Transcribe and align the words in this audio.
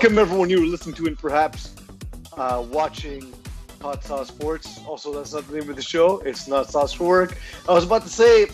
Welcome 0.00 0.18
everyone 0.18 0.48
you're 0.48 0.64
listening 0.64 0.94
to 0.94 1.08
and 1.08 1.18
perhaps 1.18 1.74
uh, 2.32 2.64
watching 2.70 3.34
Hot 3.82 4.02
Sauce 4.02 4.28
Sports. 4.28 4.80
Also, 4.86 5.12
that's 5.12 5.34
not 5.34 5.46
the 5.46 5.58
name 5.58 5.68
of 5.68 5.76
the 5.76 5.82
show. 5.82 6.20
It's 6.20 6.48
not 6.48 6.70
Sauce 6.70 6.94
for 6.94 7.06
Work. 7.06 7.36
I 7.68 7.74
was 7.74 7.84
about 7.84 8.04
to 8.04 8.08
say 8.08 8.46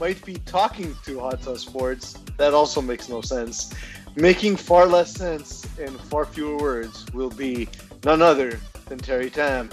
might 0.00 0.24
be 0.24 0.38
talking 0.38 0.96
to 1.04 1.20
Hot 1.20 1.40
Sauce 1.40 1.60
Sports. 1.60 2.18
That 2.36 2.52
also 2.52 2.82
makes 2.82 3.08
no 3.08 3.20
sense. 3.20 3.72
Making 4.16 4.56
far 4.56 4.86
less 4.86 5.12
sense 5.12 5.64
in 5.78 5.96
far 5.98 6.24
fewer 6.24 6.56
words 6.56 7.06
will 7.14 7.30
be 7.30 7.68
none 8.04 8.20
other 8.20 8.58
than 8.86 8.98
Terry 8.98 9.30
Tam. 9.30 9.70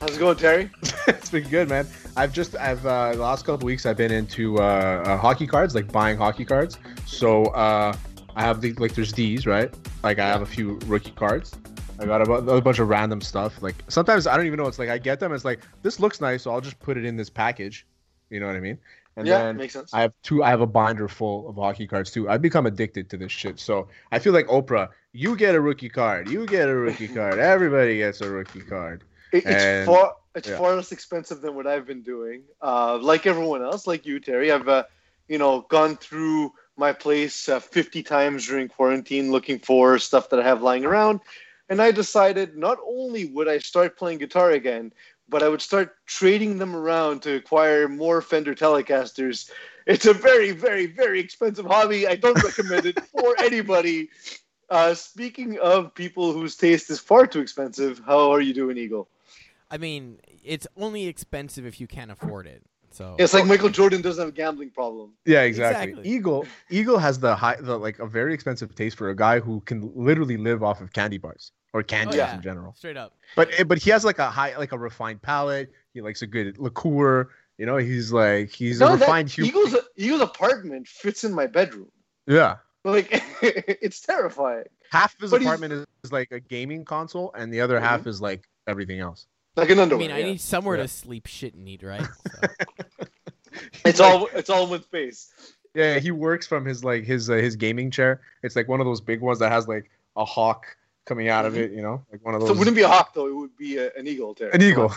How's 0.00 0.16
it 0.16 0.18
going, 0.18 0.38
Terry? 0.38 0.70
it's 1.08 1.28
been 1.28 1.46
good, 1.50 1.68
man. 1.68 1.86
I've 2.16 2.32
just 2.32 2.56
I've 2.56 2.86
uh, 2.86 3.12
the 3.12 3.20
last 3.20 3.44
couple 3.44 3.66
weeks 3.66 3.84
I've 3.84 3.98
been 3.98 4.12
into 4.12 4.58
uh, 4.60 4.62
uh, 5.04 5.16
hockey 5.18 5.46
cards, 5.46 5.74
like 5.74 5.92
buying 5.92 6.16
hockey 6.16 6.46
cards. 6.46 6.78
So 7.04 7.44
uh, 7.48 7.94
I 8.36 8.42
have 8.42 8.60
the 8.60 8.72
like 8.74 8.94
there's 8.94 9.12
these 9.12 9.46
right. 9.46 9.72
Like 10.02 10.18
I 10.18 10.26
have 10.28 10.42
a 10.42 10.46
few 10.46 10.78
rookie 10.86 11.12
cards. 11.12 11.52
I 11.98 12.06
got 12.06 12.26
a, 12.26 12.32
a 12.32 12.60
bunch 12.60 12.78
of 12.78 12.88
random 12.88 13.20
stuff. 13.20 13.62
Like 13.62 13.76
sometimes 13.88 14.26
I 14.26 14.36
don't 14.36 14.46
even 14.46 14.58
know. 14.58 14.66
It's 14.66 14.78
like 14.78 14.88
I 14.88 14.98
get 14.98 15.20
them. 15.20 15.32
It's 15.32 15.44
like 15.44 15.60
this 15.82 16.00
looks 16.00 16.20
nice, 16.20 16.42
so 16.42 16.50
I'll 16.50 16.60
just 16.60 16.78
put 16.80 16.96
it 16.96 17.04
in 17.04 17.16
this 17.16 17.30
package. 17.30 17.86
You 18.30 18.40
know 18.40 18.46
what 18.46 18.56
I 18.56 18.60
mean? 18.60 18.78
And 19.16 19.26
yeah, 19.26 19.38
then 19.42 19.56
makes 19.58 19.74
sense. 19.74 19.92
I 19.92 20.00
have 20.00 20.12
two. 20.22 20.42
I 20.42 20.48
have 20.50 20.62
a 20.62 20.66
binder 20.66 21.06
full 21.06 21.48
of 21.48 21.56
hockey 21.56 21.86
cards 21.86 22.10
too. 22.10 22.28
I've 22.30 22.42
become 22.42 22.66
addicted 22.66 23.10
to 23.10 23.16
this 23.16 23.30
shit. 23.30 23.60
So 23.60 23.88
I 24.10 24.18
feel 24.18 24.32
like 24.32 24.46
Oprah. 24.46 24.88
You 25.12 25.36
get 25.36 25.54
a 25.54 25.60
rookie 25.60 25.90
card. 25.90 26.30
You 26.30 26.46
get 26.46 26.70
a 26.70 26.74
rookie 26.74 27.08
card. 27.08 27.38
Everybody 27.38 27.98
gets 27.98 28.22
a 28.22 28.30
rookie 28.30 28.62
card. 28.62 29.04
It- 29.32 29.44
it's 29.44 29.62
and- 29.62 29.86
far 29.86 30.14
it's 30.34 30.48
yeah. 30.48 30.56
far 30.56 30.74
less 30.74 30.92
expensive 30.92 31.42
than 31.42 31.54
what 31.54 31.66
I've 31.66 31.86
been 31.86 32.02
doing. 32.02 32.42
Uh, 32.62 32.96
like 32.96 33.26
everyone 33.26 33.62
else, 33.62 33.86
like 33.86 34.06
you, 34.06 34.18
Terry, 34.18 34.50
I've 34.50 34.66
uh, 34.66 34.84
you 35.28 35.36
know 35.36 35.66
gone 35.68 35.96
through 35.98 36.52
my 36.82 36.92
place 36.92 37.48
uh, 37.48 37.60
50 37.60 38.02
times 38.02 38.48
during 38.48 38.66
quarantine 38.66 39.30
looking 39.30 39.60
for 39.60 40.00
stuff 40.00 40.28
that 40.30 40.40
I 40.40 40.42
have 40.42 40.62
lying 40.62 40.84
around, 40.84 41.20
and 41.68 41.80
I 41.80 41.92
decided 41.92 42.56
not 42.56 42.78
only 42.84 43.26
would 43.26 43.46
I 43.46 43.58
start 43.58 43.96
playing 43.96 44.18
guitar 44.18 44.50
again, 44.50 44.92
but 45.28 45.44
I 45.44 45.48
would 45.48 45.62
start 45.62 45.94
trading 46.06 46.58
them 46.58 46.74
around 46.74 47.22
to 47.22 47.36
acquire 47.36 47.88
more 47.88 48.20
Fender 48.20 48.56
Telecasters. 48.56 49.48
It's 49.86 50.06
a 50.06 50.12
very, 50.12 50.50
very, 50.50 50.86
very 50.86 51.20
expensive 51.20 51.66
hobby. 51.66 52.08
I 52.08 52.16
don't 52.16 52.42
recommend 52.42 52.86
it 52.86 52.98
for 53.04 53.36
anybody. 53.38 54.10
Uh, 54.68 54.94
speaking 54.94 55.60
of 55.60 55.94
people 55.94 56.32
whose 56.32 56.56
taste 56.56 56.90
is 56.90 56.98
far 56.98 57.28
too 57.28 57.40
expensive, 57.40 58.02
how 58.04 58.32
are 58.32 58.40
you 58.40 58.54
doing, 58.54 58.76
Eagle? 58.76 59.08
I 59.70 59.78
mean, 59.78 60.18
it's 60.42 60.66
only 60.76 61.06
expensive 61.06 61.64
if 61.64 61.80
you 61.80 61.86
can't 61.86 62.10
afford 62.10 62.48
it. 62.48 62.64
So 62.92 63.16
It's 63.18 63.32
like 63.34 63.46
Michael 63.46 63.68
Jordan 63.68 64.02
doesn't 64.02 64.20
have 64.22 64.28
a 64.28 64.36
gambling 64.36 64.70
problem. 64.70 65.12
Yeah, 65.24 65.42
exactly. 65.42 65.90
Exactly. 65.90 66.10
Eagle 66.14 66.46
Eagle 66.70 66.98
has 66.98 67.18
the 67.18 67.34
high 67.34 67.56
the 67.60 67.78
like 67.78 67.98
a 67.98 68.06
very 68.06 68.34
expensive 68.34 68.74
taste 68.74 68.96
for 68.98 69.10
a 69.10 69.16
guy 69.16 69.40
who 69.40 69.60
can 69.62 69.90
literally 69.94 70.36
live 70.36 70.62
off 70.62 70.80
of 70.80 70.92
candy 70.92 71.18
bars 71.18 71.52
or 71.72 71.82
candy 71.82 72.14
Oh, 72.14 72.24
yeah. 72.24 72.34
in 72.36 72.42
general. 72.42 72.74
straight 72.74 72.96
up. 72.96 73.14
But 73.36 73.48
eh, 73.58 73.64
but 73.64 73.78
he 73.78 73.90
has 73.90 74.04
like 74.04 74.18
a 74.18 74.30
high 74.30 74.56
like 74.58 74.72
a 74.72 74.78
refined 74.78 75.22
palate. 75.22 75.72
He 75.94 76.00
likes 76.00 76.22
a 76.22 76.26
good 76.26 76.58
liqueur. 76.58 77.30
You 77.58 77.66
know, 77.66 77.76
he's 77.76 78.12
like 78.12 78.50
he's 78.50 78.80
a 78.80 78.84
No, 78.84 78.96
that- 78.96 79.00
refined 79.00 79.30
human. 79.30 79.50
Eagle's, 79.50 79.76
Eagle's 79.96 80.20
apartment 80.22 80.88
fits 80.88 81.24
in 81.24 81.32
my 81.32 81.46
bedroom. 81.46 81.90
Yeah. 82.26 82.56
Like, 82.84 83.22
it's 83.42 84.00
terrifying. 84.00 84.64
Half 84.90 85.14
of 85.14 85.20
his 85.20 85.30
But 85.30 85.42
apartment 85.42 85.72
is, 85.72 85.86
is 86.02 86.10
like 86.12 86.32
a 86.32 86.40
gaming 86.40 86.84
console 86.84 87.32
and 87.36 87.52
the 87.52 87.60
other 87.60 87.76
Mm-hmm. 87.76 87.84
half 87.84 88.06
is 88.08 88.20
like 88.20 88.48
everything 88.66 88.98
else. 89.00 89.26
Like 89.56 89.68
an 89.70 89.78
I 89.80 89.84
mean, 89.86 90.10
I 90.10 90.18
yeah. 90.20 90.26
need 90.26 90.40
somewhere 90.40 90.76
Yeah. 90.76 90.82
to 90.84 90.88
sleep, 90.88 91.26
shit, 91.26 91.54
and 91.54 91.68
eat, 91.68 91.82
right? 91.82 92.00
So, 92.02 92.48
It's 93.84 94.00
all 94.00 94.28
it's 94.34 94.48
all 94.48 94.64
in 94.64 94.70
one 94.70 94.82
space. 94.82 95.30
Yeah, 95.74 95.98
he 95.98 96.10
works 96.10 96.46
from 96.46 96.64
his 96.64 96.82
like 96.84 97.04
his 97.04 97.28
uh, 97.28 97.34
his 97.34 97.56
gaming 97.56 97.90
chair. 97.90 98.20
It's 98.42 98.56
like 98.56 98.66
one 98.68 98.80
of 98.80 98.86
those 98.86 99.00
big 99.00 99.20
ones 99.20 99.38
that 99.40 99.52
has 99.52 99.68
like 99.68 99.90
a 100.16 100.24
hawk 100.24 100.64
coming 101.04 101.28
out 101.28 101.44
of 101.44 101.54
Mhm. 101.54 101.58
it, 101.58 101.72
you 101.72 101.82
know? 101.82 102.02
Like 102.10 102.24
one 102.24 102.34
of 102.34 102.40
So 102.42 102.48
those 102.48 102.56
it 102.56 102.58
wouldn't 102.60 102.76
be 102.76 102.82
a 102.82 102.88
hawk 102.88 103.12
though. 103.14 103.26
It 103.26 103.34
would 103.34 103.56
be 103.56 103.76
a, 103.78 103.90
an 103.94 104.06
eagle. 104.06 104.34
Terry. 104.34 104.52
an 104.52 104.62
eagle. 104.62 104.92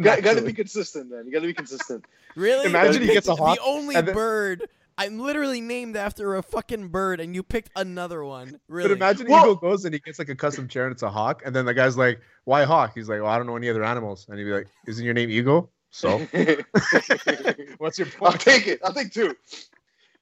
got, 0.00 0.22
got 0.22 0.36
to 0.36 0.42
be 0.42 0.52
consistent, 0.52 1.10
man. 1.10 1.26
You 1.26 1.32
got 1.32 1.40
to 1.40 1.46
be 1.46 1.54
consistent. 1.54 2.04
really? 2.36 2.66
Imagine 2.66 3.02
he 3.02 3.08
gets 3.08 3.28
a 3.28 3.34
hawk 3.34 3.56
The 3.58 3.62
only 3.64 3.96
and 3.96 4.06
then- 4.08 4.14
bird. 4.14 4.68
I'm 5.00 5.18
literally 5.18 5.62
named 5.62 5.96
after 5.96 6.36
a 6.36 6.42
fucking 6.42 6.88
bird, 6.88 7.20
and 7.20 7.34
you 7.34 7.42
picked 7.42 7.70
another 7.74 8.22
one. 8.22 8.60
Really? 8.68 8.88
But 8.88 8.96
imagine 8.98 9.28
Well- 9.28 9.44
Eagle 9.44 9.54
goes 9.56 9.86
and 9.86 9.94
he 9.94 10.00
gets 10.00 10.18
like 10.18 10.28
a 10.28 10.34
custom 10.34 10.68
chair 10.68 10.84
and 10.84 10.92
it's 10.92 11.02
a 11.02 11.08
hawk, 11.08 11.40
and 11.42 11.56
then 11.56 11.64
the 11.64 11.72
guy's 11.72 11.96
like, 11.96 12.20
"Why 12.44 12.64
hawk?" 12.64 12.92
He's 12.94 13.08
like, 13.08 13.22
"Well, 13.22 13.30
I 13.30 13.38
don't 13.38 13.46
know 13.46 13.56
any 13.56 13.70
other 13.70 13.82
animals," 13.82 14.26
and 14.28 14.38
he'd 14.38 14.44
be 14.44 14.52
like, 14.52 14.68
"Isn't 14.86 15.02
your 15.02 15.14
name 15.14 15.30
Eagle?" 15.30 15.72
So 15.90 16.18
what's 17.78 17.98
your 17.98 18.08
point? 18.08 18.32
I'll 18.32 18.38
take 18.38 18.66
it. 18.66 18.80
I'll 18.84 18.92
take 18.92 19.10
two. 19.10 19.34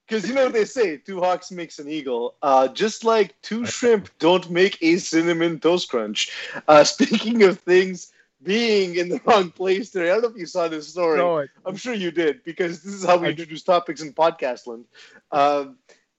Because 0.06 0.28
you 0.28 0.34
know 0.34 0.44
what 0.44 0.52
they 0.52 0.64
say, 0.64 0.96
two 0.96 1.18
hawks 1.18 1.50
makes 1.50 1.80
an 1.80 1.88
eagle. 1.88 2.36
Uh, 2.40 2.68
just 2.68 3.02
like 3.02 3.34
two 3.42 3.66
shrimp 3.66 4.08
don't 4.20 4.48
make 4.48 4.78
a 4.80 4.98
cinnamon 4.98 5.58
toast 5.58 5.90
crunch. 5.90 6.30
Uh, 6.68 6.84
speaking 6.94 7.42
of 7.42 7.58
things 7.58 8.12
being 8.42 8.96
in 8.96 9.08
the 9.08 9.20
wrong 9.26 9.50
place, 9.50 9.90
there. 9.90 10.04
I 10.04 10.08
don't 10.14 10.22
know 10.22 10.28
if 10.30 10.36
you 10.36 10.46
saw 10.46 10.68
this 10.68 10.88
story. 10.88 11.18
No, 11.18 11.40
I- 11.40 11.46
I'm 11.66 11.76
sure 11.76 11.94
you 11.94 12.10
did 12.10 12.44
because 12.44 12.82
this 12.82 12.94
is 12.94 13.04
how 13.04 13.16
we 13.18 13.28
I 13.28 13.30
introduce 13.30 13.62
topics 13.62 14.00
in 14.02 14.12
Podcastland. 14.12 14.84
Um, 15.32 15.76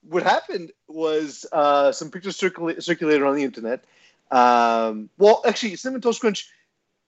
what 0.08 0.24
happened 0.24 0.72
was 0.88 1.46
uh, 1.52 1.92
some 1.92 2.10
pictures 2.12 2.38
circula- 2.38 2.82
circulated 2.82 3.24
on 3.24 3.36
the 3.36 3.44
internet. 3.44 3.84
Um, 4.32 5.10
well, 5.18 5.42
actually, 5.46 5.76
Cinnamon 5.76 6.02
Toast 6.02 6.22
Crunch 6.22 6.50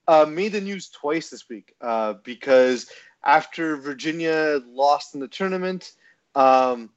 uh, 0.08 0.26
made 0.28 0.52
the 0.52 0.60
news 0.60 0.88
twice 0.88 1.30
this 1.30 1.48
week 1.48 1.74
uh, 1.80 2.14
because 2.24 2.90
after 3.24 3.76
Virginia 3.76 4.60
lost 4.66 5.14
in 5.14 5.20
the 5.20 5.28
tournament, 5.28 5.92
um, 6.34 6.90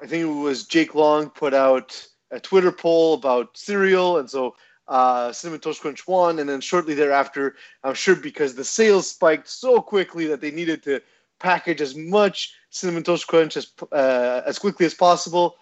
I 0.00 0.06
think 0.06 0.22
it 0.22 0.26
was 0.26 0.64
Jake 0.64 0.94
Long 0.94 1.30
put 1.30 1.54
out 1.54 2.06
a 2.30 2.38
Twitter 2.40 2.72
poll 2.72 3.14
about 3.14 3.56
cereal, 3.56 4.18
and 4.18 4.28
so 4.28 4.54
uh, 4.88 5.32
Cinnamon 5.32 5.60
Toast 5.60 5.80
Crunch 5.80 6.06
won. 6.06 6.38
And 6.38 6.48
then 6.48 6.60
shortly 6.60 6.94
thereafter, 6.94 7.56
I'm 7.84 7.94
sure 7.94 8.16
because 8.16 8.54
the 8.54 8.64
sales 8.64 9.10
spiked 9.10 9.48
so 9.48 9.80
quickly 9.80 10.26
that 10.26 10.40
they 10.40 10.50
needed 10.50 10.82
to 10.84 11.00
package 11.38 11.80
as 11.80 11.96
much 11.96 12.54
Cinnamon 12.70 13.02
Toast 13.02 13.26
Crunch 13.26 13.56
as 13.56 13.72
uh, 13.90 14.42
as 14.46 14.58
quickly 14.58 14.86
as 14.86 14.94
possible. 14.94 15.56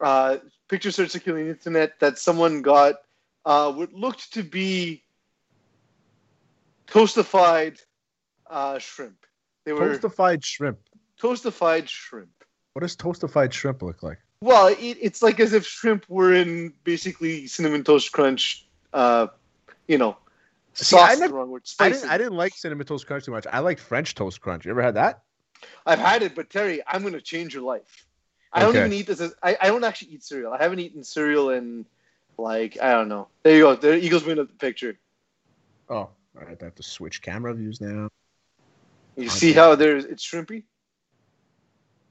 Uh, 0.00 0.38
pictures 0.68 0.94
started 0.94 1.10
circulating 1.10 1.46
the 1.46 1.54
internet 1.54 1.98
that 2.00 2.18
someone 2.18 2.62
got 2.62 2.96
uh, 3.44 3.72
what 3.72 3.92
looked 3.92 4.32
to 4.34 4.42
be 4.42 5.02
toastified 6.86 7.78
uh, 8.48 8.78
shrimp. 8.78 9.26
They 9.64 9.72
were 9.72 9.88
toastified 9.88 10.44
shrimp. 10.44 10.78
toastified 11.18 11.88
shrimp. 11.88 12.30
What 12.72 12.82
does 12.82 12.96
toastified 12.96 13.52
shrimp 13.52 13.82
look 13.82 14.02
like? 14.02 14.18
Well, 14.40 14.68
it, 14.68 14.76
it's 14.78 15.22
like 15.22 15.40
as 15.40 15.52
if 15.52 15.66
shrimp 15.66 16.04
were 16.08 16.32
in 16.32 16.72
basically 16.84 17.46
cinnamon 17.46 17.82
toast 17.84 18.12
crunch. 18.12 18.66
Uh, 18.92 19.28
you 19.88 19.98
know, 19.98 20.16
See, 20.74 20.96
I 20.96 21.00
sauce 21.00 21.12
is 21.14 21.20
never- 21.20 21.32
the 21.32 21.38
wrong 21.38 21.50
word. 21.50 21.62
I 21.80 21.88
didn't. 21.90 22.10
I 22.10 22.18
didn't 22.18 22.34
like 22.36 22.54
cinnamon 22.54 22.86
toast 22.86 23.06
crunch 23.06 23.24
too 23.24 23.32
much. 23.32 23.46
I 23.52 23.58
like 23.60 23.78
French 23.78 24.14
toast 24.14 24.40
crunch. 24.40 24.64
You 24.64 24.70
ever 24.70 24.82
had 24.82 24.94
that? 24.94 25.22
I've 25.84 25.98
had 25.98 26.22
it, 26.22 26.34
but 26.36 26.50
Terry, 26.50 26.80
I'm 26.86 27.02
going 27.02 27.14
to 27.14 27.20
change 27.20 27.52
your 27.52 27.64
life. 27.64 28.06
I 28.52 28.60
don't 28.60 28.76
even 28.76 28.92
eat 28.92 29.06
this. 29.06 29.20
As, 29.20 29.34
I, 29.42 29.56
I 29.60 29.66
don't 29.68 29.84
actually 29.84 30.12
eat 30.12 30.22
cereal. 30.22 30.52
I 30.52 30.62
haven't 30.62 30.78
eaten 30.78 31.02
cereal 31.04 31.50
in 31.50 31.84
like 32.38 32.78
I 32.80 32.92
don't 32.92 33.08
know. 33.08 33.28
There 33.42 33.54
you 33.56 33.62
go. 33.62 33.74
There 33.74 33.94
Eagles 33.94 34.24
win 34.24 34.36
the 34.36 34.46
picture. 34.46 34.98
Oh, 35.88 35.96
all 35.96 36.10
right. 36.34 36.56
I 36.60 36.64
have 36.64 36.76
to 36.76 36.82
switch 36.82 37.20
camera 37.22 37.52
views 37.54 37.80
now. 37.80 38.08
You 39.16 39.28
see 39.28 39.52
how 39.52 39.74
there's 39.74 40.04
it's 40.04 40.24
shrimpy. 40.24 40.62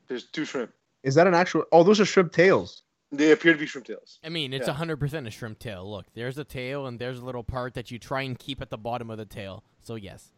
There's 0.07 0.25
two 0.25 0.45
shrimp. 0.45 0.73
Is 1.07 1.15
that 1.15 1.25
an 1.25 1.33
actual? 1.33 1.63
Oh, 1.71 1.83
those 1.83 2.01
are 2.01 2.05
shrimp 2.05 2.33
tails. 2.33 2.83
They 3.13 3.31
appear 3.31 3.53
to 3.53 3.59
be 3.59 3.65
shrimp 3.65 3.87
tails. 3.87 4.19
I 4.25 4.27
mean, 4.29 4.51
it's 4.51 4.67
Yeah. 4.67 4.73
a 4.73 4.75
100% 4.75 5.25
a 5.25 5.31
shrimp 5.31 5.57
tail. 5.59 5.89
Look, 5.89 6.05
there's 6.13 6.37
a 6.37 6.43
tail, 6.43 6.85
and 6.85 6.99
there's 6.99 7.19
a 7.19 7.23
little 7.25 7.43
part 7.45 7.73
that 7.75 7.89
you 7.91 7.97
try 7.97 8.23
and 8.23 8.37
keep 8.37 8.61
at 8.61 8.69
the 8.69 8.77
bottom 8.77 9.09
of 9.09 9.17
the 9.17 9.23
tail. 9.25 9.63
So, 9.81 9.95
yes. 9.95 10.31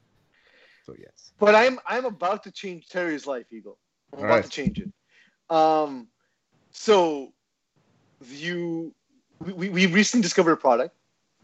So 0.86 0.94
yes. 1.00 1.34
But 1.40 1.56
I'm 1.56 1.80
I'm 1.88 2.06
about 2.06 2.44
to 2.44 2.52
change 2.52 2.88
Terry's 2.88 3.26
life, 3.26 3.48
Eagle. 3.52 3.80
I'm 4.14 4.20
All 4.20 4.26
about 4.26 4.36
right. 4.36 4.44
to 4.44 4.50
change 4.50 4.80
it. 4.80 4.92
Um, 5.50 6.08
so 6.72 7.34
you 8.28 8.94
we, 9.40 9.54
we- 9.54 9.70
we 9.70 9.86
recently 9.88 10.22
discovered 10.22 10.52
a 10.52 10.58
product 10.58 10.96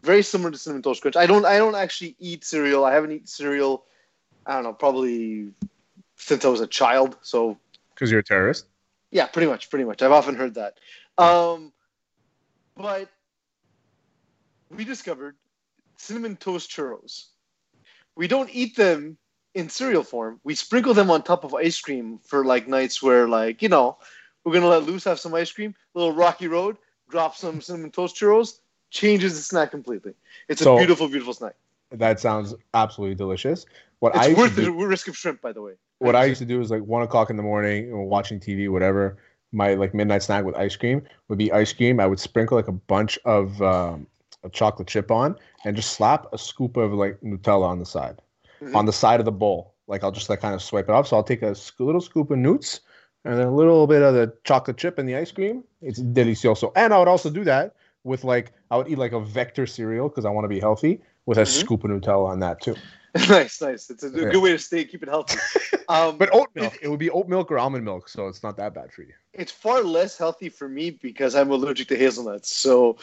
very 0.02 0.22
similar 0.22 0.50
to 0.52 0.58
cinnamon 0.58 0.82
toast 0.82 1.02
crunch. 1.02 1.16
I 1.16 1.26
don't 1.26 1.44
I 1.44 1.56
don't 1.58 1.74
actually 1.74 2.14
eat 2.20 2.44
cereal. 2.44 2.84
I 2.84 2.92
haven't 2.92 3.10
eaten 3.12 3.26
cereal. 3.26 3.86
I 4.46 4.52
don't 4.54 4.62
know, 4.64 4.72
probably 4.72 5.48
since 6.16 6.44
I 6.44 6.48
was 6.48 6.60
a 6.60 6.66
child. 6.68 7.16
So 7.22 7.58
Because 7.94 8.10
you're 8.12 8.20
a 8.20 8.24
terrorist. 8.24 8.66
Yeah, 9.10 9.26
pretty 9.26 9.48
much, 9.48 9.70
pretty 9.70 9.84
much. 9.84 10.02
I've 10.02 10.12
often 10.12 10.34
heard 10.34 10.54
that. 10.54 10.78
Um, 11.18 11.72
but 12.76 13.08
we 14.70 14.84
discovered 14.84 15.36
cinnamon 15.96 16.36
toast 16.36 16.70
churros. 16.70 17.26
We 18.16 18.28
don't 18.28 18.50
eat 18.52 18.76
them 18.76 19.18
in 19.54 19.68
cereal 19.68 20.02
form. 20.02 20.40
We 20.44 20.54
sprinkle 20.54 20.94
them 20.94 21.10
on 21.10 21.22
top 21.22 21.44
of 21.44 21.54
ice 21.54 21.80
cream 21.80 22.18
for 22.24 22.44
like 22.44 22.68
nights 22.68 23.02
where, 23.02 23.28
like, 23.28 23.62
you 23.62 23.68
know, 23.68 23.98
we're 24.44 24.52
gonna 24.52 24.68
let 24.68 24.84
loose, 24.84 25.04
have 25.04 25.18
some 25.18 25.34
ice 25.34 25.50
cream, 25.50 25.74
little 25.94 26.12
rocky 26.12 26.48
road, 26.48 26.76
drop 27.08 27.36
some 27.36 27.60
cinnamon 27.60 27.90
toast 27.90 28.16
churros, 28.16 28.58
changes 28.90 29.34
the 29.34 29.42
snack 29.42 29.70
completely. 29.70 30.14
It's 30.48 30.62
a 30.62 30.76
beautiful, 30.76 31.08
beautiful 31.08 31.34
snack. 31.34 31.54
That 31.90 32.20
sounds 32.20 32.54
absolutely 32.74 33.14
delicious. 33.14 33.66
What 34.00 34.14
I 34.14 34.18
It's 34.18 34.28
used 34.28 34.40
worth 34.40 34.56
the 34.56 34.62
do, 34.62 34.86
risk 34.86 35.08
of 35.08 35.16
shrimp, 35.16 35.40
by 35.40 35.52
the 35.52 35.62
way. 35.62 35.72
What 35.98 36.14
I 36.16 36.24
used 36.24 36.38
to 36.40 36.44
do 36.46 36.60
is 36.60 36.70
like 36.70 36.82
one 36.82 37.02
o'clock 37.02 37.30
in 37.30 37.36
the 37.36 37.42
morning, 37.42 37.90
watching 38.08 38.38
TV, 38.40 38.68
whatever. 38.68 39.16
my 39.52 39.74
like 39.74 39.94
midnight 39.94 40.22
snack 40.22 40.44
with 40.44 40.56
ice 40.56 40.76
cream 40.76 41.00
would 41.28 41.38
be 41.38 41.50
ice 41.52 41.72
cream. 41.72 42.00
I 42.00 42.06
would 42.06 42.18
sprinkle 42.20 42.56
like 42.58 42.68
a 42.68 42.72
bunch 42.72 43.18
of 43.24 43.62
um, 43.62 44.06
a 44.44 44.48
chocolate 44.50 44.88
chip 44.88 45.10
on, 45.10 45.36
and 45.64 45.74
just 45.76 45.92
slap 45.92 46.26
a 46.32 46.38
scoop 46.38 46.76
of 46.76 46.92
like 46.92 47.18
Nutella 47.22 47.64
on 47.66 47.78
the 47.78 47.86
side, 47.86 48.20
Mhm. 48.60 48.74
on 48.74 48.86
the 48.86 48.92
side 48.92 49.20
of 49.20 49.24
the 49.24 49.32
bowl. 49.32 49.72
Like 49.86 50.02
I'll 50.04 50.10
just 50.12 50.28
like 50.28 50.40
kind 50.40 50.54
of 50.54 50.60
swipe 50.62 50.88
it 50.88 50.92
off. 50.92 51.06
So 51.06 51.16
I'll 51.16 51.22
take 51.22 51.42
a 51.42 51.54
sc- 51.54 51.78
little 51.80 52.00
scoop 52.00 52.30
of 52.32 52.38
Nuts 52.38 52.80
and 53.24 53.38
then 53.38 53.46
a 53.46 53.54
little 53.54 53.86
bit 53.86 54.02
of 54.02 54.14
the 54.14 54.32
chocolate 54.44 54.76
chip 54.76 54.98
in 54.98 55.06
the 55.06 55.16
ice 55.16 55.30
cream. 55.30 55.62
It's 55.80 56.00
delicioso. 56.00 56.72
And 56.76 56.92
I 56.92 56.98
would 56.98 57.08
also 57.08 57.30
do 57.30 57.44
that 57.44 57.74
with 58.04 58.24
like 58.24 58.52
I 58.70 58.76
would 58.76 58.88
eat 58.88 58.98
like 58.98 59.12
a 59.12 59.20
Vector 59.20 59.66
cereal 59.66 60.08
because 60.08 60.24
I 60.24 60.30
want 60.30 60.44
to 60.44 60.48
be 60.48 60.60
healthy 60.60 61.00
with 61.24 61.38
a 61.38 61.42
Mhm. 61.42 61.60
scoop 61.60 61.84
of 61.84 61.90
Nutella 61.92 62.26
on 62.28 62.40
that 62.40 62.60
too. 62.60 62.74
nice, 63.28 63.60
nice. 63.60 63.90
It's 63.90 64.02
a 64.02 64.10
Yeah. 64.10 64.24
good 64.30 64.42
way 64.42 64.52
to 64.52 64.58
stay 64.58 64.84
keep 64.84 65.02
it 65.02 65.08
healthy. 65.08 65.38
Um, 65.88 66.18
But 66.18 66.34
oat 66.34 66.48
milk, 66.56 66.78
it 66.82 66.88
would 66.88 66.98
be 66.98 67.10
oat 67.10 67.28
milk 67.28 67.50
or 67.52 67.58
almond 67.58 67.84
milk, 67.84 68.08
so 68.08 68.26
it's 68.26 68.42
not 68.42 68.56
that 68.56 68.74
bad 68.74 68.92
for 68.92 69.02
you. 69.02 69.12
it's 69.32 69.52
far 69.52 69.82
less 69.82 70.18
healthy 70.18 70.48
for 70.48 70.68
me 70.68 70.90
because 70.90 71.34
I'm 71.36 71.50
allergic 71.50 71.88
to 71.88 71.96
hazelnuts. 71.96 72.56
So, 72.56 72.96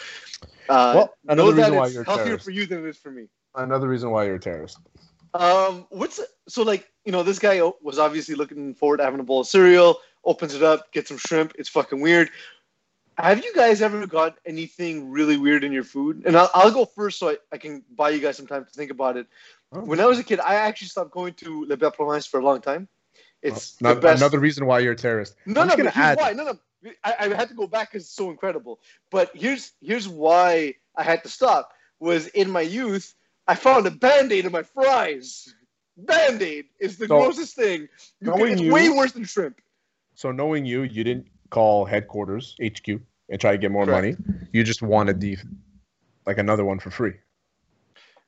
uh, 0.68 0.94
Well, 0.96 1.14
another 1.28 1.52
know 1.52 1.52
that 1.52 1.58
reason 1.58 1.76
why 1.76 1.88
it's 1.88 1.94
you're 1.94 2.02
a 2.04 2.06
healthier 2.06 2.24
terrorist. 2.26 2.46
for 2.46 2.52
you 2.52 2.66
than 2.66 2.86
it 2.86 2.90
is 2.90 2.98
for 2.98 3.12
me. 3.12 3.28
Another 3.56 3.88
reason 3.88 4.12
why 4.12 4.26
you're 4.26 4.36
a 4.36 4.40
terrorist. 4.40 4.80
Um, 5.34 5.88
what's 5.90 6.20
so 6.48 6.64
like? 6.64 6.88
You 7.06 7.12
know, 7.12 7.24
this 7.24 7.40
guy 7.40 7.62
was 7.82 8.00
obviously 8.00 8.36
looking 8.36 8.74
forward 8.76 8.98
to 8.98 9.04
having 9.04 9.20
a 9.20 9.24
bowl 9.24 9.42
of 9.42 9.48
cereal. 9.48 10.00
Opens 10.26 10.54
it 10.56 10.64
up, 10.64 10.92
gets 10.92 11.08
some 11.10 11.18
shrimp. 11.18 11.54
It's 11.58 11.70
fucking 11.70 12.02
weird. 12.02 12.30
Have 13.18 13.44
you 13.44 13.54
guys 13.54 13.82
ever 13.82 14.08
got 14.08 14.38
anything 14.46 15.12
really 15.12 15.38
weird 15.38 15.64
in 15.64 15.72
your 15.72 15.84
food? 15.84 16.24
And 16.26 16.36
I'll, 16.36 16.50
I'll 16.54 16.72
go 16.72 16.86
first 16.86 17.20
so 17.20 17.30
I, 17.30 17.38
I 17.52 17.58
can 17.58 17.84
buy 17.96 18.10
you 18.10 18.20
guys 18.20 18.38
some 18.38 18.48
time 18.48 18.66
to 18.66 18.72
think 18.72 18.90
about 18.92 19.18
it. 19.18 19.28
Oh. 19.74 19.82
When 19.82 20.00
I 20.00 20.06
was 20.06 20.20
a 20.20 20.24
kid, 20.24 20.40
I 20.40 20.56
actually 20.56 20.90
stopped 20.90 21.12
going 21.12 21.34
to 21.36 21.66
Le 21.66 21.76
Belle 21.78 21.92
Province 21.92 22.26
for 22.28 22.40
a 22.40 22.44
long 22.44 22.62
time. 22.62 22.88
It's 23.42 23.76
Well, 23.82 23.96
the 23.96 24.02
best. 24.02 24.22
Another 24.22 24.40
reason 24.40 24.66
why 24.66 24.80
you're 24.80 24.94
a 24.94 24.96
terrorist. 24.96 25.36
No, 25.46 25.62
I'm 25.62 25.68
no, 25.68 25.76
but 25.78 25.86
here's 25.94 25.96
add- 25.98 26.18
why. 26.18 26.34
No, 26.34 26.44
no. 26.46 26.60
I, 27.04 27.16
I 27.20 27.28
had 27.34 27.48
to 27.50 27.56
go 27.56 27.66
back 27.68 27.92
because 27.92 28.04
it's 28.04 28.16
so 28.16 28.30
incredible. 28.30 28.80
But 29.10 29.32
here's 29.34 29.72
here's 29.82 30.08
why 30.08 30.76
I 30.96 31.04
had 31.04 31.24
to 31.24 31.30
stop. 31.30 31.72
Was 32.00 32.28
in 32.28 32.50
my 32.50 32.62
youth, 32.62 33.14
I 33.48 33.56
found 33.56 33.88
a 33.88 33.92
band-aid 33.92 34.46
in 34.46 34.52
my 34.52 34.64
fries. 34.64 35.54
Band-aid 35.98 36.66
is 36.80 36.98
the 36.98 37.08
So, 37.08 37.20
grossest 37.20 37.56
thing. 37.56 37.88
You 38.20 38.32
can, 38.34 38.42
it's 38.50 38.62
you- 38.62 38.74
way 38.74 38.90
worse 38.90 39.14
than 39.14 39.24
shrimp. 39.24 39.60
So 40.16 40.32
knowing 40.32 40.66
you, 40.66 40.84
you 40.84 41.04
didn't 41.04 41.28
call 41.50 41.86
headquarters 41.86 42.56
HQ 42.62 42.88
and 43.30 43.40
try 43.42 43.54
to 43.54 43.58
get 43.58 43.72
more 43.72 43.86
Correct. 43.86 44.20
money. 44.20 44.46
You 44.52 44.64
just 44.64 44.82
wanted 44.82 45.20
the 45.22 45.38
like 46.26 46.38
another 46.38 46.66
one 46.66 46.80
for 46.80 46.92
free. 46.92 47.14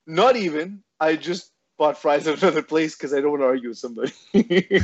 Not 0.07 0.35
even. 0.35 0.83
I 0.99 1.15
just 1.15 1.51
bought 1.77 1.97
fries 1.97 2.27
at 2.27 2.41
another 2.41 2.61
place 2.61 2.95
because 2.95 3.13
I 3.13 3.21
don't 3.21 3.31
want 3.31 3.41
to 3.41 3.47
argue 3.47 3.69
with 3.69 3.77
somebody. 3.77 4.13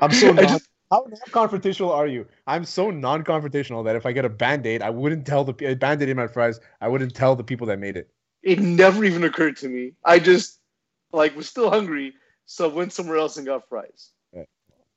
I'm 0.00 0.10
so 0.12 0.32
non- 0.32 0.44
just- 0.44 0.68
how 0.90 1.06
non-confrontational 1.08 1.90
are 1.90 2.06
you? 2.06 2.26
I'm 2.46 2.64
so 2.64 2.90
non-confrontational 2.90 3.84
that 3.84 3.96
if 3.96 4.06
I 4.06 4.12
get 4.12 4.24
a 4.24 4.28
band-aid, 4.28 4.82
I 4.82 4.90
wouldn't 4.90 5.26
tell 5.26 5.42
the 5.42 5.54
a 5.66 5.74
band-aid 5.74 6.08
in 6.08 6.16
my 6.16 6.26
fries. 6.26 6.60
I 6.80 6.88
wouldn't 6.88 7.14
tell 7.14 7.34
the 7.34 7.42
people 7.42 7.66
that 7.68 7.78
made 7.78 7.96
it. 7.96 8.10
it 8.42 8.60
never 8.60 9.04
even 9.04 9.24
occurred 9.24 9.56
to 9.58 9.68
me. 9.68 9.94
I 10.04 10.18
just 10.18 10.60
like 11.12 11.34
was 11.34 11.48
still 11.48 11.70
hungry, 11.70 12.12
so 12.46 12.68
went 12.68 12.92
somewhere 12.92 13.16
else 13.16 13.38
and 13.38 13.46
got 13.46 13.68
fries. 13.68 14.10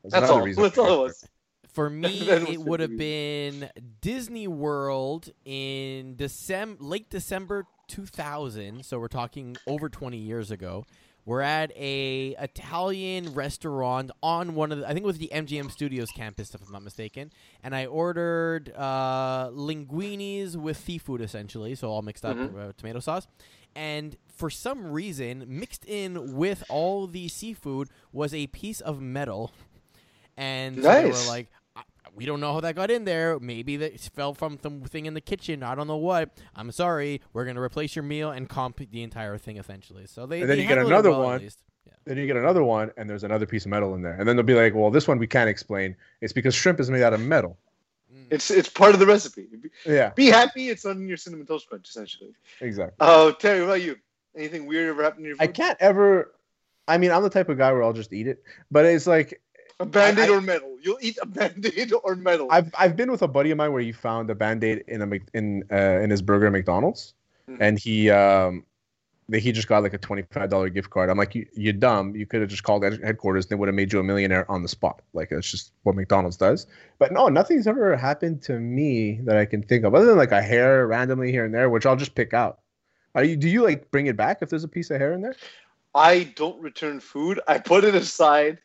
That's 0.04 0.30
another 0.30 0.34
all. 0.34 0.46
That's 0.46 0.78
all 0.78 0.86
it 0.86 0.90
you're 0.90 1.04
was. 1.06 1.28
For 1.70 1.90
me, 1.90 2.30
it 2.30 2.60
would 2.62 2.80
have 2.80 2.98
been 2.98 3.70
Disney 4.02 4.48
World 4.48 5.30
in 5.46 6.16
December, 6.16 6.84
late 6.84 7.10
December 7.10 7.66
2000. 7.88 8.86
So 8.86 9.00
we're 9.00 9.08
talking 9.08 9.56
over 9.66 9.90
20 9.90 10.18
years 10.18 10.52
ago. 10.52 10.86
We're 11.26 11.42
at 11.42 11.72
a 11.76 12.36
Italian 12.40 13.34
restaurant 13.34 14.12
on 14.24 14.56
one 14.56 14.72
of 14.72 14.78
the, 14.80 14.86
I 14.86 14.94
think 14.94 15.04
it 15.04 15.08
was 15.08 15.18
the 15.18 15.30
MGM 15.34 15.70
Studios 15.70 16.10
campus, 16.16 16.56
if 16.56 16.66
I'm 16.66 16.72
not 16.72 16.84
mistaken. 16.84 17.34
And 17.64 17.76
I 17.76 17.86
ordered 17.86 18.72
uh, 18.74 19.50
linguinis 19.52 20.56
with 20.56 20.78
seafood, 20.78 21.20
essentially, 21.20 21.76
so 21.76 21.90
all 21.90 22.02
mixed 22.02 22.24
up 22.24 22.38
Mhm. 22.38 22.70
uh, 22.70 22.72
tomato 22.78 23.00
sauce. 23.02 23.28
And 23.76 24.16
for 24.34 24.50
some 24.50 24.88
reason, 24.90 25.44
mixed 25.48 25.84
in 25.86 26.36
with 26.38 26.64
all 26.70 27.08
the 27.08 27.28
seafood 27.28 27.90
was 28.14 28.34
a 28.34 28.48
piece 28.48 28.80
of 28.80 29.02
metal. 29.02 29.52
And 30.38 30.76
so 30.78 30.82
they 30.84 31.06
were 31.10 31.28
like, 31.28 31.48
"I- 31.67 31.67
we 32.18 32.26
don't 32.26 32.40
know 32.40 32.52
how 32.52 32.60
that 32.62 32.76
got 32.76 32.90
in 32.90 33.06
there. 33.06 33.40
Maybe 33.40 33.78
that 33.78 34.00
fell 34.00 34.34
from 34.34 34.58
something 34.62 35.06
in 35.06 35.14
the 35.14 35.22
kitchen. 35.22 35.62
I 35.62 35.76
don't 35.76 35.88
know 35.88 35.98
what. 35.98 36.32
I'm 36.56 36.72
sorry. 36.72 37.22
We're 37.32 37.46
gonna 37.46 37.62
replace 37.62 37.96
your 37.96 38.04
meal 38.04 38.32
and 38.32 38.50
comp 38.50 38.82
the 38.92 39.04
entire 39.04 39.38
thing 39.38 39.58
essentially. 39.58 40.08
So 40.08 40.26
they 40.26 40.42
And 40.42 40.50
then 40.50 40.58
they 40.58 40.64
you 40.64 40.68
get 40.68 40.80
another 40.80 41.12
well, 41.12 41.24
one. 41.24 41.42
Yeah. 41.42 41.94
Then 42.06 42.18
you 42.18 42.26
get 42.26 42.38
another 42.38 42.64
one, 42.64 42.92
and 42.98 43.10
there's 43.10 43.24
another 43.24 43.46
piece 43.46 43.66
of 43.66 43.72
metal 43.72 43.94
in 43.94 44.02
there, 44.02 44.14
and 44.14 44.28
then 44.28 44.36
they'll 44.36 44.46
be 44.46 44.56
like, 44.56 44.74
"Well, 44.74 44.90
this 44.90 45.08
one 45.08 45.20
we 45.20 45.28
can't 45.28 45.50
explain. 45.50 45.96
It's 46.22 46.34
because 46.34 46.56
shrimp 46.56 46.80
is 46.80 46.90
made 46.90 47.04
out 47.04 47.14
of 47.14 47.22
metal." 47.22 47.58
Mm. 48.14 48.28
It's 48.32 48.50
it's 48.50 48.70
part 48.70 48.94
of 48.94 49.00
the 49.00 49.06
recipe. 49.06 49.48
Yeah, 49.86 50.10
Be 50.10 50.28
happy. 50.28 50.70
It's 50.70 50.86
on 50.86 51.08
your 51.08 51.18
cinnamon 51.18 51.46
toast 51.46 51.70
crunch, 51.70 51.88
essentially. 51.88 52.34
exactly. 52.62 52.96
Oh, 53.00 53.32
Terry, 53.34 53.60
what 53.60 53.68
about 53.68 53.82
you? 53.82 53.98
Anything 54.36 54.66
weird 54.66 54.90
ever 54.90 55.04
happened 55.04 55.24
to 55.24 55.28
your 55.28 55.38
food? 55.38 55.44
I 55.44 55.48
can't 55.48 55.78
ever. 55.80 56.34
I 56.88 56.98
mean, 56.98 57.12
I'm 57.12 57.22
the 57.24 57.30
type 57.30 57.50
of 57.50 57.58
guy 57.58 57.72
where 57.74 57.84
I'll 57.84 57.94
just 57.94 58.14
eat 58.14 58.28
it, 58.28 58.44
but 58.72 58.86
it's 58.86 59.08
like 59.08 59.42
A 59.80 59.86
band-aid 59.86 60.30
I- 60.30 60.34
or 60.34 60.42
metal? 60.42 60.78
You'll 60.82 60.98
eat 61.02 61.18
a 61.22 61.26
band-aid 61.38 61.94
or 62.04 62.16
metal. 62.16 62.48
I've 62.50 62.72
I've 62.78 62.96
been 62.96 63.12
with 63.12 63.22
a 63.22 63.28
buddy 63.28 63.52
of 63.52 63.58
mine 63.58 63.72
where 63.72 63.82
he 63.82 63.92
found 63.92 64.30
a 64.30 64.36
band-aid 64.36 64.84
in 64.88 65.02
a 65.02 65.20
in 65.38 65.64
uh, 65.72 66.02
in 66.02 66.10
his 66.10 66.22
burger 66.22 66.48
at 66.48 66.52
McDonald's, 66.52 67.14
Mhm. 67.50 67.58
and 67.60 67.80
he 67.80 68.10
um 68.10 68.66
he 69.32 69.52
just 69.52 69.68
got 69.68 69.84
like 69.84 69.94
a 69.94 69.98
twenty 69.98 70.24
five 70.32 70.50
dollar 70.50 70.70
gift 70.70 70.90
card. 70.90 71.10
I'm 71.10 71.18
like, 71.18 71.36
you, 71.36 71.46
you're 71.54 71.74
dumb. 71.74 72.16
You 72.16 72.26
could 72.26 72.40
have 72.42 72.50
just 72.50 72.64
called 72.64 72.84
headquarters 72.84 73.46
and 73.46 73.50
they 73.52 73.56
would 73.56 73.68
have 73.68 73.76
made 73.76 73.92
you 73.92 74.00
a 74.00 74.04
millionaire 74.04 74.50
on 74.50 74.62
the 74.64 74.70
spot. 74.70 75.02
Like 75.14 75.30
that's 75.30 75.52
just 75.52 75.74
what 75.84 75.96
McDonald's 75.96 76.38
does. 76.38 76.66
But 76.98 77.12
no, 77.12 77.28
nothing's 77.28 77.68
ever 77.68 77.96
happened 77.98 78.42
to 78.44 78.58
me 78.60 79.20
that 79.26 79.38
I 79.38 79.46
can 79.46 79.62
think 79.64 79.84
of, 79.84 79.94
other 79.94 80.06
than 80.06 80.18
like 80.18 80.32
a 80.32 80.42
hair 80.42 80.88
randomly 80.88 81.32
here 81.32 81.44
and 81.46 81.54
there, 81.54 81.70
which 81.70 81.86
I'll 81.86 81.98
just 81.98 82.16
pick 82.16 82.34
out. 82.34 82.60
Are 83.16 83.24
you? 83.24 83.36
Do 83.36 83.50
you 83.50 83.64
like 83.64 83.92
bring 83.92 84.08
it 84.08 84.16
back 84.16 84.40
if 84.42 84.50
there's 84.50 84.64
a 84.64 84.68
piece 84.70 84.90
of 84.92 85.00
hair 85.00 85.12
in 85.14 85.22
there? 85.22 85.36
I 85.94 86.32
don't 86.36 86.62
return 86.62 87.00
food. 87.02 87.40
I 87.48 87.58
put 87.58 87.84
it 87.84 87.96
aside 87.96 88.60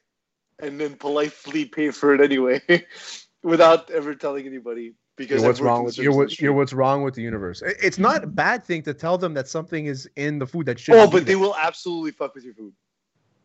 and 0.63 0.81
then 0.81 0.95
politely 0.95 1.67
pay 1.67 1.91
for 1.91 2.15
it 2.15 2.21
anyway, 2.23 2.63
without 3.43 3.91
ever 3.91 4.15
telling 4.15 4.47
anybody. 4.47 4.95
Because 5.17 5.43
You're 5.43 5.51
what's 5.51 5.61
wrong 5.61 5.85
with 5.85 5.99
you're, 5.99 6.17
what, 6.17 6.41
you're 6.41 6.55
what's 6.55 6.73
wrong 6.73 7.03
with 7.03 7.15
the 7.15 7.21
universe. 7.21 7.63
It's 7.67 7.99
not 7.99 8.25
a 8.25 8.27
bad 8.27 8.65
thing 8.65 8.83
to 8.85 8.95
tell 8.95 9.19
them 9.19 9.35
that 9.35 9.47
something 9.47 9.85
is 9.85 10.09
in 10.17 10.39
the 10.39 10.47
food 10.47 10.65
that 10.67 10.81
should. 10.81 10.95
Oh, 10.95 11.07
but 11.07 11.27
they 11.27 11.37
will 11.37 11.55
absolutely 11.55 12.13
fuck 12.13 12.35
with 12.35 12.45
your 12.45 12.55
food. 12.55 12.73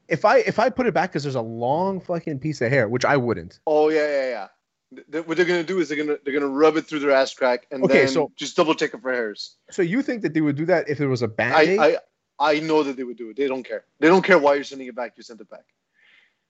if 0.08 0.24
I 0.24 0.38
if 0.38 0.60
I 0.60 0.70
put 0.70 0.88
it 0.88 0.94
back 0.94 1.10
because 1.12 1.24
there's 1.24 1.36
a 1.36 1.42
long 1.42 2.00
fucking 2.00 2.40
piece 2.40 2.62
of 2.62 2.70
hair, 2.72 2.88
which 2.88 3.04
I 3.04 3.18
wouldn't. 3.18 3.60
Oh 3.68 3.90
yeah, 3.90 4.08
yeah, 4.08 4.30
yeah. 4.30 5.22
What 5.24 5.36
they're 5.36 5.46
gonna 5.46 5.64
do 5.66 5.80
is 5.80 5.90
they're 5.90 5.98
gonna 5.98 6.18
they're 6.24 6.34
gonna 6.34 6.48
rub 6.48 6.78
it 6.78 6.84
through 6.88 7.00
their 7.00 7.12
ass 7.12 7.34
crack 7.34 7.68
and 7.70 7.84
Okay, 7.84 8.06
then 8.06 8.08
so- 8.08 8.32
just 8.38 8.56
double 8.56 8.74
check 8.74 8.94
it 8.94 9.02
for 9.02 9.12
hairs. 9.12 9.58
So 9.70 9.82
you 9.82 10.02
think 10.02 10.22
that 10.22 10.34
they 10.34 10.40
would 10.42 10.56
do 10.56 10.66
that 10.68 10.88
if 10.88 10.98
there 10.98 11.10
was 11.10 11.22
a 11.22 11.28
band-aid? 11.28 11.80
I, 11.80 11.86
I 11.86 11.98
I 12.40 12.60
know 12.62 12.82
that 12.84 12.96
they 12.96 13.04
would 13.04 13.18
do 13.18 13.32
it. 13.32 13.36
They 13.36 13.48
don't 13.48 13.64
care. 13.64 13.84
They 14.00 14.08
don't 14.08 14.24
care 14.24 14.40
why 14.40 14.56
you're 14.56 14.64
sending 14.64 14.88
it 14.88 14.96
back. 14.96 15.14
You 15.18 15.24
sent 15.24 15.42
it 15.42 15.50
back. 15.50 15.66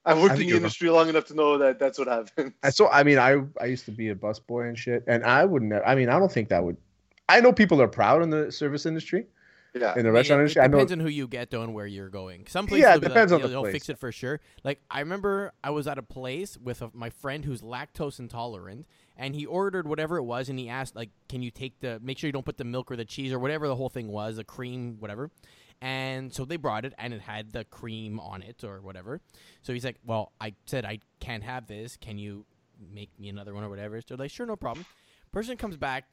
I've 0.07 0.19
worked 0.19 0.31
I 0.31 0.35
in 0.35 0.39
the 0.39 0.45
you're 0.47 0.57
industry 0.57 0.89
long 0.89 1.09
enough 1.09 1.25
to 1.25 1.35
know 1.35 1.57
that 1.57 1.79
that's 1.79 1.99
what 1.99 2.07
happens. 2.07 2.53
So 2.71 2.87
I 2.89 3.03
mean 3.03 3.19
I 3.19 3.43
I 3.61 3.65
used 3.65 3.85
to 3.85 3.91
be 3.91 4.09
a 4.09 4.15
busboy 4.15 4.69
and 4.69 4.77
shit, 4.77 5.03
and 5.07 5.23
I 5.23 5.45
wouldn't. 5.45 5.73
I 5.85 5.95
mean 5.95 6.09
I 6.09 6.17
don't 6.17 6.31
think 6.31 6.49
that 6.49 6.63
would. 6.63 6.77
I 7.29 7.41
know 7.41 7.51
people 7.51 7.81
are 7.81 7.87
proud 7.89 8.23
in 8.23 8.29
the 8.29 8.51
service 8.51 8.85
industry, 8.85 9.27
yeah. 9.73 9.93
in 9.97 9.97
the 9.97 9.99
I 9.99 10.03
mean, 10.03 10.13
restaurant 10.13 10.39
it, 10.39 10.43
industry. 10.43 10.61
it 10.61 10.63
I 10.63 10.67
know. 10.67 10.77
depends 10.77 10.91
on 10.93 10.99
who 11.01 11.09
you 11.09 11.27
get 11.27 11.51
though 11.51 11.61
and 11.61 11.73
where 11.73 11.85
you're 11.85 12.09
going. 12.09 12.45
Some 12.47 12.67
places 12.67 12.83
Yeah, 12.83 12.95
it 12.95 13.01
depends 13.01 13.31
like, 13.31 13.37
on 13.37 13.41
the 13.41 13.47
they'll, 13.49 13.63
they'll 13.63 13.71
place. 13.71 13.73
fix 13.73 13.89
it 13.89 13.99
for 13.99 14.11
sure. 14.11 14.39
Like 14.63 14.81
I 14.89 15.01
remember 15.01 15.51
I 15.63 15.71
was 15.71 15.87
at 15.87 15.97
a 15.97 16.03
place 16.03 16.57
with 16.57 16.81
a, 16.81 16.89
my 16.93 17.09
friend 17.09 17.43
who's 17.43 17.61
lactose 17.61 18.19
intolerant, 18.19 18.85
and 19.17 19.35
he 19.35 19.45
ordered 19.45 19.87
whatever 19.87 20.17
it 20.17 20.23
was, 20.23 20.47
and 20.47 20.57
he 20.57 20.69
asked 20.69 20.95
like, 20.95 21.09
"Can 21.27 21.41
you 21.41 21.51
take 21.51 21.79
the 21.81 21.99
make 22.01 22.17
sure 22.17 22.27
you 22.27 22.31
don't 22.31 22.45
put 22.45 22.57
the 22.57 22.63
milk 22.63 22.89
or 22.91 22.95
the 22.95 23.05
cheese 23.05 23.33
or 23.33 23.39
whatever 23.39 23.67
the 23.67 23.75
whole 23.75 23.89
thing 23.89 24.07
was, 24.07 24.37
the 24.37 24.43
cream, 24.43 24.97
whatever." 24.99 25.31
And 25.81 26.33
so 26.33 26.43
they 26.43 26.57
brought 26.57 26.85
it, 26.85 26.93
and 26.97 27.13
it 27.13 27.21
had 27.21 27.51
the 27.51 27.63
cream 27.63 28.19
on 28.19 28.41
it 28.41 28.63
or 28.63 28.81
whatever. 28.81 29.21
So 29.61 29.73
he's 29.73 29.85
like, 29.85 29.97
"Well, 30.03 30.31
I 30.41 30.53
said 30.65 30.85
I 30.85 30.99
can't 31.19 31.43
have 31.43 31.67
this. 31.67 31.97
Can 31.97 32.17
you 32.17 32.45
make 32.93 33.11
me 33.19 33.29
another 33.29 33.53
one 33.53 33.63
or 33.63 33.69
whatever?" 33.69 34.01
So 34.01 34.15
they're 34.15 34.25
like, 34.25 34.31
"Sure, 34.31 34.45
no 34.47 34.55
problem." 34.55 34.85
Person 35.31 35.55
comes 35.55 35.77
back 35.77 36.05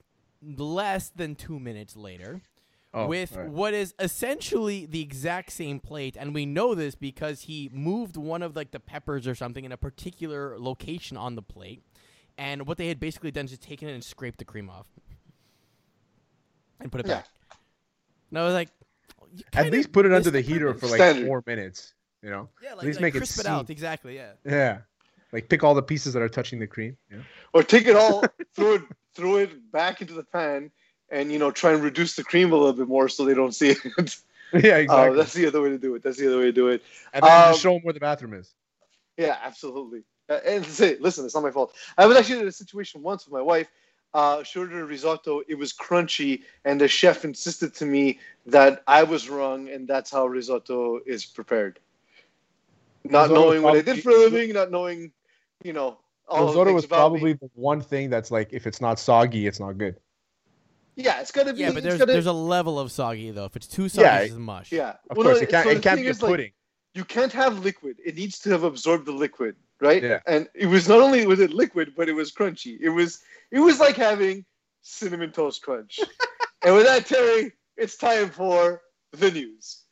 less 0.42 1.08
than 1.08 1.34
two 1.34 1.58
minutes 1.58 1.96
later 1.96 2.42
Oh, 2.92 3.06
with 3.08 3.34
right. 3.34 3.48
what 3.48 3.72
is 3.74 3.94
essentially 3.98 4.84
the 4.86 5.00
exact 5.00 5.50
same 5.50 5.80
plate 5.80 6.16
and 6.20 6.34
we 6.34 6.44
know 6.46 6.74
this 6.74 6.94
because 6.94 7.42
he 7.42 7.70
moved 7.72 8.16
one 8.16 8.42
of 8.42 8.54
like 8.54 8.70
the 8.70 8.78
peppers 8.78 9.26
or 9.26 9.34
something 9.34 9.64
in 9.64 9.72
a 9.72 9.76
particular 9.78 10.56
location 10.58 11.16
on 11.16 11.34
the 11.34 11.42
plate 11.42 11.82
and 12.36 12.66
what 12.66 12.76
they 12.76 12.88
had 12.88 13.00
basically 13.00 13.30
done 13.30 13.46
is 13.46 13.52
just 13.52 13.62
taken 13.62 13.88
it 13.88 13.94
and 13.94 14.04
scraped 14.04 14.38
the 14.38 14.44
cream 14.44 14.68
off 14.68 14.86
and 16.80 16.92
put 16.92 17.00
it 17.00 17.06
Yeah. 17.06 17.16
back 17.16 17.28
and 18.30 18.38
i 18.38 18.44
was 18.44 18.54
like 18.54 18.68
at 19.52 19.70
least 19.70 19.92
put 19.92 20.06
it 20.06 20.12
under 20.12 20.18
missed 20.30 20.32
the 20.32 20.40
heater 20.40 20.66
purpose. 20.72 20.80
for 20.80 20.86
like 20.88 20.96
Standard. 20.98 21.26
four 21.26 21.42
minutes. 21.46 21.94
You 22.22 22.30
know, 22.30 22.48
yeah 22.62 22.72
like, 22.74 22.84
least 22.84 22.96
like 22.96 23.02
make 23.02 23.14
it 23.16 23.18
crisp 23.18 23.40
it 23.40 23.46
out 23.46 23.68
exactly 23.68 24.14
yeah 24.16 24.32
yeah, 24.46 24.78
like 25.32 25.48
pick 25.50 25.62
all 25.62 25.74
the 25.74 25.82
pieces 25.82 26.14
that 26.14 26.22
are 26.22 26.28
touching 26.28 26.58
the 26.58 26.66
cream. 26.66 26.96
You 27.10 27.18
know? 27.18 27.22
Or 27.52 27.62
take 27.62 27.86
it 27.86 27.96
all, 27.96 28.24
throw 28.54 28.74
it 28.74 28.82
throw 29.14 29.36
it 29.36 29.70
back 29.70 30.00
into 30.00 30.14
the 30.14 30.22
pan, 30.24 30.70
and 31.10 31.30
you 31.30 31.38
know 31.38 31.50
try 31.50 31.72
and 31.72 31.82
reduce 31.82 32.16
the 32.16 32.24
cream 32.24 32.52
a 32.52 32.56
little 32.56 32.72
bit 32.72 32.88
more 32.88 33.08
so 33.10 33.24
they 33.26 33.34
don't 33.34 33.54
see 33.54 33.70
it. 33.70 33.78
yeah, 34.54 34.74
Oh, 34.74 34.78
exactly. 34.78 35.16
that's 35.16 35.32
the 35.34 35.46
other 35.46 35.60
way 35.60 35.68
to 35.70 35.78
do 35.78 35.94
it. 35.96 36.02
That's 36.02 36.16
the 36.16 36.28
other 36.28 36.38
way 36.38 36.44
to 36.44 36.52
do 36.52 36.68
it. 36.68 36.82
and 37.12 37.22
then 37.22 37.30
um, 37.30 37.50
just 37.52 37.62
show 37.62 37.74
them 37.74 37.82
where 37.82 37.92
the 37.92 38.00
bathroom 38.00 38.34
is. 38.34 38.54
Yeah, 39.18 39.36
absolutely. 39.42 40.04
Uh, 40.28 40.38
and 40.46 40.64
say, 40.64 40.96
listen, 41.00 41.24
it's 41.26 41.34
not 41.34 41.42
my 41.42 41.50
fault. 41.50 41.74
I 41.98 42.06
was 42.06 42.16
actually 42.16 42.40
in 42.40 42.48
a 42.48 42.52
situation 42.52 43.02
once 43.02 43.26
with 43.26 43.32
my 43.34 43.42
wife. 43.42 43.68
Uh, 44.14 44.44
she 44.44 44.60
ordered 44.60 44.80
a 44.80 44.84
risotto. 44.84 45.42
It 45.48 45.56
was 45.56 45.72
crunchy, 45.72 46.42
and 46.64 46.80
the 46.80 46.86
chef 46.86 47.24
insisted 47.24 47.74
to 47.74 47.84
me 47.84 48.20
that 48.46 48.82
I 48.86 49.02
was 49.02 49.28
wrong, 49.28 49.68
and 49.68 49.88
that's 49.88 50.10
how 50.10 50.26
risotto 50.26 51.00
is 51.04 51.26
prepared. 51.26 51.80
Not 53.02 53.22
Risotto 53.28 53.34
knowing 53.34 53.62
what 53.62 53.76
I 53.76 53.82
did 53.82 54.02
for 54.02 54.10
a 54.10 54.16
living, 54.16 54.52
not 54.52 54.70
knowing, 54.70 55.10
you 55.64 55.72
know, 55.72 55.98
all 56.28 56.46
Risotto 56.46 56.72
was 56.72 56.84
about 56.84 57.12
me. 57.12 57.18
probably 57.18 57.32
the 57.34 57.50
one 57.54 57.80
thing 57.80 58.08
that's 58.08 58.30
like, 58.30 58.52
if 58.52 58.66
it's 58.66 58.80
not 58.80 58.98
soggy, 58.98 59.46
it's 59.46 59.60
not 59.60 59.76
good. 59.76 59.96
Yeah, 60.96 61.20
it's 61.20 61.32
gotta 61.32 61.52
be. 61.52 61.60
Yeah, 61.62 61.70
but 61.70 61.78
it's 61.78 61.84
there's 61.86 61.98
gotta- 61.98 62.12
there's 62.12 62.26
a 62.26 62.32
level 62.32 62.78
of 62.78 62.92
soggy 62.92 63.32
though. 63.32 63.44
If 63.46 63.56
it's 63.56 63.66
too 63.66 63.88
soggy, 63.88 64.04
Yeah, 64.04 64.18
it's 64.20 64.34
mush. 64.34 64.70
yeah. 64.70 64.90
Of 65.10 65.16
Well, 65.16 65.26
course, 65.26 65.38
no, 65.38 65.42
it 65.42 65.48
can't, 65.50 65.64
so 65.64 65.70
it 65.70 65.82
can't 65.82 66.00
be 66.00 66.06
a 66.06 66.10
is, 66.10 66.22
like, 66.22 66.30
pudding. 66.30 66.52
you 66.94 67.04
can't 67.04 67.32
have 67.32 67.58
liquid. 67.64 67.96
It 68.04 68.14
needs 68.14 68.38
to 68.40 68.50
have 68.50 68.62
absorbed 68.62 69.04
the 69.06 69.12
liquid, 69.12 69.56
right? 69.84 70.02
Yeah. 70.02 70.20
And 70.26 70.48
it 70.54 70.66
was 70.66 70.88
not 70.88 71.00
only 71.00 71.26
was 71.26 71.40
it 71.40 71.52
liquid, 71.52 71.92
but 71.96 72.08
it 72.08 72.14
was 72.14 72.32
crunchy. 72.32 72.78
It 72.80 72.90
was 72.90 73.20
it 73.50 73.60
was 73.60 73.78
like 73.78 73.96
having 73.96 74.44
cinnamon 74.82 75.30
toast 75.30 75.62
crunch. 75.62 76.00
and 76.64 76.74
with 76.74 76.86
that, 76.86 77.06
Terry, 77.06 77.52
it's 77.76 77.96
time 77.96 78.30
for 78.30 78.80
the 79.12 79.30
news. 79.30 79.82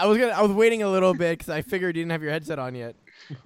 I 0.00 0.06
was 0.06 0.18
gonna. 0.18 0.32
I 0.32 0.42
was 0.42 0.52
waiting 0.52 0.82
a 0.82 0.88
little 0.90 1.14
bit 1.14 1.38
because 1.38 1.50
I 1.50 1.62
figured 1.62 1.96
you 1.96 2.02
didn't 2.02 2.12
have 2.12 2.22
your 2.22 2.32
headset 2.32 2.58
on 2.58 2.74
yet. 2.74 2.96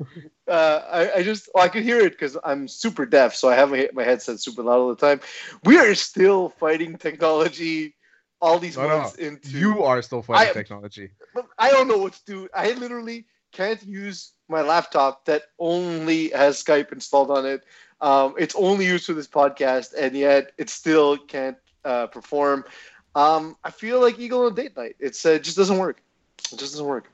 Uh, 0.46 0.82
I, 0.92 1.20
I 1.20 1.22
just 1.22 1.48
well, 1.54 1.64
I 1.64 1.68
could 1.68 1.84
hear 1.84 2.00
it 2.00 2.10
because 2.12 2.36
I'm 2.44 2.68
super 2.68 3.06
deaf, 3.06 3.34
so 3.34 3.48
I 3.48 3.54
have 3.54 3.70
my, 3.70 3.88
my 3.94 4.02
headset 4.04 4.40
super 4.40 4.62
loud 4.62 4.78
all 4.78 4.94
the 4.94 4.96
time. 4.96 5.20
We 5.64 5.78
are 5.78 5.94
still 5.94 6.50
fighting 6.50 6.98
technology 6.98 7.94
all 8.42 8.58
these 8.58 8.76
No, 8.76 8.86
no, 8.86 8.98
months 8.98 9.14
into 9.14 9.48
You 9.48 9.82
are 9.84 10.02
still 10.02 10.20
fighting 10.20 10.50
I- 10.50 10.52
technology. 10.52 11.12
I 11.58 11.70
don't 11.70 11.88
know 11.88 11.96
what 11.96 12.12
to 12.12 12.24
do. 12.26 12.48
I 12.54 12.72
literally 12.72 13.24
can't 13.52 13.82
use 13.84 14.32
my 14.48 14.60
laptop 14.60 15.24
that 15.24 15.44
only 15.58 16.28
has 16.28 16.62
Skype 16.62 16.92
installed 16.92 17.30
on 17.30 17.46
it. 17.46 17.64
Um, 18.02 18.34
it's 18.38 18.54
only 18.54 18.84
used 18.84 19.06
for 19.06 19.14
this 19.14 19.26
podcast, 19.28 19.94
and 19.98 20.14
yet 20.14 20.52
it 20.58 20.68
still 20.68 21.16
can't 21.16 21.56
uh, 21.86 22.08
perform. 22.08 22.66
Um, 23.14 23.56
I 23.64 23.70
feel 23.70 23.98
like 23.98 24.18
Eagle 24.18 24.44
on 24.44 24.54
date 24.54 24.76
night. 24.76 24.96
It's 25.00 25.24
uh, 25.24 25.30
it 25.30 25.42
just 25.44 25.56
doesn't 25.56 25.78
work. 25.78 26.02
It 26.38 26.58
just 26.58 26.72
doesn't 26.72 26.86
work. 26.86 27.10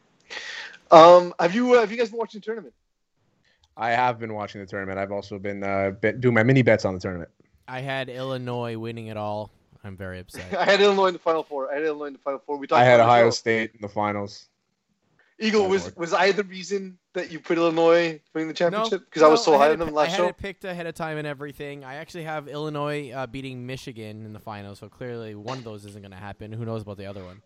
Um, 0.90 1.34
have 1.38 1.54
you 1.54 1.74
uh, 1.74 1.80
have 1.80 1.90
you 1.90 1.96
guys 1.98 2.10
been 2.10 2.18
watching 2.18 2.40
the 2.40 2.44
tournament? 2.44 2.74
I 3.76 3.90
have 3.90 4.18
been 4.18 4.34
watching 4.34 4.60
the 4.60 4.66
tournament. 4.66 4.98
I've 4.98 5.12
also 5.12 5.38
been 5.38 5.62
uh, 5.62 5.92
bet, 5.92 6.20
doing 6.20 6.34
my 6.34 6.42
mini 6.42 6.62
bets 6.62 6.84
on 6.84 6.94
the 6.94 7.00
tournament. 7.00 7.30
I 7.68 7.80
had 7.80 8.08
Illinois 8.08 8.76
winning 8.76 9.06
it 9.06 9.16
all. 9.16 9.52
I'm 9.84 9.96
very 9.96 10.18
upset. 10.18 10.52
I 10.58 10.64
had 10.64 10.80
Illinois 10.80 11.06
in 11.06 11.12
the 11.14 11.18
final 11.20 11.42
four. 11.42 11.70
I 11.70 11.74
had 11.76 11.84
Illinois 11.84 12.06
in 12.06 12.12
the 12.14 12.18
final 12.18 12.40
four. 12.44 12.58
We 12.58 12.66
talked 12.66 12.80
I 12.80 12.84
had 12.84 13.00
about 13.00 13.04
it 13.04 13.04
on 13.04 13.08
the 13.08 13.12
Ohio 13.14 13.26
show. 13.26 13.30
State 13.30 13.70
in 13.74 13.80
the 13.80 13.88
finals. 13.88 14.46
Eagle 15.38 15.68
was 15.68 15.84
worked. 15.84 15.96
was 15.96 16.12
I 16.12 16.32
the 16.32 16.44
reason 16.44 16.98
that 17.14 17.30
you 17.32 17.40
put 17.40 17.56
Illinois 17.56 18.20
winning 18.34 18.48
the 18.48 18.52
No, 18.52 18.52
championship 18.52 19.06
because 19.06 19.22
I 19.22 19.28
was 19.28 19.42
so 19.42 19.52
no, 19.52 19.58
high 19.58 19.70
on 19.70 19.78
them 19.78 19.88
it, 19.88 19.94
last 19.94 20.08
I 20.08 20.10
had 20.10 20.16
show? 20.18 20.26
it 20.28 20.36
picked 20.36 20.64
ahead 20.64 20.86
of 20.86 20.94
time 20.94 21.16
and 21.16 21.26
everything. 21.26 21.82
I 21.82 21.94
actually 21.94 22.24
have 22.24 22.46
Illinois 22.46 23.10
uh, 23.10 23.26
beating 23.26 23.66
Michigan 23.66 24.26
in 24.26 24.34
the 24.34 24.38
final, 24.38 24.74
so 24.74 24.90
clearly 24.90 25.34
one 25.34 25.56
of 25.56 25.64
those 25.64 25.86
isn't 25.86 26.02
going 26.02 26.12
to 26.12 26.18
happen. 26.18 26.52
Who 26.52 26.66
knows 26.66 26.82
about 26.82 26.98
the 26.98 27.06
other 27.06 27.24
one? 27.24 27.40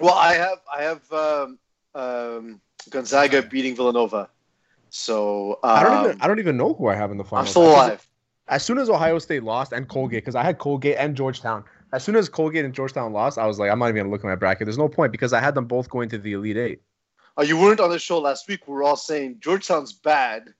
Well, 0.00 0.14
I 0.14 0.34
have 0.34 0.58
I 0.72 0.82
have 0.82 1.12
um, 1.12 1.58
um, 1.94 2.60
Gonzaga 2.90 3.42
beating 3.42 3.76
Villanova. 3.76 4.28
So 4.90 5.58
um, 5.62 5.70
I 5.70 5.82
don't 5.82 6.04
even 6.04 6.22
I 6.22 6.26
don't 6.28 6.38
even 6.38 6.56
know 6.56 6.74
who 6.74 6.88
I 6.88 6.94
have 6.94 7.10
in 7.10 7.16
the 7.16 7.24
final. 7.24 7.44
I'm 7.44 7.46
still 7.50 7.62
As 7.64 7.68
soon 7.72 7.80
as- 7.82 7.88
alive. 7.88 8.08
As 8.46 8.62
soon 8.62 8.76
as 8.76 8.90
Ohio 8.90 9.18
State 9.18 9.42
lost 9.42 9.72
and 9.72 9.88
Colgate, 9.88 10.18
because 10.22 10.34
I 10.34 10.42
had 10.42 10.58
Colgate 10.58 10.96
and 10.98 11.16
Georgetown. 11.16 11.64
As 11.94 12.04
soon 12.04 12.14
as 12.14 12.28
Colgate 12.28 12.62
and 12.66 12.74
Georgetown 12.74 13.10
lost, 13.14 13.38
I 13.38 13.46
was 13.46 13.58
like, 13.58 13.70
I'm 13.70 13.78
not 13.78 13.86
even 13.86 13.96
gonna 14.02 14.10
look 14.10 14.20
at 14.20 14.26
my 14.26 14.34
bracket. 14.34 14.66
There's 14.66 14.76
no 14.76 14.86
point 14.88 15.12
because 15.12 15.32
I 15.32 15.40
had 15.40 15.54
them 15.54 15.64
both 15.64 15.88
going 15.88 16.10
to 16.10 16.18
the 16.18 16.34
Elite 16.34 16.58
Eight. 16.58 16.82
Oh, 17.38 17.42
you 17.42 17.58
weren't 17.58 17.80
on 17.80 17.88
the 17.88 17.98
show 17.98 18.18
last 18.20 18.46
week. 18.46 18.68
We 18.68 18.74
were 18.74 18.82
all 18.82 18.96
saying 18.96 19.38
Georgetown's 19.40 19.94
bad. 19.94 20.52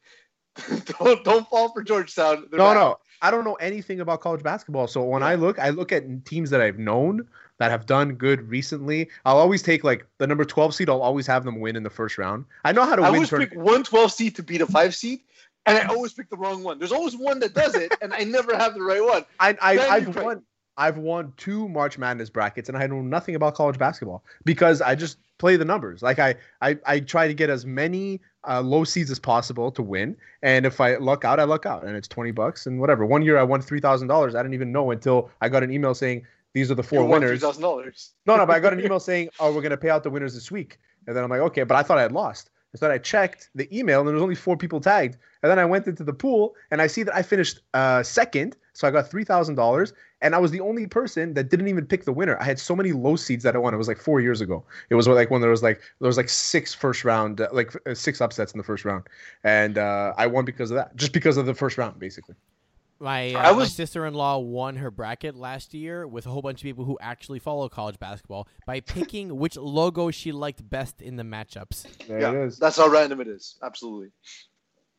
don't 0.98 1.22
don't 1.24 1.46
fall 1.50 1.72
for 1.74 1.82
Georgetown. 1.82 2.46
They're 2.50 2.58
no, 2.58 2.68
bad. 2.68 2.74
no, 2.74 2.98
I 3.20 3.30
don't 3.30 3.44
know 3.44 3.54
anything 3.54 4.00
about 4.00 4.20
college 4.22 4.42
basketball. 4.42 4.86
So 4.86 5.02
when 5.02 5.22
I 5.22 5.34
look, 5.34 5.58
I 5.58 5.68
look 5.70 5.92
at 5.92 6.24
teams 6.24 6.48
that 6.50 6.62
I've 6.62 6.78
known 6.78 7.28
that 7.58 7.70
have 7.70 7.86
done 7.86 8.14
good 8.14 8.48
recently. 8.48 9.08
I'll 9.24 9.38
always 9.38 9.62
take 9.62 9.84
like 9.84 10.06
the 10.18 10.26
number 10.26 10.44
12 10.44 10.74
seed. 10.74 10.90
I'll 10.90 11.02
always 11.02 11.26
have 11.26 11.44
them 11.44 11.60
win 11.60 11.76
in 11.76 11.82
the 11.82 11.90
first 11.90 12.18
round. 12.18 12.44
I 12.64 12.72
know 12.72 12.84
how 12.84 12.96
to 12.96 13.02
I 13.02 13.10
win 13.10 13.16
always 13.16 13.28
tournaments. 13.30 13.54
pick 13.54 13.62
one 13.64 13.82
12 13.84 14.12
seed 14.12 14.36
to 14.36 14.42
beat 14.42 14.60
a 14.60 14.66
five 14.66 14.94
seed, 14.94 15.20
and 15.66 15.78
I 15.78 15.84
always 15.86 16.12
pick 16.12 16.30
the 16.30 16.36
wrong 16.36 16.62
one. 16.64 16.78
There's 16.78 16.92
always 16.92 17.16
one 17.16 17.38
that 17.40 17.54
does 17.54 17.74
it, 17.74 17.92
and 18.02 18.12
I 18.12 18.24
never 18.24 18.56
have 18.56 18.74
the 18.74 18.82
right 18.82 19.02
one. 19.02 19.24
I, 19.38 19.56
I, 19.60 19.76
Then 19.76 19.90
I've 19.90 20.16
won. 20.16 20.42
I've 20.76 20.98
won 20.98 21.32
two 21.36 21.68
March 21.68 21.98
Madness 21.98 22.30
brackets, 22.30 22.68
and 22.68 22.76
I 22.76 22.86
know 22.88 23.00
nothing 23.00 23.36
about 23.36 23.54
college 23.54 23.78
basketball 23.78 24.24
because 24.44 24.82
I 24.82 24.96
just 24.96 25.18
play 25.38 25.56
the 25.56 25.64
numbers. 25.64 26.02
Like 26.02 26.18
I, 26.18 26.34
I, 26.60 26.76
I 26.84 26.98
try 26.98 27.28
to 27.28 27.34
get 27.34 27.48
as 27.48 27.64
many 27.64 28.20
uh, 28.48 28.60
low 28.60 28.82
seeds 28.82 29.08
as 29.12 29.20
possible 29.20 29.70
to 29.70 29.82
win, 29.82 30.16
and 30.42 30.66
if 30.66 30.80
I 30.80 30.96
luck 30.96 31.24
out, 31.24 31.38
I 31.38 31.44
luck 31.44 31.64
out, 31.64 31.84
and 31.84 31.96
it's 31.96 32.08
twenty 32.08 32.32
bucks 32.32 32.66
and 32.66 32.80
whatever. 32.80 33.06
One 33.06 33.22
year 33.22 33.38
I 33.38 33.44
won 33.44 33.62
three 33.62 33.78
thousand 33.78 34.08
dollars. 34.08 34.34
I 34.34 34.42
didn't 34.42 34.54
even 34.54 34.72
know 34.72 34.90
until 34.90 35.30
I 35.40 35.48
got 35.48 35.62
an 35.62 35.70
email 35.70 35.94
saying 35.94 36.26
these 36.54 36.70
are 36.70 36.74
the 36.74 36.82
four 36.82 37.04
winners. 37.04 37.42
$3,000. 37.42 38.10
No, 38.26 38.36
no, 38.36 38.46
but 38.46 38.56
I 38.56 38.60
got 38.60 38.72
an 38.72 38.80
email 38.84 39.00
saying, 39.00 39.28
"Oh, 39.38 39.52
we're 39.54 39.62
gonna 39.62 39.76
pay 39.76 39.90
out 39.90 40.02
the 40.02 40.10
winners 40.10 40.34
this 40.34 40.50
week," 40.50 40.78
and 41.06 41.14
then 41.14 41.22
I'm 41.22 41.30
like, 41.30 41.40
"Okay," 41.40 41.64
but 41.64 41.76
I 41.76 41.82
thought 41.82 41.98
I 41.98 42.02
had 42.02 42.12
lost. 42.12 42.50
So 42.76 42.86
then 42.86 42.94
I 42.94 42.98
checked 42.98 43.50
the 43.54 43.68
email, 43.76 44.00
and 44.00 44.08
there 44.08 44.14
was 44.14 44.22
only 44.22 44.34
four 44.34 44.56
people 44.56 44.80
tagged. 44.80 45.16
And 45.42 45.50
then 45.50 45.60
I 45.60 45.64
went 45.64 45.86
into 45.86 46.02
the 46.02 46.12
pool, 46.12 46.54
and 46.70 46.82
I 46.82 46.88
see 46.88 47.04
that 47.04 47.14
I 47.14 47.22
finished 47.22 47.60
uh, 47.72 48.02
second, 48.02 48.56
so 48.72 48.88
I 48.88 48.90
got 48.90 49.10
three 49.10 49.24
thousand 49.24 49.56
dollars, 49.56 49.92
and 50.22 50.34
I 50.34 50.38
was 50.38 50.50
the 50.50 50.60
only 50.60 50.86
person 50.86 51.34
that 51.34 51.50
didn't 51.50 51.68
even 51.68 51.86
pick 51.86 52.04
the 52.04 52.12
winner. 52.12 52.36
I 52.40 52.44
had 52.44 52.58
so 52.58 52.74
many 52.74 52.92
low 52.92 53.16
seeds 53.16 53.44
that 53.44 53.54
I 53.54 53.58
won. 53.58 53.74
It 53.74 53.76
was 53.76 53.88
like 53.88 53.98
four 53.98 54.20
years 54.20 54.40
ago. 54.40 54.64
It 54.90 54.94
was 54.94 55.06
like 55.06 55.30
when 55.30 55.40
there 55.40 55.50
was 55.50 55.62
like 55.62 55.80
there 56.00 56.08
was 56.08 56.16
like 56.16 56.28
six 56.28 56.72
first 56.72 57.04
round, 57.04 57.40
uh, 57.40 57.48
like 57.52 57.74
uh, 57.86 57.94
six 57.94 58.20
upsets 58.20 58.52
in 58.52 58.58
the 58.58 58.64
first 58.64 58.84
round, 58.84 59.04
and 59.42 59.76
uh, 59.78 60.14
I 60.16 60.26
won 60.26 60.44
because 60.44 60.70
of 60.70 60.76
that, 60.76 60.94
just 60.96 61.12
because 61.12 61.36
of 61.36 61.46
the 61.46 61.54
first 61.54 61.78
round, 61.78 61.98
basically. 61.98 62.36
My, 63.00 63.34
uh, 63.34 63.50
I 63.50 63.52
my 63.52 63.64
sister-in-law 63.66 64.38
won 64.38 64.76
her 64.76 64.90
bracket 64.90 65.34
last 65.34 65.74
year 65.74 66.06
with 66.06 66.26
a 66.26 66.30
whole 66.30 66.42
bunch 66.42 66.60
of 66.60 66.62
people 66.62 66.84
who 66.84 66.96
actually 67.00 67.38
follow 67.38 67.68
college 67.68 67.98
basketball 67.98 68.48
by 68.66 68.80
picking 68.94 69.36
which 69.36 69.56
logo 69.56 70.10
she 70.10 70.32
liked 70.32 70.68
best 70.68 71.02
in 71.02 71.16
the 71.16 71.24
matchups. 71.24 71.86
There 72.06 72.20
yeah, 72.20 72.30
it 72.30 72.36
is. 72.46 72.58
that's 72.58 72.76
how 72.76 72.88
random 72.88 73.20
it 73.20 73.28
is. 73.28 73.56
Absolutely. 73.62 74.10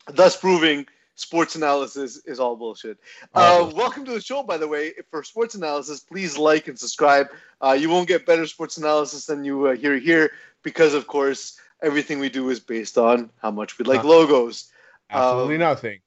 Thus 0.08 0.36
proving 0.38 0.86
sports 1.16 1.56
analysis 1.56 2.18
is 2.26 2.40
all 2.40 2.56
bullshit. 2.56 2.98
All 3.34 3.70
Uh, 3.70 3.74
welcome 3.74 4.06
to 4.06 4.12
the 4.12 4.22
show, 4.22 4.44
by 4.44 4.58
the 4.58 4.68
way. 4.68 4.94
For 5.10 5.24
sports 5.24 5.56
analysis, 5.56 6.02
please 6.02 6.38
like 6.38 6.68
and 6.68 6.78
subscribe. 6.78 7.28
Uh, 7.62 7.72
you 7.80 7.90
won't 7.90 8.08
get 8.08 8.26
better 8.26 8.46
sports 8.46 8.78
analysis 8.78 9.26
than 9.26 9.44
you 9.44 9.68
uh, 9.68 9.76
hear 9.76 9.98
here 9.98 10.32
because, 10.62 10.94
of 10.94 11.08
course, 11.08 11.58
everything 11.82 12.20
we 12.20 12.30
do 12.30 12.50
is 12.50 12.60
based 12.60 12.98
on 12.98 13.32
how 13.42 13.52
much 13.52 13.80
we 13.80 13.86
like 13.86 14.02
Huh. 14.02 14.08
logos. 14.10 14.72
Absolutely 15.10 15.56
um, 15.56 15.62
nothing. 15.62 16.00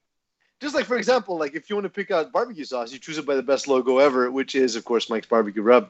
Just 0.60 0.74
like, 0.74 0.86
for 0.86 0.96
example, 0.96 1.38
like 1.38 1.54
if 1.54 1.70
you 1.70 1.76
want 1.76 1.84
to 1.84 1.90
pick 1.90 2.10
out 2.10 2.32
barbecue 2.32 2.64
sauce, 2.64 2.92
you 2.92 2.98
choose 2.98 3.18
it 3.18 3.26
by 3.26 3.36
the 3.36 3.42
best 3.42 3.68
logo 3.68 3.98
ever, 3.98 4.30
which 4.30 4.54
is, 4.54 4.74
of 4.76 4.84
course, 4.84 5.08
Mike's 5.08 5.26
Barbecue 5.26 5.62
Rub. 5.62 5.88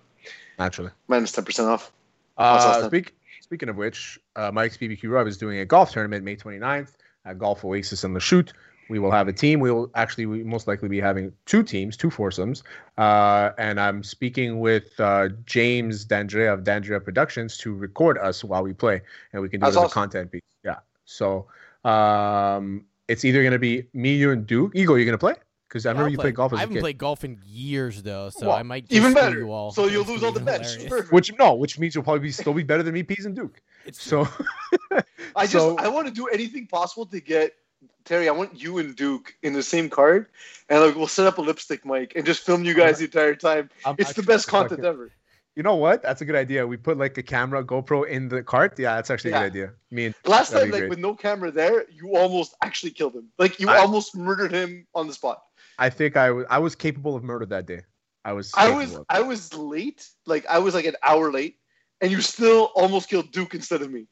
Naturally. 0.58 0.90
Minus 1.06 1.32
10% 1.32 1.66
off. 1.66 1.92
Uh, 2.37 2.87
speak, 2.87 3.14
speaking 3.40 3.68
of 3.68 3.76
which, 3.76 4.18
uh, 4.37 4.50
Mike's 4.52 4.76
BBQ 4.76 5.10
Rub 5.10 5.26
is 5.26 5.38
doing 5.38 5.58
a 5.60 5.64
golf 5.64 5.92
tournament 5.92 6.25
May 6.25 6.37
29th 6.37 6.92
at 7.25 7.38
Golf 7.38 7.64
Oasis 7.64 8.04
in 8.04 8.12
Lachute. 8.12 8.52
We 8.88 8.98
will 8.98 9.10
have 9.10 9.28
a 9.28 9.32
team. 9.32 9.60
We 9.60 9.70
will 9.70 9.90
actually 9.94 10.26
we 10.26 10.42
most 10.42 10.66
likely 10.66 10.88
be 10.88 11.00
having 11.00 11.32
two 11.44 11.62
teams, 11.62 11.96
two 11.96 12.10
foursomes. 12.10 12.62
Uh, 12.96 13.50
and 13.58 13.78
I'm 13.78 14.02
speaking 14.02 14.60
with 14.60 14.98
uh, 14.98 15.28
James 15.44 16.06
Dandrea 16.06 16.54
of 16.54 16.64
Dandrea 16.64 17.04
Productions 17.04 17.58
to 17.58 17.75
record 17.75 18.16
us 18.16 18.42
while 18.42 18.62
we 18.62 18.72
play, 18.72 19.02
and 19.32 19.42
we 19.42 19.48
can 19.50 19.60
do 19.60 19.66
That's 19.66 19.76
it 19.76 19.80
as 19.80 19.84
awesome. 19.84 19.90
a 19.90 20.02
content 20.02 20.32
piece. 20.32 20.42
Yeah. 20.64 20.76
So 21.04 21.46
um, 21.84 22.84
it's 23.08 23.24
either 23.24 23.42
going 23.42 23.52
to 23.52 23.58
be 23.58 23.86
me, 23.92 24.14
you, 24.14 24.30
and 24.30 24.46
Duke. 24.46 24.72
Ego, 24.74 24.94
you're 24.94 25.04
going 25.04 25.12
to 25.12 25.18
play? 25.18 25.34
Because 25.68 25.84
I 25.84 25.90
remember 25.90 26.06
I'll 26.06 26.10
you 26.12 26.16
play. 26.16 26.22
played 26.24 26.34
golf 26.36 26.52
as 26.52 26.56
I 26.56 26.60
haven't 26.60 26.76
kid. 26.76 26.80
played 26.80 26.98
golf 26.98 27.24
in 27.24 27.38
years 27.44 28.02
though, 28.02 28.30
so 28.30 28.46
Well, 28.48 28.56
I 28.56 28.62
might 28.62 28.84
just 28.88 28.94
Even 28.94 29.12
better. 29.12 29.38
You 29.40 29.52
all. 29.52 29.70
So 29.70 29.86
you'll 29.86 30.04
lose 30.06 30.22
all 30.22 30.32
the 30.32 30.40
be 30.40 30.46
bets. 30.46 30.78
Which 31.10 31.30
no, 31.38 31.54
which 31.54 31.78
means 31.78 31.94
you'll 31.94 32.04
probably 32.04 32.20
be, 32.20 32.30
still 32.32 32.54
be 32.54 32.62
better 32.62 32.82
than 32.82 32.94
me, 32.94 33.02
Pease 33.02 33.26
and 33.26 33.36
Duke. 33.36 33.60
It's 33.84 34.02
So 34.02 34.26
I 35.36 35.42
just 35.46 35.52
So- 35.52 35.76
I 35.76 35.88
want 35.88 36.06
to 36.08 36.12
do 36.14 36.26
anything 36.28 36.66
possible 36.68 37.04
to 37.06 37.20
get 37.20 37.54
Terry. 38.06 38.28
I 38.28 38.32
want 38.32 38.58
you 38.58 38.78
and 38.78 38.96
Duke 38.96 39.34
in 39.42 39.52
the 39.52 39.62
same 39.62 39.90
card, 39.90 40.28
and 40.70 40.80
like 40.82 40.94
we'll 40.94 41.06
set 41.06 41.26
up 41.26 41.36
a 41.36 41.42
lipstick 41.42 41.84
mic 41.84 42.14
and 42.16 42.24
just 42.24 42.40
film 42.46 42.64
you 42.64 42.72
guys 42.72 42.98
the 43.00 43.04
entire 43.04 43.34
time. 43.34 43.68
I'm 43.84 43.94
It's 43.98 44.14
the 44.14 44.22
best 44.22 44.48
content 44.48 44.80
fucking- 44.80 44.84
ever. 44.86 45.10
You 45.58 45.64
know 45.64 45.74
what? 45.74 46.04
That's 46.04 46.20
a 46.20 46.24
good 46.24 46.36
idea. 46.36 46.64
We 46.64 46.76
put 46.76 46.98
like 46.98 47.18
a 47.18 47.22
camera 47.24 47.64
GoPro 47.64 48.06
in 48.08 48.28
the 48.28 48.44
cart. 48.44 48.78
Yeah, 48.78 48.94
that's 48.94 49.10
actually 49.10 49.32
a 49.32 49.38
good 49.40 49.46
idea. 49.46 49.66
I 49.90 49.92
mean, 49.92 50.14
Last 50.24 50.52
time, 50.52 50.70
like 50.70 50.82
great. 50.82 50.88
with 50.88 51.00
no 51.00 51.16
camera 51.16 51.50
there, 51.50 51.84
you 51.90 52.16
almost 52.16 52.54
actually 52.62 52.92
killed 52.92 53.16
him. 53.16 53.26
Like 53.40 53.58
you 53.58 53.68
I- 53.68 53.78
almost 53.78 54.16
murdered 54.16 54.52
him 54.52 54.86
on 54.94 55.08
the 55.08 55.12
spot. 55.14 55.42
I 55.76 55.90
think 55.90 56.16
I 56.16 56.30
was 56.30 56.46
I 56.48 56.60
was 56.60 56.76
capable 56.76 57.16
of 57.16 57.24
murder 57.24 57.44
that 57.46 57.66
day. 57.66 57.80
I 58.24 58.34
was. 58.34 58.52
I 58.56 58.70
was 58.70 59.00
I 59.08 59.20
was 59.20 59.52
late. 59.52 60.08
Like 60.26 60.46
I 60.46 60.60
was 60.60 60.74
like 60.74 60.84
an 60.84 60.94
hour 61.02 61.32
late, 61.32 61.56
and 62.00 62.12
you 62.12 62.20
still 62.20 62.70
almost 62.76 63.08
killed 63.08 63.32
Duke 63.32 63.56
instead 63.56 63.82
of 63.82 63.90
me. 63.90 64.06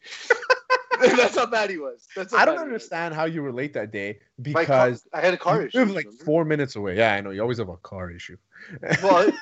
That's 1.00 1.36
how 1.36 1.46
bad 1.46 1.70
he 1.70 1.78
was. 1.78 2.08
That's 2.16 2.34
I 2.34 2.44
don't 2.44 2.58
understand 2.58 3.14
how 3.14 3.26
you 3.26 3.40
were 3.44 3.52
late 3.52 3.72
that 3.74 3.92
day 3.92 4.18
My 4.38 4.64
car- 4.64 4.86
because 4.86 5.06
I 5.12 5.20
had 5.20 5.32
a 5.32 5.36
car 5.38 5.62
issue. 5.62 5.84
like 5.84 6.10
four 6.24 6.44
minutes 6.44 6.74
away. 6.74 6.96
Yeah, 6.96 7.14
I 7.14 7.20
know. 7.20 7.30
You 7.30 7.42
always 7.42 7.58
have 7.58 7.68
a 7.68 7.76
car 7.76 8.10
issue. 8.10 8.36
Well, 9.00 9.28
it, 9.28 9.34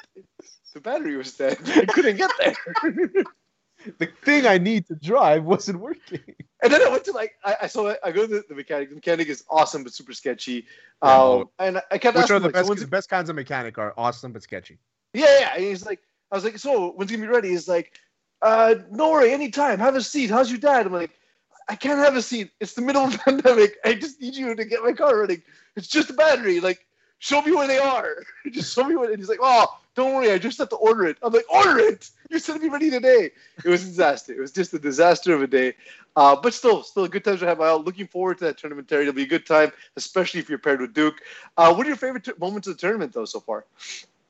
the 0.75 0.81
battery 0.81 1.17
was 1.17 1.33
dead. 1.37 1.59
I 1.67 1.85
couldn't 1.87 2.17
get 2.17 2.31
there. 2.39 2.55
the 3.99 4.09
thing 4.23 4.47
I 4.47 4.59
need 4.59 4.87
to 4.89 4.95
drive 4.95 5.45
wasn't 5.45 5.81
working. 5.81 6.21
and 6.63 6.73
then 6.73 6.83
I 6.83 6.89
went 6.91 7.05
to 7.05 7.13
like 7.13 7.35
I, 7.45 7.57
I 7.63 7.67
so 7.67 7.89
I, 7.89 7.97
I 8.05 8.13
go 8.13 8.23
to 8.27 8.35
the, 8.35 8.45
the 8.49 8.55
mechanic. 8.55 8.89
The 8.91 8.95
mechanic 8.97 9.29
is 9.29 9.45
awesome 9.51 9.83
but 9.85 9.93
super 9.93 10.13
sketchy. 10.13 10.67
Yeah, 11.03 11.23
Um, 11.23 11.49
and 11.59 11.81
I 11.91 11.99
kept 11.99 12.17
Which 12.17 12.25
asking 12.25 12.37
are 12.37 12.41
the 12.41 12.45
like, 12.47 12.55
best? 12.55 12.69
when's 12.69 12.81
The 12.81 12.87
best 12.87 13.09
kinds 13.09 13.31
of 13.31 13.37
mechanic 13.37 13.79
are 13.79 13.95
awesome 13.97 14.33
but 14.33 14.43
sketchy. 14.43 14.79
yeah, 15.13 15.41
yeah. 15.41 15.55
And 15.55 15.65
he's 15.65 15.85
like, 15.87 16.01
I 16.31 16.37
was 16.37 16.45
like, 16.45 16.59
so 16.59 16.91
when's 16.93 17.11
it 17.11 17.17
gonna 17.17 17.29
be 17.29 17.33
ready? 17.35 17.49
He's 17.51 17.69
like, 17.69 17.93
uh, 18.43 18.75
no 18.91 19.11
worry, 19.11 19.33
anytime. 19.33 19.79
Have 19.79 19.97
a 19.97 20.03
seat. 20.03 20.31
How's 20.31 20.51
your 20.51 20.61
dad? 20.61 20.87
I'm 20.87 20.93
like, 20.93 21.11
I 21.69 21.77
can't 21.77 21.99
have 21.99 22.17
a 22.17 22.23
seat. 22.23 22.51
It's 22.61 22.75
the 22.75 22.83
middle 22.83 23.03
of 23.05 23.13
the 23.13 23.19
pandemic. 23.25 23.77
I 23.85 23.95
just 23.95 24.21
need 24.21 24.35
you 24.35 24.55
to 24.55 24.65
get 24.65 24.83
my 24.83 24.93
car 24.93 25.19
running. 25.21 25.43
It's 25.77 25.89
just 25.89 26.11
a 26.11 26.15
battery. 26.15 26.61
Like, 26.61 26.87
show 27.19 27.41
me 27.43 27.53
where 27.53 27.67
they 27.67 27.79
are. 27.79 28.17
just 28.51 28.75
show 28.75 28.85
me 28.85 28.97
what. 28.97 29.11
And 29.11 29.19
he's 29.19 29.29
like, 29.29 29.39
oh, 29.43 29.67
don't 29.95 30.15
worry. 30.15 30.31
I 30.31 30.39
just 30.39 30.59
have 30.59 30.69
to 30.71 30.77
order 30.77 31.07
it. 31.07 31.17
I'm 31.23 31.33
like, 31.33 31.45
order 31.53 31.79
it. 31.79 32.11
You 32.31 32.39
said 32.39 32.53
it'd 32.53 32.63
be 32.63 32.69
ready 32.69 32.91
today. 32.91 33.31
It 33.65 33.69
was 33.69 33.85
a 33.85 33.87
disaster. 33.87 34.33
It 34.33 34.41
was 34.41 34.53
just 34.53 34.75
a 34.75 34.79
disaster 34.79 35.35
of 35.35 35.43
a 35.43 35.47
day. 35.47 35.75
Uh, 36.17 36.37
but 36.37 36.55
still, 36.55 36.83
still 36.83 37.05
a 37.05 37.09
good 37.09 37.25
time 37.25 37.39
to 37.39 37.47
have 37.47 37.61
out. 37.61 37.85
Looking 37.85 38.07
forward 38.07 38.39
to 38.39 38.45
that 38.45 38.59
tournament, 38.59 38.89
Terry. 38.89 39.03
It'll 39.03 39.15
be 39.15 39.23
a 39.23 39.27
good 39.27 39.47
time, 39.47 39.73
especially 39.97 40.41
if 40.41 40.49
you're 40.49 40.59
paired 40.59 40.81
with 40.81 40.95
Duke. 40.95 41.21
Uh, 41.57 41.75
what 41.75 41.87
are 41.87 41.91
your 41.91 41.97
favorite 41.97 42.25
t- 42.25 42.33
moments 42.39 42.69
of 42.69 42.77
the 42.77 42.81
tournament, 42.81 43.13
though, 43.13 43.25
so 43.25 43.41
far? 43.41 43.65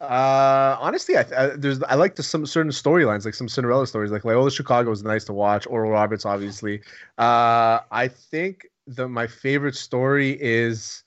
Uh, 0.00 0.76
honestly, 0.80 1.16
I, 1.16 1.24
I 1.36 1.46
there's 1.56 1.82
I 1.84 1.94
like 1.94 2.18
some 2.18 2.46
certain 2.46 2.72
storylines, 2.72 3.24
like 3.24 3.34
some 3.34 3.48
Cinderella 3.48 3.86
stories, 3.86 4.10
like 4.10 4.24
Loyola 4.24 4.50
Chicago 4.50 4.90
is 4.90 5.02
nice 5.02 5.24
to 5.24 5.32
watch. 5.32 5.66
Oral 5.66 5.90
Roberts, 5.90 6.26
obviously. 6.26 6.80
Uh, 7.16 7.80
I 7.90 8.08
think 8.08 8.66
the 8.86 9.08
my 9.08 9.26
favorite 9.26 9.76
story 9.76 10.36
is 10.40 11.04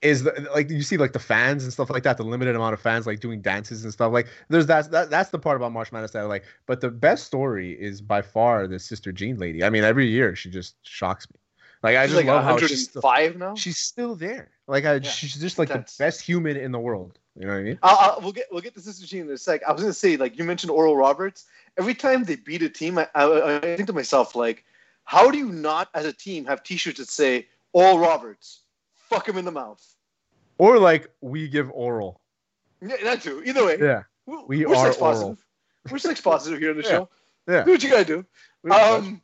is 0.00 0.22
the, 0.22 0.48
like 0.54 0.70
you 0.70 0.82
see 0.82 0.96
like 0.96 1.12
the 1.12 1.18
fans 1.18 1.64
and 1.64 1.72
stuff 1.72 1.90
like 1.90 2.02
that, 2.04 2.16
the 2.16 2.22
limited 2.24 2.54
amount 2.54 2.72
of 2.74 2.80
fans 2.80 3.06
like 3.06 3.20
doing 3.20 3.40
dances 3.40 3.84
and 3.84 3.92
stuff. 3.92 4.12
Like 4.12 4.28
there's 4.48 4.66
that, 4.66 4.90
that 4.92 5.10
that's 5.10 5.30
the 5.30 5.38
part 5.38 5.56
about 5.56 5.72
March 5.72 5.90
Madness 5.92 6.12
that 6.12 6.20
I 6.20 6.26
like. 6.26 6.44
But 6.66 6.80
the 6.80 6.90
best 6.90 7.24
story 7.24 7.72
is 7.72 8.00
by 8.00 8.22
far 8.22 8.66
the 8.68 8.78
Sister 8.78 9.10
Jean 9.12 9.38
lady. 9.38 9.64
I 9.64 9.70
mean, 9.70 9.84
every 9.84 10.06
year 10.06 10.36
she 10.36 10.50
just 10.50 10.76
shocks 10.82 11.28
me. 11.30 11.36
Like 11.82 11.96
I 11.96 12.06
She's 12.06 12.14
just 12.14 12.26
like 12.26 12.34
love 12.34 12.44
how 12.44 12.58
she's 12.58 12.88
still, 12.88 13.02
now. 13.36 13.54
she's 13.54 13.78
still 13.78 14.14
there. 14.16 14.50
Like 14.66 14.84
I, 14.84 14.94
Yeah, 14.94 15.02
she's 15.02 15.34
just 15.36 15.58
like 15.58 15.70
intense. 15.70 15.96
the 15.96 16.04
best 16.04 16.20
human 16.20 16.56
in 16.56 16.72
the 16.72 16.78
world. 16.80 17.18
You 17.36 17.46
know 17.46 17.52
what 17.52 17.60
I 17.60 17.62
mean? 17.62 17.78
I'll, 17.84 17.98
I'll, 17.98 18.20
we'll 18.20 18.32
get 18.32 18.46
we'll 18.50 18.60
get 18.62 18.74
to 18.74 18.80
Sister 18.80 19.06
Jean 19.06 19.22
in 19.22 19.30
a 19.30 19.38
sec. 19.38 19.62
I 19.62 19.72
was 19.72 19.80
gonna 19.82 19.92
say 19.92 20.16
like 20.16 20.36
you 20.38 20.44
mentioned 20.44 20.70
Oral 20.70 20.96
Roberts. 20.96 21.46
Every 21.78 21.94
time 21.94 22.24
they 22.24 22.34
beat 22.36 22.62
a 22.62 22.68
team, 22.68 22.98
I, 22.98 23.08
I, 23.14 23.56
I 23.56 23.60
think 23.76 23.86
to 23.86 23.92
myself 23.92 24.34
like, 24.34 24.64
how 25.04 25.30
do 25.30 25.38
you 25.38 25.50
not 25.50 25.88
as 25.94 26.04
a 26.04 26.12
team 26.12 26.44
have 26.46 26.64
T-shirts 26.64 26.98
that 26.98 27.08
say 27.08 27.46
Oral 27.72 28.00
Roberts, 28.00 28.62
fuck 28.96 29.28
him 29.28 29.38
in 29.38 29.44
the 29.44 29.52
mouth? 29.52 29.84
Or 30.58 30.78
like 30.78 31.08
we 31.20 31.48
give 31.48 31.70
oral. 31.72 32.20
Yeah, 32.80 32.96
that 33.04 33.22
too. 33.22 33.42
Either 33.44 33.64
way, 33.64 33.78
Yeah. 33.80 34.02
we, 34.26 34.64
are 34.64 34.74
sex 34.74 34.96
oral. 34.98 35.12
positive. 35.14 35.44
We're 35.90 35.98
sex 35.98 36.20
positive 36.20 36.60
here 36.60 36.70
on 36.70 36.76
the 36.76 36.82
Yeah. 36.84 36.88
show. 36.90 37.08
Yeah. 37.48 37.64
Do 37.64 37.70
what 37.72 37.82
you 37.82 37.90
gotta 37.90 38.04
do. 38.04 38.26
Um, 38.70 39.22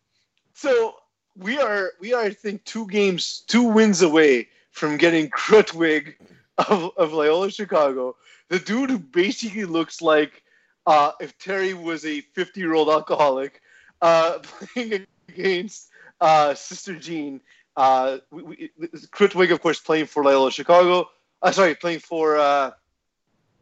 so 0.55 0.95
we 1.37 1.59
are 1.59 1.91
we 2.01 2.15
are 2.15 2.23
I 2.23 2.31
think 2.31 2.65
two 2.65 2.87
games, 2.87 3.43
two 3.47 3.65
wins 3.65 4.03
away 4.03 4.49
from 4.71 4.97
getting 4.97 5.29
Krutwig 5.31 6.15
of, 6.59 6.91
of 6.97 7.13
Loyola 7.13 7.51
Chicago, 7.51 8.17
the 8.49 8.59
dude 8.59 8.91
who 8.91 8.99
basically 8.99 9.65
looks 9.65 10.01
like 10.01 10.43
uh, 10.87 11.13
if 11.21 11.37
Terry 11.39 11.75
was 11.75 12.05
a 12.05 12.21
50 12.21 12.61
year 12.61 12.75
old 12.75 12.89
alcoholic 12.89 13.61
uh, 14.03 14.39
playing 14.43 15.07
against 15.29 15.91
uh, 16.21 16.55
Sister 16.55 16.97
Jean. 16.99 17.41
Uh, 17.77 18.19
we, 18.31 18.71
we, 18.79 19.51
of 19.51 19.61
course, 19.61 19.81
playing 19.81 20.07
for 20.07 20.23
Loyola 20.23 20.51
Chicago. 20.53 21.09
Uh, 21.45 21.53
sorry, 21.53 21.75
playing 21.75 21.99
for 21.99 22.39
uh, 22.39 22.71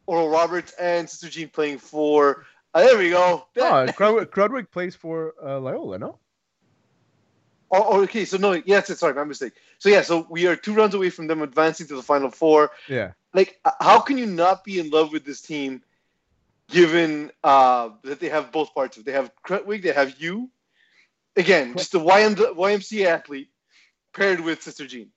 Oral 0.07 0.29
Roberts 0.29 0.73
and 0.79 1.11
Sister 1.11 1.29
Jean 1.29 1.49
playing 1.49 1.79
for. 1.79 2.47
Uh, 2.73 2.81
there 2.81 2.97
we 2.97 3.11
go. 3.11 3.45
oh, 3.59 3.61
Krutwig, 3.61 4.27
Krutwig 4.27 4.71
plays 4.71 4.95
for 4.95 5.35
uh, 5.45 5.59
Loyola, 5.59 5.99
no? 5.99 6.19
Oh, 7.73 7.85
oh, 7.89 8.03
okay. 8.03 8.25
So 8.25 8.37
no, 8.37 8.53
yes, 8.53 8.89
it's 8.89 9.01
sorry, 9.01 9.15
my 9.15 9.25
mistake. 9.25 9.55
So 9.79 9.89
yeah, 9.89 10.03
so 10.03 10.27
we 10.31 10.47
are 10.47 10.55
two 10.55 10.75
runs 10.75 10.95
away 10.95 11.11
from 11.11 11.27
them 11.27 11.43
advancing 11.43 11.89
to 11.89 11.97
the 11.97 12.03
final 12.03 12.31
four. 12.31 12.71
Yeah. 12.89 13.13
Like, 13.35 13.59
how 13.81 13.99
can 13.99 14.17
you 14.17 14.27
not 14.27 14.63
be 14.63 14.79
in 14.79 14.91
love 14.91 15.11
with 15.11 15.25
this 15.25 15.41
team, 15.41 15.83
given 16.69 17.33
uh, 17.43 17.91
that 18.05 18.21
they 18.21 18.29
have 18.29 18.53
both 18.53 18.73
parts 18.75 18.97
of 18.97 19.01
it? 19.01 19.07
They 19.07 19.13
have 19.13 19.33
Krutwig, 19.45 19.83
they 19.83 19.93
have 19.93 20.21
you. 20.21 20.51
Again, 21.35 21.75
just 21.77 21.95
a 21.95 21.99
YM, 21.99 22.37
YMCA 22.37 23.07
athlete 23.07 23.49
paired 24.13 24.39
with 24.39 24.63
Sister 24.63 24.87
Jean. 24.87 25.11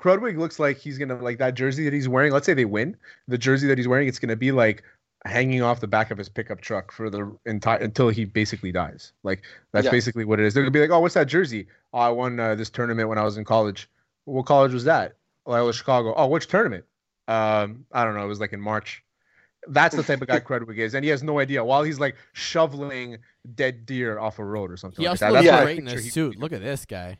Krutwig 0.00 0.38
looks 0.38 0.58
like 0.58 0.76
he's 0.78 0.98
gonna 0.98 1.16
like 1.16 1.38
that 1.38 1.54
jersey 1.54 1.84
that 1.84 1.92
he's 1.92 2.08
wearing. 2.08 2.32
Let's 2.32 2.46
say 2.46 2.54
they 2.54 2.64
win, 2.64 2.96
the 3.26 3.38
jersey 3.38 3.66
that 3.68 3.78
he's 3.78 3.88
wearing, 3.88 4.08
it's 4.08 4.18
gonna 4.18 4.36
be 4.36 4.52
like 4.52 4.82
hanging 5.24 5.62
off 5.62 5.80
the 5.80 5.88
back 5.88 6.10
of 6.12 6.18
his 6.18 6.28
pickup 6.28 6.60
truck 6.60 6.92
for 6.92 7.10
the 7.10 7.36
entire 7.46 7.78
until 7.78 8.08
he 8.08 8.24
basically 8.24 8.70
dies. 8.70 9.12
Like 9.24 9.42
that's 9.72 9.86
Yeah. 9.86 9.90
basically 9.90 10.24
what 10.24 10.38
it 10.38 10.46
is. 10.46 10.54
They're 10.54 10.62
gonna 10.62 10.70
be 10.70 10.80
like, 10.80 10.90
oh, 10.90 11.00
what's 11.00 11.14
that 11.14 11.26
jersey? 11.26 11.66
Oh, 11.92 11.98
I 11.98 12.08
won 12.10 12.38
uh, 12.38 12.54
this 12.54 12.70
tournament 12.70 13.08
when 13.08 13.18
I 13.18 13.24
was 13.24 13.36
in 13.36 13.44
college. 13.44 13.88
What 14.24 14.46
college 14.46 14.72
was 14.72 14.84
that? 14.84 15.16
Loyola 15.46 15.72
Chicago. 15.72 16.14
Oh, 16.16 16.26
which 16.28 16.46
tournament? 16.46 16.84
Um, 17.26 17.84
I 17.92 18.04
don't 18.04 18.14
know. 18.14 18.24
It 18.24 18.28
was 18.28 18.40
like 18.40 18.52
in 18.52 18.60
March. 18.60 19.02
That's 19.66 19.96
the 19.96 20.02
type 20.02 20.22
of 20.22 20.28
guy 20.28 20.38
Krutwig 20.48 20.76
is, 20.78 20.94
and 20.94 21.04
he 21.04 21.10
has 21.10 21.22
no 21.22 21.40
idea. 21.40 21.64
While 21.64 21.82
he's 21.82 21.98
like 21.98 22.14
shoveling 22.32 23.18
dead 23.54 23.84
deer 23.86 24.18
off 24.18 24.38
a 24.38 24.44
road 24.44 24.70
or 24.70 24.76
something 24.76 25.02
He 25.02 25.06
like 25.06 25.12
also 25.20 25.26
that. 25.26 25.32
looks 25.32 25.44
That's 25.46 25.52
what 25.54 25.60
I 25.60 25.64
great 25.64 25.78
in 25.78 25.84
picture 25.84 25.96
this 25.96 26.04
he- 26.04 26.10
suit. 26.10 26.38
Look 26.38 26.52
at 26.52 26.62
this 26.62 26.84
guy. 26.84 27.18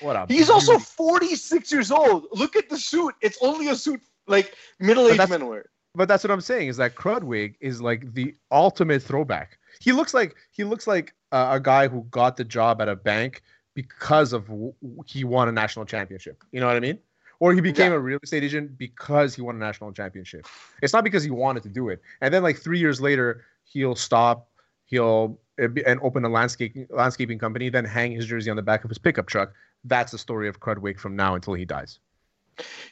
What 0.00 0.16
a 0.16 0.26
He's 0.28 0.50
also 0.50 0.78
46 0.78 1.70
years 1.72 1.90
old. 1.90 2.26
Look 2.32 2.56
at 2.56 2.68
the 2.68 2.78
suit. 2.78 3.14
It's 3.20 3.38
only 3.40 3.68
a 3.68 3.76
suit 3.76 4.00
like 4.26 4.54
middle-aged 4.80 5.18
that's- 5.18 5.30
men 5.38 5.48
wear. 5.48 5.66
But 5.96 6.08
that's 6.08 6.24
what 6.24 6.32
I'm 6.32 6.40
saying 6.40 6.66
is 6.66 6.76
that 6.78 6.96
Krutwig 6.96 7.54
is 7.60 7.80
like 7.80 8.14
the 8.14 8.34
ultimate 8.50 9.00
throwback. 9.00 9.58
He 9.80 9.92
looks 9.92 10.12
like 10.12 10.34
he 10.50 10.64
looks 10.64 10.88
like 10.88 11.14
a, 11.30 11.50
a 11.52 11.60
guy 11.60 11.86
who 11.86 12.02
got 12.10 12.36
the 12.36 12.42
job 12.42 12.80
at 12.82 12.88
a 12.88 12.96
bank 12.96 13.42
because 13.74 14.32
of 14.32 14.46
w- 14.48 14.72
he 15.06 15.22
won 15.22 15.48
a 15.48 15.52
national 15.52 15.84
championship. 15.84 16.42
You 16.50 16.58
know 16.58 16.66
what 16.66 16.74
I 16.74 16.80
mean? 16.80 16.98
Or 17.38 17.54
he 17.54 17.60
became 17.60 17.92
Yeah. 17.92 17.98
a 17.98 18.00
real 18.00 18.18
estate 18.22 18.42
agent 18.42 18.76
because 18.76 19.36
he 19.36 19.42
won 19.42 19.54
a 19.54 19.58
national 19.60 19.92
championship. 19.92 20.46
It's 20.82 20.92
not 20.92 21.04
because 21.04 21.22
he 21.22 21.30
wanted 21.30 21.62
to 21.62 21.68
do 21.68 21.88
it. 21.90 22.02
And 22.20 22.34
then 22.34 22.42
like 22.42 22.56
three 22.58 22.80
years 22.80 23.00
later, 23.00 23.44
he'll 23.64 23.94
stop. 23.96 24.48
He'll 24.86 25.38
uh, 25.62 25.68
and 25.86 26.00
open 26.02 26.24
a 26.24 26.28
landscaping 26.28 26.88
landscaping 26.90 27.38
company, 27.38 27.68
then 27.68 27.84
hang 27.84 28.10
his 28.10 28.26
jersey 28.26 28.50
on 28.50 28.56
the 28.56 28.62
back 28.62 28.82
of 28.82 28.90
his 28.90 28.98
pickup 28.98 29.26
truck. 29.26 29.52
That's 29.84 30.12
the 30.12 30.18
story 30.18 30.48
of 30.48 30.60
Krutwig 30.60 30.98
from 30.98 31.16
now 31.16 31.34
until 31.34 31.54
he 31.54 31.64
dies. 31.64 31.98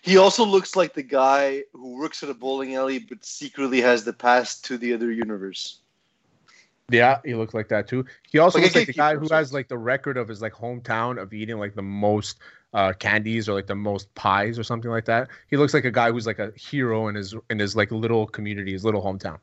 He 0.03 0.17
also 0.17 0.45
looks 0.45 0.75
like 0.75 0.95
the 0.95 1.03
guy 1.03 1.63
who 1.73 1.97
works 1.97 2.23
at 2.23 2.29
a 2.29 2.35
bowling 2.35 2.75
alley 2.75 2.99
but 2.99 3.25
secretly 3.25 3.81
has 3.81 4.05
the 4.05 4.13
pass 4.13 4.61
to 4.63 4.77
the 4.77 4.93
other 4.93 5.13
universe. 5.13 5.79
Yeah, 6.91 7.21
he 7.25 7.35
looks 7.35 7.55
like 7.55 7.69
that 7.69 7.89
too. 7.89 8.05
He 8.31 8.39
also 8.39 8.59
Like 8.59 8.65
looks 8.65 8.75
like 8.75 8.87
the 8.87 8.93
guy 8.93 9.17
who 9.17 9.29
has 9.31 9.53
like 9.53 9.69
the 9.69 9.79
record 9.79 10.17
of 10.17 10.29
his 10.29 10.43
like 10.43 10.53
hometown 10.53 11.21
of 11.21 11.33
eating 11.33 11.59
like 11.59 11.75
the 11.75 11.83
most 11.83 12.39
uh, 12.75 12.93
candies 12.93 13.49
or 13.49 13.55
like 13.55 13.67
the 13.67 13.75
most 13.75 14.13
pies 14.15 14.59
or 14.59 14.65
something 14.65 14.91
like 14.91 15.05
that. 15.05 15.29
He 15.49 15.57
looks 15.57 15.75
like 15.75 15.85
a 15.85 15.91
guy 15.91 16.11
who's 16.11 16.27
like 16.27 16.39
a 16.39 16.53
hero 16.57 17.09
in 17.09 17.15
his 17.15 17.35
in 17.51 17.59
his 17.59 17.77
like 17.77 17.91
little 17.93 18.27
community, 18.27 18.73
his 18.73 18.85
little 18.85 19.03
hometown. 19.03 19.39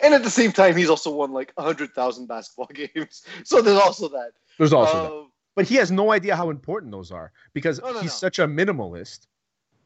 And 0.00 0.14
at 0.14 0.22
the 0.22 0.30
same 0.30 0.52
time, 0.52 0.76
he's 0.76 0.88
also 0.88 1.12
won 1.12 1.32
like 1.32 1.52
100,000 1.56 2.26
basketball 2.26 2.66
games. 2.74 3.24
So 3.44 3.60
there's 3.60 3.78
also 3.78 4.08
that. 4.08 4.32
There's 4.58 4.72
also 4.72 5.02
that. 5.02 5.33
But 5.54 5.66
he 5.68 5.76
has 5.76 5.90
no 5.90 6.10
idea 6.12 6.34
how 6.36 6.50
important 6.50 6.90
those 6.92 7.12
are 7.12 7.30
because 7.52 7.80
No, 7.80 7.92
no, 7.92 8.00
he's 8.00 8.10
no. 8.10 8.16
such 8.26 8.38
a 8.38 8.46
minimalist 8.46 9.26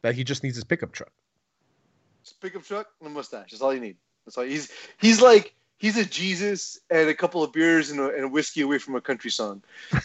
that 0.03 0.15
he 0.15 0.25
just 0.25 0.43
needs 0.43 0.57
his 0.57 0.65
pickup 0.65 0.93
truck. 0.93 1.13
just 2.25 2.41
pickup 2.41 2.63
truck 2.65 2.87
and 3.01 3.09
a 3.09 3.13
mustache. 3.13 3.51
That's 3.51 3.63
all 3.63 3.75
you 3.75 3.81
need. 3.81 3.97
That's 4.25 4.39
all. 4.39 4.45
He's 4.45 4.71
he's 4.99 5.21
like 5.21 5.55
he's 5.79 5.97
a 5.97 6.05
Jesus 6.05 6.81
and 6.91 7.09
a 7.09 7.15
couple 7.15 7.43
of 7.43 7.53
beers 7.53 7.91
and 7.91 8.01
a, 8.01 8.09
and 8.15 8.25
a 8.25 8.29
whiskey 8.29 8.63
away 8.63 8.79
from 8.79 8.95
a 8.97 9.01
country 9.01 9.31
song. 9.31 9.63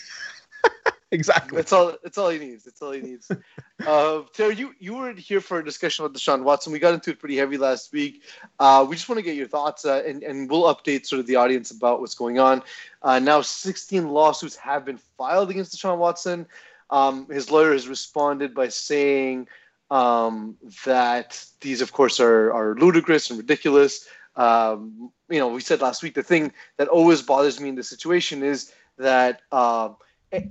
Exactly. 1.14 1.56
That's 1.56 1.72
all. 1.72 1.94
That's 2.02 2.18
all 2.18 2.30
he 2.30 2.40
needs. 2.40 2.64
That's 2.64 2.82
all 2.82 2.92
he 2.92 3.02
needs. 3.02 3.32
uh, 3.86 4.22
Terry, 4.34 4.56
you 4.56 4.74
you 4.80 4.96
were 4.96 5.14
here 5.14 5.42
for 5.42 5.60
a 5.60 5.64
discussion 5.64 6.02
with 6.02 6.14
Deshaun 6.14 6.42
Watson. 6.42 6.74
We 6.74 6.80
got 6.80 6.96
into 6.96 7.12
it 7.12 7.20
pretty 7.20 7.38
heavy 7.38 7.58
last 7.58 7.94
week. 7.94 8.24
Uh, 8.60 8.84
we 8.90 8.96
just 8.96 9.08
want 9.08 9.20
to 9.20 9.24
get 9.24 9.36
your 9.36 9.48
thoughts, 9.48 9.86
uh, 9.86 10.02
and 10.08 10.24
and 10.24 10.50
we'll 10.50 10.64
update 10.64 11.06
sort 11.06 11.20
of 11.20 11.28
the 11.28 11.36
audience 11.36 11.70
about 11.70 12.00
what's 12.00 12.16
going 12.16 12.40
on. 12.40 12.64
Uh, 13.04 13.20
now, 13.20 13.42
16 13.42 14.10
lawsuits 14.10 14.56
have 14.56 14.86
been 14.86 14.98
filed 14.98 15.52
against 15.52 15.78
Deshaun 15.78 16.00
Watson. 16.00 16.48
Um, 16.90 17.28
his 17.30 17.52
lawyer 17.52 17.74
has 17.74 17.88
responded 17.88 18.56
by 18.56 18.70
saying 18.70 19.48
um, 19.92 20.58
that 20.84 21.46
these, 21.62 21.82
of 21.82 21.94
course, 21.94 22.20
are 22.20 22.52
are 22.52 22.74
ludicrous 22.74 23.30
and 23.30 23.38
ridiculous. 23.38 24.08
Um, 24.36 25.12
you 25.30 25.38
know, 25.38 25.50
we 25.50 25.62
said 25.62 25.80
last 25.80 26.02
week 26.02 26.16
the 26.16 26.24
thing 26.24 26.54
that 26.78 26.88
always 26.88 27.22
bothers 27.22 27.60
me 27.60 27.70
in 27.70 27.76
this 27.76 27.90
situation 27.90 28.42
is 28.42 28.74
that. 28.98 29.42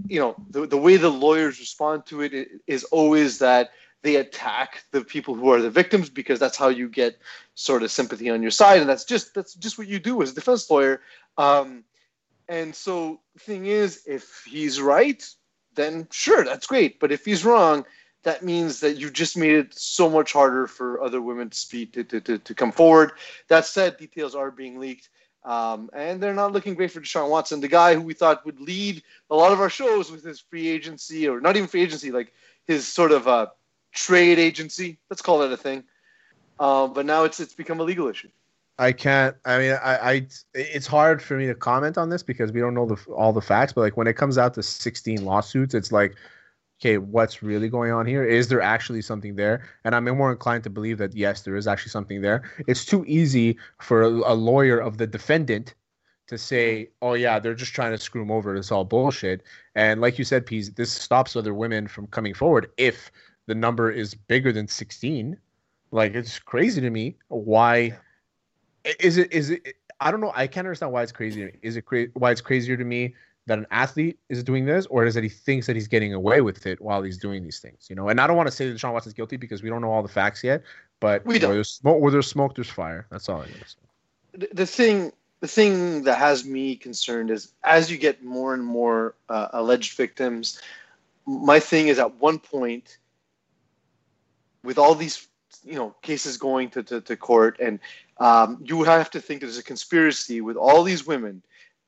You 0.06 0.20
know 0.20 0.34
the, 0.50 0.66
the 0.66 0.76
way 0.76 0.96
the 0.96 1.10
lawyers 1.10 1.58
respond 1.58 2.06
to 2.06 2.22
it 2.22 2.48
is 2.66 2.84
always 2.84 3.38
that 3.38 3.70
they 4.02 4.16
attack 4.16 4.84
the 4.90 5.04
people 5.04 5.34
who 5.34 5.50
are 5.50 5.60
the 5.60 5.70
victims 5.70 6.10
because 6.10 6.38
that's 6.40 6.56
how 6.56 6.68
you 6.68 6.88
get 6.88 7.18
sort 7.54 7.82
of 7.82 7.90
sympathy 7.90 8.30
on 8.30 8.42
your 8.42 8.50
side 8.50 8.80
and 8.80 8.88
that's 8.88 9.04
just 9.04 9.34
that's 9.34 9.54
just 9.54 9.78
what 9.78 9.88
you 9.88 9.98
do 9.98 10.22
as 10.22 10.32
a 10.32 10.34
defense 10.34 10.70
lawyer 10.70 11.00
um, 11.38 11.84
and 12.48 12.74
so 12.74 13.20
thing 13.38 13.66
is 13.66 14.02
if 14.06 14.44
he's 14.46 14.80
right 14.80 15.24
then 15.74 16.08
sure, 16.10 16.44
that's 16.44 16.66
great. 16.66 17.00
But 17.00 17.12
if 17.12 17.24
he's 17.24 17.44
wrong, 17.44 17.84
that 18.24 18.42
means 18.42 18.80
that 18.80 18.98
you 18.98 19.10
just 19.10 19.36
made 19.36 19.52
it 19.52 19.74
so 19.74 20.08
much 20.08 20.32
harder 20.32 20.66
for 20.66 21.02
other 21.02 21.20
women 21.20 21.50
to 21.50 21.56
speak 21.56 21.92
to, 21.94 22.04
to, 22.04 22.20
to, 22.20 22.38
to 22.38 22.54
come 22.54 22.72
forward. 22.72 23.12
That 23.48 23.64
said, 23.64 23.96
details 23.96 24.34
are 24.34 24.50
being 24.50 24.78
leaked. 24.78 25.08
Um, 25.44 25.90
and 25.92 26.22
they're 26.22 26.34
not 26.34 26.52
looking 26.52 26.74
great 26.74 26.92
for 26.92 27.00
Deshaun 27.00 27.28
Watson, 27.28 27.60
the 27.60 27.68
guy 27.68 27.94
who 27.94 28.02
we 28.02 28.14
thought 28.14 28.46
would 28.46 28.60
lead 28.60 29.02
a 29.28 29.34
lot 29.34 29.52
of 29.52 29.60
our 29.60 29.70
shows 29.70 30.10
with 30.10 30.24
his 30.24 30.40
free 30.40 30.68
agency, 30.68 31.28
or 31.28 31.40
not 31.40 31.56
even 31.56 31.68
free 31.68 31.82
agency, 31.82 32.12
like 32.12 32.32
his 32.64 32.86
sort 32.86 33.10
of 33.10 33.26
uh, 33.26 33.46
trade 33.92 34.38
agency. 34.38 34.98
Let's 35.10 35.22
call 35.22 35.40
that 35.40 35.52
a 35.52 35.56
thing. 35.56 35.84
Uh, 36.60 36.86
but 36.86 37.06
now 37.06 37.24
it's 37.24 37.40
it's 37.40 37.54
become 37.54 37.80
a 37.80 37.82
legal 37.82 38.06
issue. 38.06 38.28
I 38.78 38.92
can't. 38.92 39.36
I 39.44 39.58
mean, 39.58 39.72
I, 39.72 39.96
I, 39.96 40.26
it's 40.54 40.86
hard 40.86 41.22
for 41.22 41.36
me 41.36 41.46
to 41.46 41.54
comment 41.54 41.98
on 41.98 42.08
this 42.08 42.22
because 42.22 42.52
we 42.52 42.60
don't 42.60 42.74
know 42.74 42.86
the 42.86 43.12
all 43.12 43.32
the 43.32 43.40
facts. 43.40 43.72
But 43.72 43.82
like 43.82 43.96
when 43.96 44.06
it 44.06 44.14
comes 44.14 44.38
out 44.38 44.54
to 44.54 44.62
16 44.62 45.24
lawsuits, 45.24 45.74
it's 45.74 45.92
like, 45.92 46.14
okay, 46.82 46.98
what's 46.98 47.44
really 47.44 47.68
going 47.68 47.92
on 47.92 48.06
here? 48.06 48.24
Is 48.24 48.48
there 48.48 48.60
actually 48.60 49.02
something 49.02 49.36
there? 49.36 49.62
And 49.84 49.94
I'm 49.94 50.04
more 50.04 50.32
inclined 50.32 50.64
to 50.64 50.70
believe 50.70 50.98
that 50.98 51.14
yes, 51.14 51.42
there 51.42 51.54
is 51.54 51.68
actually 51.68 51.90
something 51.90 52.22
there. 52.22 52.42
It's 52.66 52.84
too 52.84 53.04
easy 53.06 53.56
for 53.78 54.02
a, 54.02 54.08
a 54.08 54.34
lawyer 54.34 54.80
of 54.80 54.98
the 54.98 55.06
defendant 55.06 55.74
to 56.26 56.36
say, 56.36 56.88
oh 57.00 57.14
yeah, 57.14 57.38
they're 57.38 57.54
just 57.54 57.72
trying 57.72 57.92
to 57.92 57.98
screw 57.98 58.22
him 58.22 58.32
over. 58.32 58.56
It's 58.56 58.72
all 58.72 58.84
bullshit. 58.84 59.44
And 59.76 60.00
like 60.00 60.18
you 60.18 60.24
said, 60.24 60.44
Pease, 60.44 60.72
this 60.72 60.90
stops 60.90 61.36
other 61.36 61.54
women 61.54 61.86
from 61.86 62.08
coming 62.08 62.34
forward 62.34 62.68
if 62.76 63.12
the 63.46 63.54
number 63.54 63.88
is 63.88 64.14
bigger 64.14 64.50
than 64.50 64.66
16. 64.66 65.38
Like 65.92 66.14
it's 66.14 66.40
crazy 66.40 66.80
to 66.80 66.90
me. 66.90 67.16
Why 67.28 67.96
is 68.98 69.18
it? 69.18 69.32
Is 69.32 69.50
it? 69.50 69.76
I 70.00 70.10
don't 70.10 70.20
know. 70.20 70.32
I 70.34 70.48
can't 70.48 70.66
understand 70.66 70.90
why 70.90 71.02
it's 71.02 71.12
crazy. 71.12 71.58
Is 71.62 71.76
it 71.76 71.82
cra- 71.82 72.06
why 72.14 72.32
it's 72.32 72.40
crazier 72.40 72.76
to 72.76 72.84
me 72.84 73.14
that 73.46 73.58
an 73.58 73.66
athlete 73.70 74.18
is 74.28 74.42
doing 74.44 74.64
this, 74.66 74.86
or 74.86 75.04
is 75.04 75.14
that 75.14 75.22
he 75.22 75.28
thinks 75.28 75.66
that 75.66 75.74
he's 75.74 75.88
getting 75.88 76.14
away 76.14 76.40
with 76.40 76.66
it 76.66 76.80
while 76.80 77.02
he's 77.02 77.18
doing 77.18 77.42
these 77.42 77.58
things? 77.58 77.86
You 77.88 77.96
know. 77.96 78.08
And 78.08 78.20
I 78.20 78.26
don't 78.26 78.36
want 78.36 78.48
to 78.48 78.54
say 78.54 78.68
that 78.68 78.76
Deshaun 78.76 78.92
Watson's 78.92 79.14
guilty 79.14 79.36
because 79.36 79.62
we 79.62 79.68
don't 79.68 79.80
know 79.80 79.90
all 79.90 80.02
the 80.02 80.08
facts 80.08 80.44
yet. 80.44 80.62
But 81.00 81.26
we 81.26 81.38
don't. 81.38 81.50
Where 81.50 81.56
there's 81.56 81.70
smoke, 81.70 82.00
where 82.00 82.12
there's 82.12 82.28
smoke, 82.28 82.54
there's 82.54 82.70
fire. 82.70 83.06
That's 83.10 83.28
all 83.28 83.42
I. 83.42 83.46
The, 84.34 84.48
the 84.52 84.66
thing 84.66 85.12
the 85.40 85.48
thing 85.48 86.04
that 86.04 86.18
has 86.18 86.44
me 86.44 86.76
concerned 86.76 87.30
is 87.30 87.52
as 87.64 87.90
you 87.90 87.98
get 87.98 88.22
more 88.22 88.54
and 88.54 88.64
more 88.64 89.16
uh, 89.28 89.48
alleged 89.52 89.96
victims, 89.96 90.60
my 91.26 91.58
thing 91.58 91.88
is 91.88 91.98
at 91.98 92.14
one 92.20 92.38
point, 92.38 92.98
with 94.62 94.78
all 94.78 94.94
these 94.94 95.26
you 95.64 95.74
know 95.74 95.94
cases 96.02 96.36
going 96.36 96.70
to, 96.70 96.82
to, 96.84 97.00
to 97.00 97.16
court, 97.16 97.58
and 97.58 97.80
um, 98.18 98.62
you 98.64 98.84
have 98.84 99.10
to 99.10 99.20
think 99.20 99.40
there's 99.40 99.58
a 99.58 99.64
conspiracy 99.64 100.40
with 100.40 100.56
all 100.56 100.84
these 100.84 101.04
women 101.04 101.42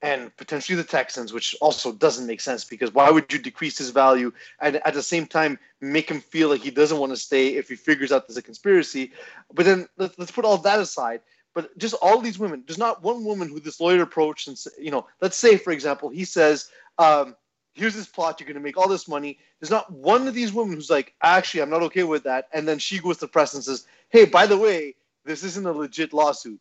and 0.05 0.37
potentially 0.37 0.77
the 0.77 0.85
Texans, 0.85 1.33
which 1.33 1.57
also 1.63 1.91
doesn't 1.91 2.27
make 2.27 2.43
sense 2.43 2.63
because 2.63 2.93
why 2.93 3.11
would 3.11 3.33
you 3.33 3.39
decrease 3.39 3.79
his 3.79 3.89
value 3.89 4.31
and 4.61 4.77
at 4.77 4.93
the 4.93 5.03
same 5.03 5.27
time 5.27 5.59
make 5.81 6.11
him 6.11 6.21
feel 6.21 6.51
like 6.51 6.61
he 6.61 6.71
doesn't 6.71 6.99
want 6.99 7.11
to 7.11 7.17
stay 7.17 7.57
if 7.57 7.71
he 7.71 7.75
figures 7.75 8.13
out 8.13 8.29
there's 8.29 8.37
a 8.37 8.43
conspiracy? 8.43 9.13
But 9.55 9.65
then 9.65 9.89
let's, 9.97 10.31
put 10.31 10.45
all 10.45 10.59
that 10.59 10.79
aside. 10.79 11.23
But 11.55 11.77
just 11.79 11.95
all 12.03 12.21
these 12.21 12.39
women, 12.39 12.65
there's 12.67 12.77
not 12.77 13.03
one 13.03 13.25
woman 13.25 13.49
who 13.49 13.61
this 13.61 13.81
lawyer 13.81 14.03
approached 14.03 14.47
and 14.47 14.63
you 14.79 14.91
know, 14.91 15.07
let's 15.23 15.39
say 15.39 15.57
for 15.57 15.73
example, 15.73 16.11
he 16.11 16.27
says, 16.27 16.69
um, 16.99 17.35
"Here's 17.73 17.95
this 17.95 18.07
plot. 18.07 18.39
You're 18.39 18.47
going 18.47 18.57
to 18.57 18.61
make 18.61 18.77
all 18.77 18.89
this 18.89 19.09
money." 19.09 19.39
There's 19.59 19.71
not 19.71 19.91
one 19.91 20.29
of 20.29 20.35
these 20.35 20.53
women 20.53 20.75
who's 20.75 20.91
like, 20.91 21.15
"Actually, 21.23 21.63
I'm 21.63 21.71
not 21.71 21.83
okay 21.85 22.03
with 22.03 22.25
that," 22.25 22.49
and 22.53 22.69
then 22.69 22.79
she 22.79 22.99
goes 22.99 23.17
to 23.19 23.29
press 23.29 23.55
and 23.55 23.65
says, 23.65 23.87
"Hey, 24.11 24.27
by 24.27 24.47
the 24.47 24.59
way, 24.59 24.97
this 25.25 25.45
isn't 25.45 25.67
a 25.67 25.73
legit 25.73 26.13
lawsuit." 26.13 26.61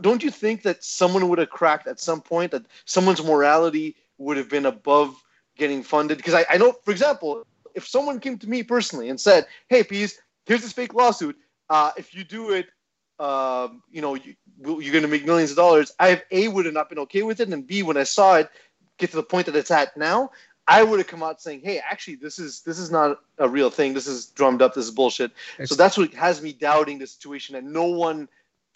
Don't 0.00 0.22
you 0.22 0.30
think 0.30 0.62
that 0.62 0.84
someone 0.84 1.28
would 1.28 1.38
have 1.38 1.50
cracked 1.50 1.86
at 1.86 2.00
some 2.00 2.20
point 2.20 2.52
that 2.52 2.66
someone's 2.84 3.24
morality 3.24 3.96
would 4.18 4.36
have 4.36 4.48
been 4.48 4.66
above 4.66 5.14
getting 5.56 5.82
funded? 5.82 6.18
Because 6.18 6.34
I, 6.34 6.44
I 6.50 6.58
know, 6.58 6.72
for 6.84 6.90
example, 6.90 7.46
if 7.74 7.86
someone 7.86 8.20
came 8.20 8.38
to 8.38 8.48
me 8.48 8.62
personally 8.62 9.08
and 9.08 9.18
said, 9.18 9.46
"Hey, 9.68 9.82
Pease, 9.82 10.20
here's 10.46 10.62
this 10.62 10.72
fake 10.72 10.94
lawsuit. 10.94 11.36
Uh, 11.68 11.92
if 11.96 12.14
you 12.14 12.24
do 12.24 12.50
it, 12.50 12.68
um, 13.18 13.82
you 13.90 14.02
know, 14.02 14.14
you, 14.14 14.34
you're 14.58 14.92
going 14.92 15.02
to 15.02 15.08
make 15.08 15.24
millions 15.24 15.50
of 15.50 15.56
dollars. 15.56 15.92
I 15.98 16.08
have 16.08 16.22
a 16.30 16.48
would 16.48 16.64
have 16.64 16.74
not 16.74 16.88
been 16.88 16.98
okay 17.00 17.22
with 17.22 17.40
it, 17.40 17.48
and 17.48 17.66
b 17.66 17.82
when 17.82 17.96
I 17.96 18.04
saw 18.04 18.36
it 18.36 18.50
get 18.98 19.10
to 19.10 19.16
the 19.16 19.22
point 19.22 19.46
that 19.46 19.56
it's 19.56 19.70
at 19.70 19.96
now, 19.96 20.30
I 20.68 20.82
would 20.82 20.98
have 20.98 21.08
come 21.08 21.22
out 21.22 21.40
saying, 21.40 21.60
"Hey, 21.62 21.78
actually, 21.78 22.16
this 22.16 22.38
is 22.38 22.60
this 22.62 22.78
is 22.78 22.90
not 22.90 23.18
a 23.38 23.48
real 23.48 23.70
thing. 23.70 23.94
This 23.94 24.06
is 24.06 24.26
drummed 24.26 24.62
up. 24.62 24.74
This 24.74 24.86
is 24.86 24.90
bullshit." 24.90 25.32
So 25.64 25.74
that's 25.74 25.96
what 25.96 26.12
has 26.14 26.42
me 26.42 26.52
doubting 26.52 26.98
the 26.98 27.06
situation, 27.06 27.56
and 27.56 27.72
no 27.72 27.86
one 27.86 28.28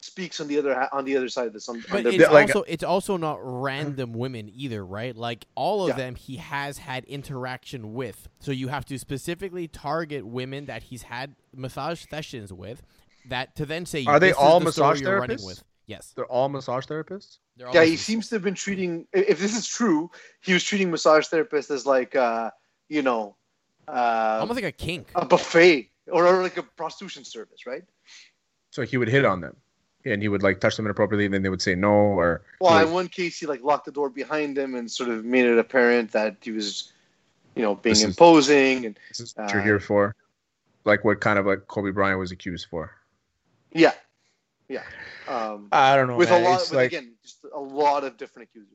speaks 0.04 0.40
on 0.40 0.48
the 0.48 0.58
other 0.58 0.88
on 0.92 1.04
the 1.04 1.16
other 1.16 1.28
side 1.28 1.46
of 1.46 1.52
this. 1.52 1.68
On, 1.68 1.82
but 1.90 2.06
on 2.06 2.14
it's 2.14 2.24
also 2.24 2.62
it's 2.62 2.84
also 2.84 3.16
not 3.16 3.38
random 3.40 4.12
women 4.12 4.50
either, 4.54 4.84
right? 4.84 5.16
Like 5.16 5.46
all 5.54 5.82
of 5.82 5.90
yeah. 5.90 5.96
them, 5.96 6.14
he 6.14 6.36
has 6.36 6.78
had 6.78 7.04
interaction 7.04 7.94
with. 7.94 8.28
So 8.40 8.52
you 8.52 8.68
have 8.68 8.84
to 8.86 8.98
specifically 8.98 9.68
target 9.68 10.26
women 10.26 10.66
that 10.66 10.82
he's 10.82 11.02
had 11.02 11.34
massage 11.54 12.04
sessions 12.10 12.52
with, 12.52 12.82
that 13.28 13.56
to 13.56 13.66
then 13.66 13.86
say 13.86 14.04
are 14.04 14.20
they 14.20 14.32
all 14.32 14.58
the 14.58 14.66
massage 14.66 15.02
therapists? 15.02 15.46
With. 15.46 15.64
Yes, 15.86 16.12
they're 16.14 16.26
all 16.26 16.48
massage 16.48 16.86
therapists. 16.86 17.38
All 17.64 17.72
yeah, 17.74 17.84
he 17.84 17.96
seems 17.96 18.28
to 18.28 18.36
have 18.36 18.42
been 18.42 18.54
treating. 18.54 19.06
If 19.12 19.38
this 19.38 19.56
is 19.56 19.66
true, 19.66 20.10
he 20.40 20.52
was 20.52 20.64
treating 20.64 20.90
massage 20.90 21.26
therapists 21.28 21.70
as 21.70 21.86
like, 21.86 22.16
uh, 22.16 22.50
you 22.88 23.02
know, 23.02 23.36
uh, 23.86 24.38
almost 24.40 24.56
like 24.56 24.64
a 24.64 24.72
kink, 24.72 25.10
a 25.14 25.24
buffet, 25.24 25.90
or, 26.10 26.26
or 26.26 26.42
like 26.42 26.56
a 26.56 26.62
prostitution 26.62 27.24
service, 27.24 27.66
right? 27.66 27.82
So 28.70 28.82
he 28.82 28.96
would 28.96 29.08
hit 29.08 29.24
on 29.24 29.40
them, 29.40 29.56
and 30.04 30.20
he 30.20 30.28
would 30.28 30.42
like 30.42 30.60
touch 30.60 30.76
them 30.76 30.86
inappropriately, 30.86 31.24
and 31.24 31.34
then 31.34 31.42
they 31.42 31.48
would 31.48 31.62
say 31.62 31.74
no, 31.74 31.90
or. 31.90 32.42
Well, 32.60 32.86
in 32.86 32.92
one 32.92 33.08
case, 33.08 33.38
he 33.38 33.46
like 33.46 33.62
locked 33.62 33.86
the 33.86 33.92
door 33.92 34.10
behind 34.10 34.56
him 34.56 34.74
and 34.74 34.90
sort 34.90 35.10
of 35.10 35.24
made 35.24 35.46
it 35.46 35.58
apparent 35.58 36.12
that 36.12 36.36
he 36.42 36.52
was, 36.52 36.92
you 37.54 37.62
know, 37.62 37.74
being 37.74 37.94
this 37.94 38.04
imposing. 38.04 38.78
Is, 38.78 38.84
and 38.84 38.98
this 39.08 39.20
is 39.20 39.36
what 39.36 39.50
uh, 39.50 39.54
you're 39.54 39.62
here 39.62 39.80
for, 39.80 40.14
like 40.84 41.04
what 41.04 41.20
kind 41.20 41.38
of 41.38 41.46
like 41.46 41.66
Kobe 41.66 41.90
Bryant 41.90 42.18
was 42.18 42.32
accused 42.32 42.66
for. 42.70 42.92
Yeah, 43.72 43.94
yeah. 44.68 44.82
Um, 45.26 45.68
I 45.72 45.96
don't 45.96 46.08
know. 46.08 46.16
With 46.16 46.30
man. 46.30 46.42
a 46.42 46.44
lot, 46.44 46.60
it's 46.60 46.70
with, 46.70 46.76
like, 46.76 46.86
again, 46.88 47.14
just 47.22 47.44
a 47.54 47.60
lot 47.60 48.04
of 48.04 48.16
different 48.16 48.48
accusers. 48.50 48.68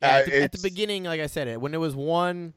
Yeah, 0.00 0.08
at, 0.08 0.26
the, 0.26 0.42
at, 0.42 0.52
the, 0.52 0.58
beginning, 0.62 1.04
like 1.04 1.20
I 1.20 1.26
said, 1.26 1.46
it 1.48 1.60
when 1.60 1.74
it 1.74 1.78
was 1.78 1.94
one, 1.94 2.54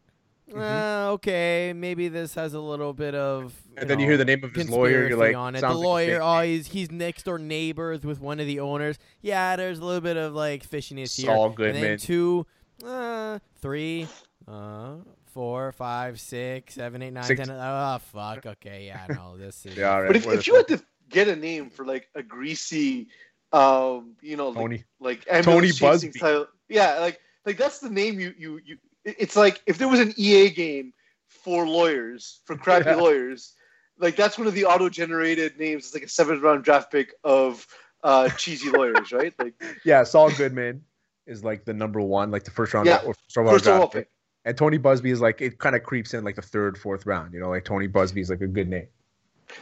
mm-hmm. 0.50 0.60
uh, 0.60 1.12
okay, 1.14 1.74
maybe 1.76 2.08
this 2.08 2.34
has 2.36 2.54
a 2.54 2.60
little 2.60 2.94
bit 2.94 3.16
of. 3.16 3.54
and 3.76 3.90
then 3.90 3.98
know, 3.98 4.04
you 4.04 4.10
hear 4.10 4.18
the 4.18 4.26
name 4.26 4.44
of 4.44 4.54
his 4.54 4.70
lawyer. 4.70 5.08
You're 5.08 5.18
like, 5.18 5.36
on 5.36 5.56
it. 5.56 5.62
the 5.62 5.74
lawyer, 5.74 6.20
oh, 6.22 6.42
he's 6.42 6.68
he's 6.68 6.92
next 6.92 7.24
door 7.24 7.40
neighbors 7.40 8.04
with 8.04 8.20
one 8.20 8.40
of 8.40 8.46
the 8.46 8.60
owners. 8.60 8.98
Yeah, 9.22 9.56
there's 9.56 9.80
a 9.80 9.86
little 9.86 10.02
bit 10.02 10.18
of 10.18 10.34
like 10.34 10.68
fishiness 10.68 11.20
here. 11.20 11.32
All 11.32 11.50
good, 11.50 11.76
and 11.76 11.82
man. 11.82 11.98
Two, 11.98 12.46
uh, 12.86 13.40
three, 13.62 14.08
uh, 14.48 14.96
four, 15.26 15.72
five, 15.74 16.20
six, 16.20 16.74
seven, 16.74 17.02
eight, 17.02 17.14
nine, 17.14 17.24
six. 17.24 17.40
ten. 17.40 17.52
Oh 17.52 18.00
fuck. 18.12 18.46
Okay, 18.46 18.86
yeah, 18.88 19.06
no, 19.10 19.38
this 19.38 19.66
is. 19.66 19.78
yeah, 19.78 19.98
right. 19.98 20.08
But 20.08 20.16
if, 20.16 20.28
if 20.28 20.48
you 20.48 20.56
had 20.56 20.68
to 20.70 20.82
get 21.10 21.28
a 21.28 21.36
name 21.36 21.70
for 21.70 21.86
like 21.86 22.10
a 22.16 22.24
greasy, 22.24 23.08
um, 23.54 24.16
you 24.22 24.38
know, 24.38 24.54
Tony, 24.54 24.84
like, 25.00 25.26
like 25.32 25.44
Tony 25.44 25.70
Buzbee. 25.70 26.14
Style. 26.14 26.48
Yeah, 26.70 27.00
like 27.00 27.20
like 27.46 27.58
that's 27.58 27.80
the 27.80 27.90
name 27.90 28.20
you 28.20 28.34
you 28.38 28.60
you. 28.66 28.78
It's 29.17 29.36
like 29.36 29.62
if 29.65 29.78
there 29.78 29.88
was 29.88 30.00
an 30.00 30.13
EA 30.17 30.50
game 30.50 30.93
for 31.28 31.67
lawyers 31.67 32.41
for 32.46 32.56
crappy 32.56 32.89
yeah. 32.89 32.96
lawyers, 32.96 33.54
like 33.98 34.15
that's 34.15 34.38
one 34.38 34.48
of 34.48 34.54
the 34.54 34.65
auto-generated 34.65 35.58
names. 35.60 35.86
It's 35.86 35.93
like 35.93 36.04
a 36.04 36.10
seventh 36.10 36.41
round 36.41 36.63
draft 36.63 36.91
pick 36.91 37.13
of 37.24 37.65
uh, 38.04 38.30
cheesy 38.30 38.70
lawyers, 38.70 39.12
right? 39.12 39.34
Like 39.39 39.54
yeah, 39.86 40.04
Saul 40.04 40.32
Goodman 40.32 40.84
is 41.26 41.43
like 41.43 41.65
the 41.65 41.74
number 41.74 42.02
one, 42.02 42.32
like 42.32 42.43
the 42.43 42.52
first 42.52 42.74
round 42.74 42.88
yeah, 42.88 43.02
or 43.06 43.13
first 43.13 43.38
round 43.38 43.62
draft 43.62 43.93
pick. 43.93 44.10
And 44.46 44.58
Tony 44.58 44.80
Buzbee 44.80 45.12
is 45.12 45.20
like 45.20 45.41
it 45.41 45.58
kind 45.58 45.76
of 45.76 45.84
creeps 45.84 46.13
in 46.13 46.24
like 46.24 46.36
the 46.36 46.41
third, 46.41 46.78
fourth 46.78 47.06
round. 47.06 47.34
You 47.34 47.39
know, 47.39 47.50
like 47.50 47.65
Tony 47.65 47.88
Buzbee 47.88 48.22
is 48.22 48.30
like 48.30 48.41
a 48.41 48.48
good 48.48 48.70
name 48.70 48.88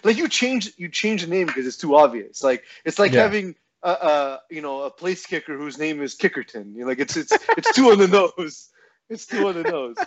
like 0.04 0.18
you 0.18 0.28
change 0.28 0.72
you 0.78 0.90
change 0.90 1.22
the 1.24 1.30
name 1.30 1.48
because 1.48 1.66
it's 1.68 1.78
too 1.78 1.96
obvious. 1.96 2.44
Like 2.44 2.64
it's 2.84 3.00
like 3.00 3.12
yeah. 3.12 3.22
having 3.22 3.56
a, 3.84 3.90
a, 3.90 4.42
you 4.50 4.62
know 4.62 4.84
a 4.84 4.92
place 4.92 5.26
kicker 5.26 5.58
whose 5.58 5.78
name 5.78 6.02
is 6.02 6.16
Kickerton. 6.16 6.74
You 6.74 6.82
know, 6.82 6.88
like 6.88 7.00
it's 7.00 7.18
it's 7.18 7.38
it's 7.58 7.74
too 7.74 7.92
on 7.92 7.98
the 7.98 8.08
nose. 8.38 8.70
It's 9.10 9.26
too 9.26 9.48
on 9.48 9.56
the 9.56 9.64
nose. 9.64 9.98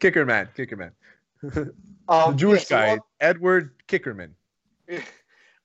Kicker 0.00 0.24
man, 0.24 0.48
kicker 0.54 0.76
man. 0.76 0.92
Um, 2.08 2.32
the 2.32 2.38
Jewish 2.38 2.70
yeah, 2.70 2.94
so 2.94 2.96
guy, 2.96 2.98
Edward 3.20 3.70
Kickerman. 3.88 4.30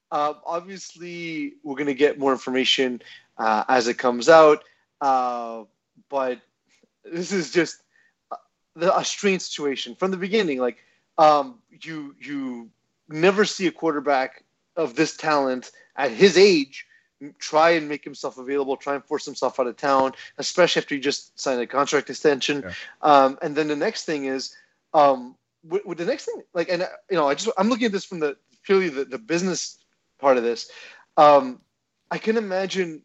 Um, 0.10 0.36
obviously, 0.46 1.56
we're 1.64 1.76
gonna 1.76 1.94
get 1.94 2.18
more 2.18 2.32
information 2.32 3.02
uh, 3.38 3.66
as 3.68 3.90
it 3.90 3.96
comes 3.96 4.30
out, 4.30 4.64
uh, 5.02 5.66
but 6.08 6.40
this 7.04 7.34
is 7.34 7.52
just 7.52 7.84
a, 8.32 8.38
a 8.78 9.04
strange 9.04 9.42
situation 9.42 9.96
from 9.96 10.12
the 10.12 10.16
beginning. 10.16 10.60
Like, 10.60 10.78
um, 11.18 11.60
you 11.82 12.16
you 12.22 12.70
never 13.10 13.44
see 13.44 13.68
a 13.68 13.72
quarterback 13.72 14.46
of 14.78 14.96
this 14.96 15.18
talent 15.18 15.72
at 15.98 16.12
his 16.12 16.38
age 16.38 16.87
try 17.40 17.72
and 17.72 17.90
make 17.90 18.04
himself 18.04 18.38
available, 18.38 18.78
try 18.78 18.96
and 18.96 19.04
force 19.04 19.26
himself 19.26 19.60
out 19.60 19.68
of 19.68 19.78
town, 19.78 20.14
especially 20.38 20.82
after 20.82 20.96
he 20.96 21.02
just 21.02 21.38
signed 21.40 21.62
a 21.62 21.68
contract 21.68 22.10
extension. 22.10 22.64
Yeah. 22.64 22.74
Um, 23.02 23.38
and 23.42 23.56
then 23.56 23.68
the 23.68 23.76
next 23.76 24.06
thing 24.06 24.26
is, 24.26 24.56
um, 24.94 25.36
the 25.64 26.06
next 26.06 26.26
thing, 26.26 26.42
like, 26.54 26.70
and 26.70 26.88
you 27.10 27.18
know, 27.18 27.28
I 27.28 27.36
just 27.36 27.50
I'm 27.58 27.70
looking 27.70 27.88
at 27.88 27.92
this 27.92 28.06
from 28.06 28.20
the 28.20 28.38
purely 28.64 28.90
the, 28.90 29.06
the 29.06 29.18
business 29.18 29.78
part 30.20 30.38
of 30.38 30.44
this. 30.44 30.70
Um, 31.18 31.62
I 32.12 32.18
can 32.18 32.38
imagine 32.38 33.02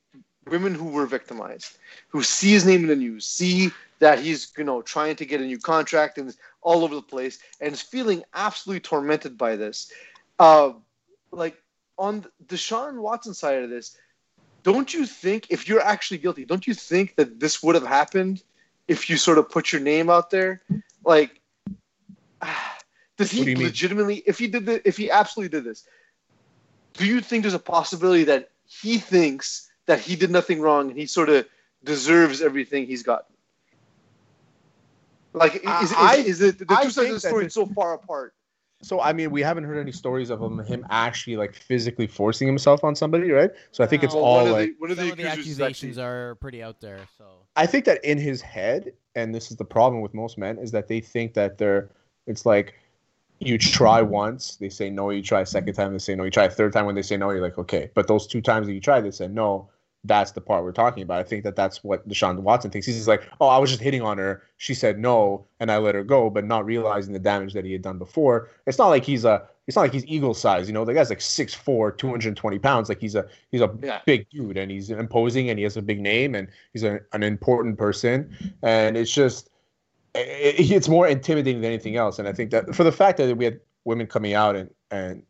women 0.48 0.74
who 0.74 0.86
were 0.86 1.06
victimized, 1.06 1.78
who 2.08 2.22
see 2.22 2.50
his 2.50 2.64
name 2.64 2.82
in 2.82 2.88
the 2.88 2.96
news, 2.96 3.26
see 3.26 3.70
that 3.98 4.18
he's 4.18 4.52
you 4.56 4.64
know 4.64 4.82
trying 4.82 5.16
to 5.16 5.24
get 5.24 5.40
a 5.40 5.44
new 5.44 5.58
contract 5.58 6.18
and 6.18 6.36
all 6.60 6.84
over 6.84 6.94
the 6.94 7.02
place, 7.02 7.38
and 7.60 7.72
is 7.72 7.82
feeling 7.82 8.22
absolutely 8.34 8.80
tormented 8.80 9.38
by 9.38 9.56
this. 9.56 9.90
Uh, 10.38 10.72
like 11.30 11.61
on 12.02 12.20
the 12.48 12.56
Deshaun 12.56 13.00
Watson 13.00 13.32
side 13.32 13.62
of 13.62 13.70
this, 13.70 13.96
don't 14.64 14.92
you 14.92 15.06
think 15.06 15.46
if 15.50 15.68
you're 15.68 15.80
actually 15.80 16.18
guilty, 16.18 16.44
don't 16.44 16.66
you 16.66 16.74
think 16.74 17.14
that 17.14 17.38
this 17.38 17.62
would 17.62 17.76
have 17.76 17.86
happened 17.86 18.42
if 18.88 19.08
you 19.08 19.16
sort 19.16 19.38
of 19.38 19.48
put 19.48 19.72
your 19.72 19.80
name 19.80 20.10
out 20.10 20.28
there? 20.28 20.62
Like, 21.04 21.40
does 23.16 23.30
he 23.30 23.54
do 23.54 23.62
legitimately, 23.62 24.14
mean? 24.14 24.22
if 24.26 24.36
he 24.36 24.48
did 24.48 24.66
the, 24.66 24.86
if 24.86 24.96
he 24.96 25.12
absolutely 25.12 25.56
did 25.56 25.64
this, 25.64 25.86
do 26.94 27.06
you 27.06 27.20
think 27.20 27.42
there's 27.42 27.54
a 27.54 27.58
possibility 27.60 28.24
that 28.24 28.50
he 28.66 28.98
thinks 28.98 29.70
that 29.86 30.00
he 30.00 30.16
did 30.16 30.30
nothing 30.30 30.60
wrong 30.60 30.90
and 30.90 30.98
he 30.98 31.06
sort 31.06 31.28
of 31.28 31.46
deserves 31.84 32.42
everything 32.42 32.84
he's 32.84 33.04
gotten? 33.04 33.32
Like, 35.34 35.54
is, 35.54 35.92
I, 35.96 36.16
is, 36.16 36.26
is, 36.26 36.42
it 36.42 36.58
the 36.58 36.64
two 36.64 36.90
sides 36.90 36.98
of 36.98 37.08
the 37.14 37.20
story 37.20 37.48
so 37.50 37.64
far 37.64 37.94
apart? 37.94 38.34
So 38.82 39.00
I 39.00 39.12
mean, 39.12 39.30
we 39.30 39.42
haven't 39.42 39.64
heard 39.64 39.78
any 39.78 39.92
stories 39.92 40.28
of 40.28 40.42
him 40.42 40.58
him 40.64 40.84
actually 40.90 41.36
like 41.36 41.54
physically 41.54 42.06
forcing 42.06 42.48
himself 42.48 42.82
on 42.82 42.96
somebody, 42.96 43.30
right? 43.30 43.50
So 43.70 43.84
I 43.84 43.86
think 43.86 44.02
it's 44.02 44.14
all 44.14 44.44
like 44.44 44.70
the, 44.70 44.74
one 44.78 44.90
of 44.90 44.96
the, 44.96 45.10
of 45.10 45.16
the 45.16 45.26
accusations 45.26 45.98
are 45.98 46.34
pretty 46.36 46.62
out 46.62 46.80
there. 46.80 46.98
So 47.16 47.24
I 47.56 47.66
think 47.66 47.84
that 47.84 48.04
in 48.04 48.18
his 48.18 48.42
head, 48.42 48.92
and 49.14 49.34
this 49.34 49.50
is 49.50 49.56
the 49.56 49.64
problem 49.64 50.02
with 50.02 50.14
most 50.14 50.36
men, 50.36 50.58
is 50.58 50.72
that 50.72 50.88
they 50.88 51.00
think 51.00 51.34
that 51.34 51.58
they're. 51.58 51.90
It's 52.26 52.44
like 52.44 52.74
you 53.38 53.58
try 53.58 54.02
once, 54.02 54.56
they 54.56 54.68
say 54.68 54.90
no. 54.90 55.10
You 55.10 55.22
try 55.22 55.40
a 55.40 55.46
second 55.46 55.74
time, 55.74 55.92
they 55.92 55.98
say 55.98 56.14
no. 56.14 56.24
You 56.24 56.30
try 56.30 56.44
a 56.44 56.50
third 56.50 56.72
time, 56.72 56.86
when 56.86 56.94
they 56.94 57.02
say 57.02 57.16
no, 57.16 57.30
you're 57.30 57.42
like 57.42 57.58
okay. 57.58 57.90
But 57.94 58.08
those 58.08 58.26
two 58.26 58.40
times 58.40 58.66
that 58.66 58.74
you 58.74 58.80
tried, 58.80 59.02
they 59.02 59.10
said 59.10 59.32
no 59.32 59.68
that's 60.04 60.32
the 60.32 60.40
part 60.40 60.64
we're 60.64 60.72
talking 60.72 61.02
about. 61.02 61.20
I 61.20 61.22
think 61.22 61.44
that 61.44 61.54
that's 61.54 61.84
what 61.84 62.08
Deshaun 62.08 62.38
Watson 62.40 62.70
thinks. 62.70 62.86
He's 62.86 63.06
like, 63.06 63.28
oh, 63.40 63.46
I 63.46 63.58
was 63.58 63.70
just 63.70 63.82
hitting 63.82 64.02
on 64.02 64.18
her. 64.18 64.42
She 64.56 64.74
said 64.74 64.98
no, 64.98 65.46
and 65.60 65.70
I 65.70 65.78
let 65.78 65.94
her 65.94 66.02
go, 66.02 66.28
but 66.28 66.44
not 66.44 66.64
realizing 66.64 67.12
the 67.12 67.20
damage 67.20 67.52
that 67.52 67.64
he 67.64 67.72
had 67.72 67.82
done 67.82 67.98
before. 67.98 68.50
It's 68.66 68.78
not 68.78 68.88
like 68.88 69.04
he's 69.04 69.24
a. 69.24 69.46
It's 69.68 69.76
not 69.76 69.82
like 69.82 69.92
he's 69.92 70.04
eagle 70.06 70.34
size, 70.34 70.66
you 70.66 70.74
know. 70.74 70.84
The 70.84 70.92
guy's 70.92 71.08
like 71.08 71.20
6'4", 71.20 71.96
220 71.96 72.58
pounds. 72.58 72.88
Like 72.88 73.00
he's 73.00 73.14
a 73.14 73.28
he's 73.52 73.60
a 73.60 73.72
yeah. 73.80 74.00
big 74.06 74.28
dude, 74.30 74.56
and 74.56 74.72
he's 74.72 74.90
imposing, 74.90 75.50
and 75.50 75.58
he 75.58 75.62
has 75.62 75.76
a 75.76 75.82
big 75.82 76.00
name, 76.00 76.34
and 76.34 76.48
he's 76.72 76.82
a, 76.82 76.98
an 77.12 77.22
important 77.22 77.78
person. 77.78 78.36
And 78.64 78.96
it's 78.96 79.12
just, 79.12 79.50
it, 80.16 80.68
it's 80.72 80.88
more 80.88 81.06
intimidating 81.06 81.60
than 81.60 81.70
anything 81.70 81.94
else. 81.94 82.18
And 82.18 82.26
I 82.26 82.32
think 82.32 82.50
that 82.50 82.74
for 82.74 82.82
the 82.82 82.90
fact 82.90 83.18
that 83.18 83.36
we 83.36 83.44
had 83.44 83.60
women 83.84 84.08
coming 84.08 84.34
out 84.34 84.56
and 84.56 84.68
and 84.90 85.22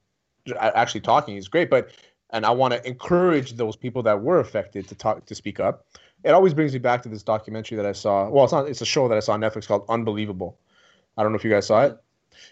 actually 0.59 1.01
talking 1.03 1.37
is 1.37 1.49
great, 1.49 1.71
but 1.71 1.91
and 2.33 2.47
I 2.47 2.51
want 2.51 2.73
to 2.75 2.87
encourage 2.87 3.55
those 3.55 3.77
people 3.77 4.03
that 4.05 4.23
were 4.23 4.41
affected 4.41 4.89
to 4.89 4.95
talk 4.95 5.27
to 5.27 5.35
speak 5.35 5.61
up. 5.61 5.87
It 6.25 6.31
always 6.31 6.55
brings 6.55 6.73
me 6.73 6.79
back 6.79 7.03
to 7.03 7.09
this 7.09 7.23
documentary 7.23 7.77
that 7.77 7.87
I 7.87 7.93
saw. 7.93 8.29
Well, 8.29 8.45
it's 8.45 8.53
not. 8.53 8.69
It's 8.69 8.81
a 8.81 8.87
show 8.87 9.09
that 9.09 9.17
I 9.17 9.21
saw 9.21 9.33
on 9.33 9.41
Netflix 9.41 9.67
called 9.67 9.85
Unbelievable. 9.89 10.59
I 11.17 11.23
don't 11.23 11.33
know 11.33 11.37
if 11.37 11.45
you 11.45 11.51
guys 11.51 11.67
saw 11.67 11.85
it. 11.85 11.99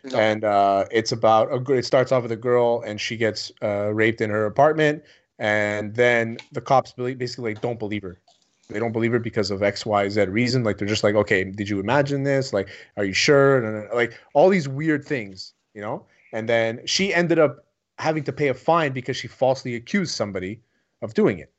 No. 0.05 0.19
And 0.19 0.45
uh, 0.45 0.85
it's 0.91 1.13
about 1.13 1.51
a. 1.53 1.73
It 1.73 1.85
starts 1.85 2.13
off 2.13 2.23
with 2.23 2.33
a 2.33 2.37
girl 2.37 2.83
and 2.87 3.01
she 3.01 3.17
gets 3.17 3.51
uh, 3.63 3.93
raped 3.93 4.21
in 4.21 4.29
her 4.31 4.47
apartment, 4.47 5.03
and 5.39 5.95
then 5.95 6.39
the 6.53 6.61
cops 6.61 6.93
basically 6.93 7.55
don't 7.55 7.79
believe 7.79 8.03
her. 8.03 8.21
They 8.69 8.79
don't 8.79 8.93
believe 8.93 9.13
her 9.13 9.19
because 9.19 9.51
of 9.51 9.63
X, 9.63 9.85
Y, 9.87 10.09
Z 10.09 10.27
reason. 10.27 10.63
Like 10.63 10.79
they're 10.79 10.89
just 10.89 11.03
like, 11.03 11.15
okay, 11.15 11.45
did 11.45 11.69
you 11.69 11.81
imagine 11.81 12.23
this? 12.25 12.53
Like, 12.53 12.69
are 12.97 13.05
you 13.05 13.13
sure? 13.13 13.65
And 13.65 13.89
like 13.95 14.19
all 14.35 14.49
these 14.49 14.69
weird 14.69 15.05
things, 15.05 15.55
you 15.75 15.81
know. 15.81 16.07
And 16.33 16.49
then 16.49 16.81
she 16.87 17.13
ended 17.15 17.39
up 17.39 17.65
having 18.01 18.25
to 18.25 18.33
pay 18.33 18.49
a 18.49 18.55
fine 18.55 18.93
because 18.93 19.17
she 19.17 19.29
falsely 19.29 19.77
accused 19.77 20.15
somebody 20.15 20.61
of 21.03 21.15
doing 21.15 21.39
it. 21.39 21.53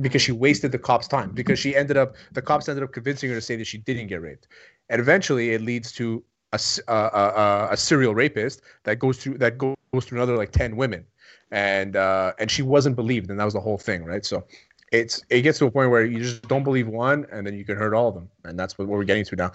Because 0.00 0.22
she 0.22 0.32
wasted 0.32 0.72
the 0.72 0.78
cops 0.78 1.08
time. 1.08 1.32
Because 1.32 1.58
she 1.58 1.76
ended 1.76 1.96
up 1.96 2.14
the 2.32 2.40
cops 2.40 2.68
ended 2.68 2.84
up 2.84 2.92
convincing 2.92 3.28
her 3.28 3.34
to 3.34 3.40
say 3.40 3.56
that 3.56 3.66
she 3.66 3.78
didn't 3.78 4.06
get 4.06 4.22
raped. 4.22 4.48
And 4.88 5.00
eventually 5.00 5.50
it 5.50 5.60
leads 5.60 5.92
to 5.92 6.24
a, 6.52 6.60
a, 6.88 6.92
a, 6.92 7.68
a 7.72 7.76
serial 7.76 8.14
rapist 8.14 8.62
that 8.84 8.98
goes 8.98 9.18
through 9.18 9.38
that 9.38 9.58
goes 9.58 9.76
through 9.92 10.18
another 10.18 10.36
like 10.36 10.52
10 10.52 10.76
women. 10.76 11.04
And 11.50 11.96
uh, 11.96 12.32
and 12.38 12.50
she 12.50 12.62
wasn't 12.62 12.96
believed. 12.96 13.28
And 13.30 13.38
that 13.38 13.44
was 13.44 13.54
the 13.54 13.60
whole 13.60 13.78
thing 13.78 14.04
right? 14.04 14.24
So 14.24 14.44
it's 14.92 15.22
it 15.28 15.42
gets 15.42 15.58
to 15.58 15.66
a 15.66 15.70
point 15.70 15.90
where 15.90 16.04
you 16.04 16.20
just 16.20 16.48
don't 16.48 16.64
believe 16.64 16.88
one 16.88 17.26
and 17.30 17.46
then 17.46 17.54
you 17.54 17.64
can 17.64 17.76
hurt 17.76 17.92
all 17.92 18.08
of 18.08 18.14
them. 18.14 18.30
And 18.44 18.58
that's 18.58 18.78
what, 18.78 18.88
what 18.88 18.96
we're 18.96 19.04
getting 19.04 19.24
to 19.26 19.36
now. 19.36 19.52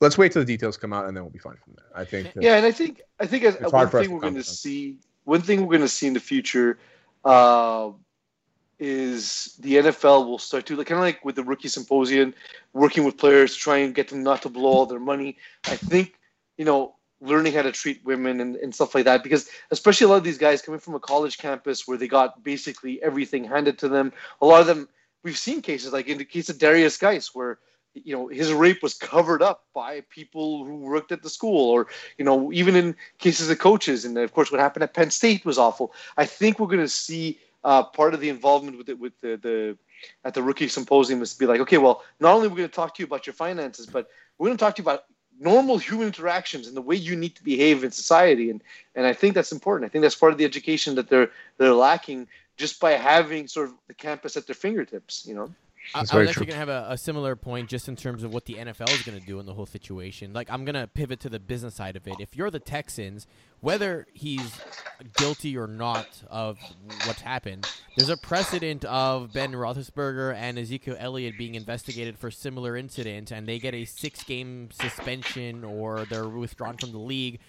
Let's 0.00 0.16
wait 0.16 0.32
till 0.32 0.42
the 0.42 0.46
details 0.46 0.76
come 0.76 0.92
out 0.92 1.06
and 1.06 1.16
then 1.16 1.24
we'll 1.24 1.30
be 1.30 1.38
fine 1.38 1.56
from 1.62 1.74
there. 1.76 1.86
I 1.94 2.04
think 2.04 2.32
yeah 2.40 2.56
and 2.56 2.66
i 2.66 2.72
think 2.72 3.00
i 3.20 3.26
think 3.26 3.44
as, 3.44 3.56
one 3.72 3.88
thing 3.88 4.10
we're 4.10 4.20
going 4.20 4.34
to 4.34 4.42
see 4.42 4.98
one 5.24 5.42
thing 5.42 5.60
we're 5.60 5.72
going 5.72 5.80
to 5.80 5.88
see 5.88 6.06
in 6.06 6.14
the 6.14 6.20
future 6.20 6.78
uh, 7.24 7.90
is 8.78 9.56
the 9.60 9.76
NFL 9.76 10.26
will 10.26 10.38
start 10.38 10.66
to 10.66 10.76
like 10.76 10.86
kind 10.86 10.98
of 10.98 11.04
like 11.04 11.24
with 11.24 11.36
the 11.36 11.44
rookie 11.44 11.68
symposium, 11.68 12.34
working 12.72 13.04
with 13.04 13.16
players 13.16 13.54
trying 13.54 13.88
to 13.88 13.92
get 13.92 14.08
them 14.08 14.22
not 14.22 14.42
to 14.42 14.48
blow 14.48 14.70
all 14.70 14.86
their 14.86 15.00
money. 15.00 15.38
I 15.64 15.76
think 15.76 16.14
you 16.56 16.64
know 16.64 16.94
learning 17.20 17.54
how 17.54 17.62
to 17.62 17.72
treat 17.72 18.04
women 18.04 18.40
and, 18.40 18.56
and 18.56 18.74
stuff 18.74 18.94
like 18.94 19.04
that 19.04 19.22
because 19.22 19.48
especially 19.70 20.04
a 20.04 20.08
lot 20.08 20.16
of 20.16 20.24
these 20.24 20.36
guys 20.36 20.60
coming 20.60 20.80
from 20.80 20.94
a 20.94 21.00
college 21.00 21.38
campus 21.38 21.88
where 21.88 21.96
they 21.96 22.08
got 22.08 22.42
basically 22.42 23.02
everything 23.02 23.44
handed 23.44 23.78
to 23.78 23.88
them. 23.88 24.12
A 24.42 24.46
lot 24.46 24.60
of 24.60 24.66
them 24.66 24.88
we've 25.22 25.38
seen 25.38 25.62
cases 25.62 25.92
like 25.92 26.08
in 26.08 26.18
the 26.18 26.24
case 26.24 26.48
of 26.48 26.58
Derrius 26.58 27.00
Guice 27.00 27.34
where 27.34 27.58
you 27.94 28.14
know 28.14 28.28
his 28.28 28.52
rape 28.52 28.82
was 28.82 28.94
covered 28.94 29.42
up 29.42 29.64
by 29.74 30.02
people 30.10 30.64
who 30.64 30.76
worked 30.76 31.12
at 31.12 31.22
the 31.22 31.30
school 31.30 31.70
or 31.70 31.86
you 32.18 32.24
know 32.24 32.52
even 32.52 32.76
in 32.76 32.96
cases 33.18 33.48
of 33.50 33.58
coaches. 33.58 34.04
And 34.04 34.18
of 34.18 34.32
course 34.32 34.50
what 34.50 34.60
happened 34.60 34.82
at 34.82 34.94
penn 34.94 35.10
state 35.10 35.44
was 35.44 35.58
awful. 35.58 35.92
I 36.16 36.26
think 36.26 36.58
we're 36.58 36.66
going 36.66 36.80
to 36.80 36.88
see 36.88 37.38
uh, 37.62 37.82
part 37.82 38.14
of 38.14 38.20
the 38.20 38.28
involvement 38.28 38.76
with 38.76 38.88
it 38.88 38.98
with 38.98 39.18
the, 39.20 39.36
the 39.36 39.78
at 40.24 40.34
the 40.34 40.42
rookie 40.42 40.68
symposium 40.68 41.22
is 41.22 41.32
to 41.32 41.38
be 41.38 41.46
like 41.46 41.60
okay 41.60 41.78
well 41.78 42.02
not 42.20 42.34
only 42.34 42.46
are 42.46 42.50
we 42.50 42.56
going 42.56 42.68
to 42.68 42.74
talk 42.74 42.94
to 42.94 43.02
you 43.02 43.06
about 43.06 43.26
your 43.26 43.34
finances 43.34 43.86
but 43.86 44.10
we're 44.36 44.48
going 44.48 44.56
to 44.56 44.62
talk 44.62 44.74
to 44.74 44.82
you 44.82 44.84
about 44.84 45.04
normal 45.40 45.78
human 45.78 46.06
interactions 46.06 46.66
and 46.66 46.76
the 46.76 46.82
way 46.82 46.94
you 46.94 47.16
need 47.16 47.34
to 47.34 47.42
behave 47.42 47.84
in 47.84 47.90
society. 47.90 48.50
And 48.50 48.62
and 48.94 49.06
i 49.06 49.12
think 49.12 49.34
that's 49.34 49.52
important. 49.52 49.88
I 49.88 49.90
think 49.90 50.02
that's 50.02 50.14
part 50.14 50.32
of 50.32 50.38
the 50.38 50.44
education 50.44 50.94
that 50.96 51.08
they're 51.08 51.30
they're 51.58 51.74
lacking 51.74 52.28
just 52.56 52.80
by 52.80 52.92
having 52.92 53.48
sort 53.48 53.68
of 53.68 53.74
the 53.88 53.94
campus 53.94 54.36
at 54.36 54.46
their 54.46 54.54
fingertips 54.54 55.26
you 55.26 55.34
know 55.34 55.52
I, 55.92 55.98
I 55.98 56.00
was 56.00 56.28
actually 56.28 56.46
going 56.46 56.54
to 56.54 56.58
have 56.58 56.68
a, 56.68 56.86
a, 56.90 56.98
similar 56.98 57.36
point 57.36 57.68
just 57.68 57.88
in 57.88 57.96
terms 57.96 58.22
of 58.22 58.32
what 58.32 58.46
the 58.46 58.54
NFL 58.54 58.90
is 58.90 59.02
going 59.02 59.18
to 59.18 59.24
do 59.24 59.38
in 59.38 59.46
the 59.46 59.54
whole 59.54 59.66
situation. 59.66 60.32
Like, 60.32 60.50
I'm 60.50 60.64
going 60.64 60.74
to 60.74 60.86
pivot 60.86 61.20
to 61.20 61.28
the 61.28 61.38
business 61.38 61.74
side 61.74 61.96
of 61.96 62.06
it. 62.08 62.14
If 62.18 62.36
you're 62.36 62.50
the 62.50 62.58
Texans, 62.58 63.26
whether 63.60 64.06
he's 64.12 64.60
guilty 65.16 65.56
or 65.56 65.66
not 65.66 66.06
of 66.28 66.58
what's 67.04 67.20
happened, 67.20 67.68
there's 67.96 68.08
a 68.08 68.16
precedent 68.16 68.84
of 68.86 69.32
Ben 69.32 69.52
Roethlisberger 69.52 70.34
and 70.34 70.58
Ezekiel 70.58 70.96
Elliott 70.98 71.36
being 71.36 71.54
investigated 71.54 72.18
for 72.18 72.30
similar 72.30 72.76
incidents, 72.76 73.30
and 73.30 73.46
they 73.46 73.58
get 73.58 73.74
a 73.74 73.84
six-game 73.84 74.70
suspension 74.72 75.64
or 75.64 76.06
they're 76.06 76.28
withdrawn 76.28 76.76
from 76.76 76.92
the 76.92 76.98
league. 76.98 77.40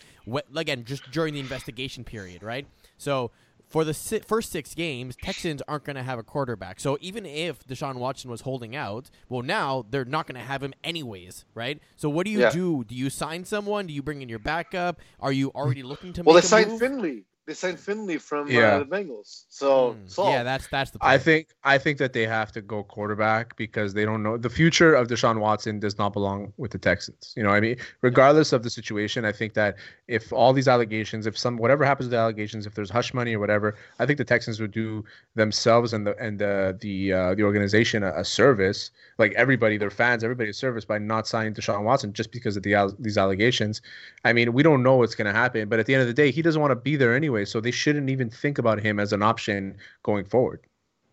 Again, 0.55 0.85
just 0.85 1.09
during 1.11 1.33
the 1.33 1.39
investigation 1.39 2.03
period, 2.03 2.43
right? 2.43 2.67
So 2.97 3.31
for 3.67 3.83
the 3.83 3.93
si- 3.93 4.19
first 4.19 4.51
six 4.51 4.73
games, 4.73 5.15
Texans 5.21 5.61
aren't 5.67 5.83
going 5.83 5.95
to 5.95 6.03
have 6.03 6.19
a 6.19 6.23
quarterback. 6.23 6.79
So 6.79 6.97
even 7.01 7.25
if 7.25 7.65
Deshaun 7.65 7.95
Watson 7.95 8.29
was 8.29 8.41
holding 8.41 8.75
out, 8.75 9.09
well, 9.29 9.41
now 9.41 9.85
they're 9.89 10.05
not 10.05 10.27
going 10.27 10.39
to 10.39 10.45
have 10.45 10.63
him 10.63 10.73
anyways, 10.83 11.45
right? 11.53 11.79
So 11.95 12.09
what 12.09 12.25
do 12.25 12.31
you 12.31 12.39
yeah. 12.41 12.51
do? 12.51 12.83
Do 12.83 12.95
you 12.95 13.09
sign 13.09 13.45
someone? 13.45 13.87
Do 13.87 13.93
you 13.93 14.01
bring 14.01 14.21
in 14.21 14.29
your 14.29 14.39
backup? 14.39 14.99
Are 15.19 15.31
you 15.31 15.49
already 15.49 15.83
looking 15.83 16.13
to? 16.13 16.23
Well, 16.23 16.35
they 16.35 16.41
signed 16.41 16.79
Finley 16.79 17.25
they 17.45 17.53
signed 17.53 17.79
Finley 17.79 18.17
from 18.17 18.47
uh, 18.47 18.49
yeah. 18.49 18.75
uh, 18.75 18.79
the 18.79 18.85
Bengals. 18.85 19.43
So, 19.49 19.95
mm. 20.07 20.31
yeah, 20.31 20.41
that's 20.41 20.67
that's 20.67 20.89
the. 20.89 20.97
Point. 20.97 21.11
I 21.11 21.17
think 21.19 21.49
I 21.63 21.77
think 21.77 21.99
that 21.99 22.13
they 22.13 22.25
have 22.25 22.51
to 22.53 22.61
go 22.61 22.83
quarterback 22.83 23.55
because 23.55 23.93
they 23.93 24.03
don't 24.03 24.23
know 24.23 24.35
the 24.35 24.49
future 24.49 24.95
of 24.95 25.07
Deshaun 25.07 25.39
Watson 25.39 25.79
does 25.79 25.99
not 25.99 26.11
belong 26.11 26.53
with 26.57 26.71
the 26.71 26.79
Texans. 26.79 27.33
You 27.37 27.43
know, 27.43 27.51
I 27.51 27.59
mean, 27.59 27.77
regardless 28.01 28.51
of 28.51 28.63
the 28.63 28.71
situation, 28.71 29.25
I 29.25 29.31
think 29.31 29.53
that 29.53 29.75
if 30.07 30.33
all 30.33 30.53
these 30.53 30.67
allegations, 30.67 31.27
if 31.27 31.37
some 31.37 31.57
whatever 31.57 31.85
happens 31.85 32.07
to 32.07 32.11
the 32.11 32.17
allegations, 32.17 32.65
if 32.65 32.73
there's 32.73 32.89
hush 32.89 33.13
money 33.13 33.35
or 33.35 33.39
whatever, 33.39 33.75
I 33.99 34.07
think 34.07 34.17
the 34.17 34.25
Texans 34.25 34.59
would 34.59 34.71
do 34.71 35.05
themselves 35.35 35.93
and 35.93 36.07
the 36.07 36.17
and 36.17 36.39
the 36.39 36.75
the 36.81 37.13
uh, 37.13 37.35
the 37.35 37.43
organization 37.43 38.01
a, 38.01 38.11
a, 38.15 38.25
service, 38.25 38.89
like 39.19 39.33
everybody, 39.33 39.77
their 39.77 39.91
fans, 39.91 40.23
everybody 40.23 40.49
a 40.49 40.53
service 40.53 40.83
by 40.83 40.97
not 40.97 41.27
signing 41.27 41.53
Deshaun 41.53 41.83
Watson 41.83 42.11
just 42.11 42.31
because 42.31 42.57
of 42.57 42.63
the 42.63 42.95
these 42.97 43.19
allegations. 43.19 43.83
I 44.23 44.33
mean, 44.33 44.51
we 44.53 44.63
don't 44.63 44.81
know 44.81 44.95
what's 44.95 45.13
going 45.13 45.27
to 45.27 45.39
happen, 45.39 45.69
but 45.69 45.79
at 45.79 45.85
the 45.85 45.93
end 45.93 46.01
of 46.01 46.07
the 46.07 46.13
day, 46.13 46.31
he 46.31 46.41
doesn't 46.41 46.59
want 46.59 46.71
to 46.71 46.75
be 46.75 46.95
there 46.95 47.13
anyway 47.13 47.34
anyway, 47.35 47.45
so 47.45 47.59
they 47.59 47.71
shouldn't 47.71 48.09
even 48.09 48.29
think 48.29 48.57
about 48.57 48.79
him 48.79 48.99
as 48.99 49.11
an 49.13 49.21
option 49.21 49.75
going 50.03 50.25
forward. 50.25 50.61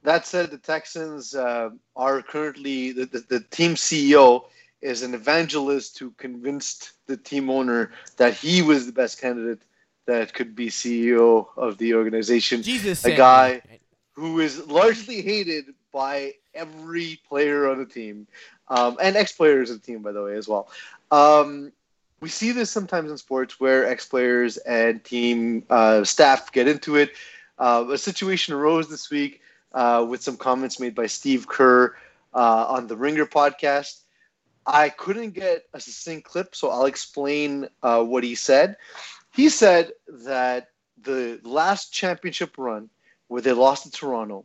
That 0.05 0.27
said, 0.27 0.51
the 0.51 0.59
Texans 0.59 1.35
uh, 1.35 1.71
are 1.97 2.23
currently 2.23 2.93
the, 2.93 3.07
the, 3.07 3.25
the 3.29 3.41
team 3.41 3.75
CEO 3.75 4.45
is 4.81 5.03
an 5.03 5.15
evangelist 5.15 5.99
who 5.99 6.11
convinced 6.13 6.93
the 7.07 7.17
team 7.17 7.51
owner 7.51 7.93
that 8.17 8.35
he 8.35 8.63
was 8.63 8.87
the 8.87 8.93
best 8.93 9.21
candidate 9.21 9.63
that 10.07 10.35
could 10.35 10.57
be 10.57 10.69
CEO 10.69 11.47
of 11.57 11.79
the 11.79 11.95
organization. 11.95 12.63
Jesus, 12.63 13.05
a 13.05 13.17
guy 13.17 13.63
who 14.13 14.41
is 14.41 14.67
largely 14.67 15.23
hated 15.23 15.67
by 15.93 16.35
every 16.55 17.21
player 17.29 17.71
on 17.71 17.79
the 17.79 17.87
team 17.87 18.27
um, 18.69 18.97
and 19.01 19.17
ex-players 19.17 19.71
of 19.71 19.81
the 19.81 19.87
team, 19.87 20.03
by 20.03 20.13
the 20.13 20.23
way, 20.23 20.37
as 20.37 20.49
well. 20.49 20.69
Um, 21.13 21.73
we 22.23 22.31
see 22.31 22.53
this 22.53 22.71
sometimes 22.71 23.11
in 23.11 23.19
sports 23.19 23.61
where 23.61 23.87
ex 23.87 24.07
players 24.09 24.57
and 24.59 25.05
team 25.05 25.65
uh, 25.71 26.05
staff 26.05 26.53
get 26.53 26.69
into 26.69 26.97
it. 26.97 27.13
Uh, 27.59 27.85
a 27.93 27.99
situation 27.99 28.55
arose 28.55 28.89
this 28.89 29.11
week. 29.11 29.43
uh, 29.75 30.07
with 30.09 30.23
some 30.23 30.37
comments 30.37 30.81
made 30.81 30.95
by 30.95 31.07
Steve 31.07 31.49
Kerr 31.49 31.97
uh, 32.35 32.67
on 32.69 32.87
the 32.87 32.97
Ringer 32.97 33.27
podcast. 33.27 34.01
I 34.67 34.91
couldn't 34.91 35.31
get 35.31 35.65
a 35.75 35.81
succinct 35.81 36.27
clip, 36.29 36.55
so 36.55 36.71
I'll 36.71 36.87
explain 36.87 37.69
uh, 37.83 38.05
what 38.05 38.25
he 38.25 38.35
said. 38.35 38.77
He 39.33 39.49
said 39.49 39.93
that 40.09 40.69
the 41.03 41.41
last 41.43 41.93
championship 41.93 42.59
run 42.59 42.91
where 43.29 43.43
they 43.43 43.53
lost 43.53 43.85
to 43.85 43.91
Toronto 43.91 44.45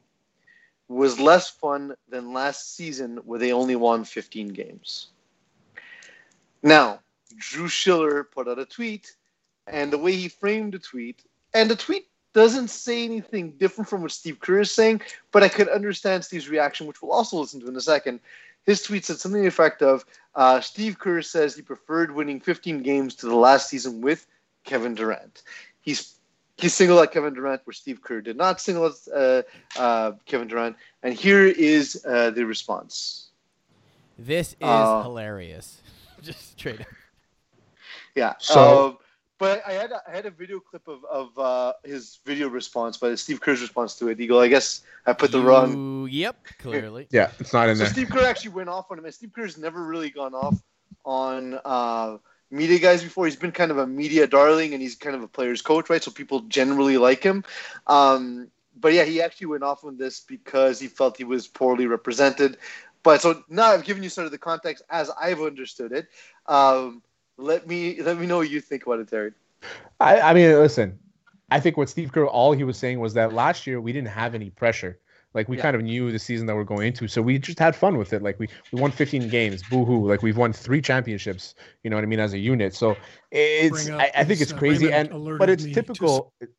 was 0.87 1.19
less 1.19 1.49
fun 1.49 1.95
than 2.09 2.33
last 2.33 2.75
season 2.75 3.17
where 3.25 3.39
they 3.39 3.51
only 3.51 3.75
won 3.75 4.05
15 4.05 4.49
games. 4.49 5.07
Now, 6.63 7.01
Drew 7.37 7.67
Shiller 7.67 8.23
put 8.23 8.47
out 8.47 8.59
a 8.59 8.65
tweet, 8.65 9.15
and 9.67 9.91
the 9.91 9.97
way 9.97 10.13
he 10.13 10.27
framed 10.29 10.73
the 10.73 10.79
tweet, 10.79 11.23
and 11.53 11.69
the 11.69 11.75
tweet 11.75 12.07
doesn't 12.33 12.69
say 12.69 13.03
anything 13.03 13.51
different 13.57 13.89
from 13.89 14.01
what 14.01 14.11
Steve 14.11 14.39
Kerr 14.39 14.59
is 14.61 14.71
saying, 14.71 15.01
but 15.31 15.43
I 15.43 15.49
could 15.49 15.69
understand 15.69 16.23
Steve's 16.23 16.49
reaction, 16.49 16.85
which 16.87 17.01
we'll 17.01 17.11
also 17.11 17.37
listen 17.39 17.59
to 17.61 17.67
in 17.67 17.75
a 17.75 17.81
second. 17.81 18.19
His 18.65 18.83
tweet 18.83 19.05
said 19.05 19.17
something 19.17 19.39
to 19.39 19.43
the 19.43 19.47
effect 19.47 19.81
of 19.81 20.05
uh, 20.35 20.59
Steve 20.61 20.99
Kerr 20.99 21.21
says 21.21 21.55
he 21.55 21.61
preferred 21.61 22.13
winning 22.13 22.39
15 22.39 22.83
games 22.83 23.15
to 23.15 23.25
the 23.25 23.35
last 23.35 23.69
season 23.69 24.01
with 24.01 24.27
Kevin 24.65 24.93
Durant. 24.93 25.41
He's 25.81 26.13
he 26.57 26.69
singled 26.69 26.99
out 26.99 27.11
Kevin 27.11 27.33
Durant, 27.35 27.61
where 27.65 27.73
Steve 27.73 28.01
Kerr 28.01 28.19
did 28.19 28.35
not 28.35 28.59
single 28.59 28.85
out 28.85 28.93
uh, 29.15 29.41
uh, 29.77 30.11
Kevin 30.25 30.47
Durant. 30.47 30.75
And 31.03 31.13
here 31.13 31.45
is 31.45 32.03
uh, 32.03 32.31
the 32.31 32.45
response. 32.45 33.29
This 34.17 34.49
is 34.53 34.57
Uh, 34.61 35.03
hilarious. 35.03 35.81
Just 36.23 36.57
straight 36.57 36.81
up. 36.81 36.87
Yeah. 38.17 38.33
So- 38.39 38.87
um, 38.87 38.97
but 39.39 39.61
I 39.67 39.73
had 39.73 39.91
a, 39.91 40.01
I 40.07 40.15
had 40.15 40.25
a 40.25 40.31
video 40.31 40.59
clip 40.59 40.87
of 40.87 41.05
of 41.05 41.37
uh, 41.37 41.73
his 41.85 42.19
video 42.25 42.47
response, 42.49 42.97
but 42.97 43.19
Steve 43.19 43.39
Kerr's 43.39 43.61
response 43.61 43.93
to 43.99 44.07
it. 44.09 44.17
He 44.17 44.25
go, 44.25 44.41
I 44.41 44.47
guess 44.47 44.81
I 45.05 45.13
put 45.13 45.31
the 45.31 45.41
wrong. 45.41 46.07
Yep, 46.09 46.35
clearly. 46.57 47.07
Yeah, 47.11 47.29
it's 47.39 47.53
not 47.53 47.69
in 47.69 47.75
So 47.75 47.83
there. 47.83 47.93
Steve 47.93 48.09
Kerr 48.09 48.25
actually 48.25 48.49
went 48.51 48.69
off 48.69 48.89
on 48.89 48.97
him, 48.97 49.05
and 49.05 49.13
Steve 49.13 49.31
Kerr's 49.33 49.55
never 49.55 49.83
really 49.83 50.09
gone 50.09 50.33
off 50.33 50.59
on 51.05 51.59
uh, 51.63 52.17
media 52.49 52.79
guys 52.79 53.03
before. 53.03 53.25
He's 53.25 53.35
been 53.35 53.51
kind 53.51 53.69
of 53.69 53.77
a 53.77 53.85
media 53.85 54.25
darling, 54.25 54.73
and 54.73 54.81
he's 54.81 54.95
kind 54.95 55.15
of 55.15 55.21
a 55.21 55.27
player's 55.27 55.61
coach, 55.61 55.87
right? 55.87 56.01
So 56.03 56.09
people 56.09 56.39
generally 56.41 56.97
like 56.97 57.21
him. 57.21 57.43
Um, 57.85 58.49
but 58.75 58.93
yeah, 58.93 59.03
he 59.03 59.21
actually 59.21 59.47
went 59.47 59.63
off 59.63 59.83
on 59.85 59.97
this 59.97 60.19
because 60.21 60.79
he 60.79 60.87
felt 60.87 61.15
he 61.17 61.23
was 61.25 61.47
poorly 61.47 61.85
represented. 61.85 62.57
But 63.03 63.21
so 63.21 63.43
now 63.49 63.67
I've 63.71 63.83
given 63.83 64.01
you 64.03 64.09
sort 64.09 64.25
of 64.25 64.31
the 64.31 64.37
context 64.37 64.83
as 64.89 65.11
I've 65.11 65.41
understood 65.41 65.91
it. 65.91 66.07
Um, 66.47 67.03
let 67.37 67.67
me 67.67 68.01
let 68.01 68.17
me 68.17 68.25
know 68.25 68.37
what 68.37 68.49
you 68.49 68.61
think 68.61 68.85
about 68.85 68.99
it, 68.99 69.07
Terry. 69.09 69.31
I, 69.99 70.19
I 70.19 70.33
mean, 70.33 70.51
listen, 70.59 70.99
I 71.49 71.59
think 71.59 71.77
what 71.77 71.89
Steve 71.89 72.11
Kerr, 72.11 72.25
all 72.25 72.51
he 72.53 72.63
was 72.63 72.77
saying 72.77 72.99
was 72.99 73.13
that 73.15 73.33
last 73.33 73.65
year 73.67 73.81
we 73.81 73.91
didn't 73.93 74.09
have 74.09 74.35
any 74.35 74.49
pressure. 74.49 74.99
Like 75.33 75.47
we 75.49 75.57
Yeah. 75.57 75.63
kind 75.63 75.75
of 75.75 75.83
knew 75.83 76.11
the 76.11 76.19
season 76.19 76.47
that 76.47 76.55
we're 76.55 76.63
going 76.63 76.87
into, 76.87 77.07
so 77.07 77.21
we 77.21 77.37
just 77.37 77.59
had 77.59 77.75
fun 77.75 77.97
with 77.97 78.13
it. 78.13 78.23
Like 78.23 78.39
we 78.39 78.47
we 78.71 78.79
won 78.79 78.91
15 78.91 79.29
games, 79.29 79.61
boo 79.69 79.85
hoo! 79.85 80.07
Like 80.07 80.23
we've 80.23 80.37
won 80.37 80.51
three 80.53 80.81
championships. 80.81 81.53
You 81.83 81.89
know 81.89 81.97
what 81.97 82.03
I 82.03 82.07
mean 82.07 82.19
as 82.19 82.33
a 82.33 82.39
unit. 82.39 82.73
So 82.73 82.95
it's 83.31 83.87
I, 83.89 84.11
I 84.15 84.23
think 84.23 84.41
it's 84.41 84.51
uh, 84.51 84.57
crazy, 84.57 84.87
Raymond 84.87 85.11
and 85.11 85.39
but 85.39 85.49
it's 85.49 85.65
typical. 85.65 86.33
it- 86.41 86.49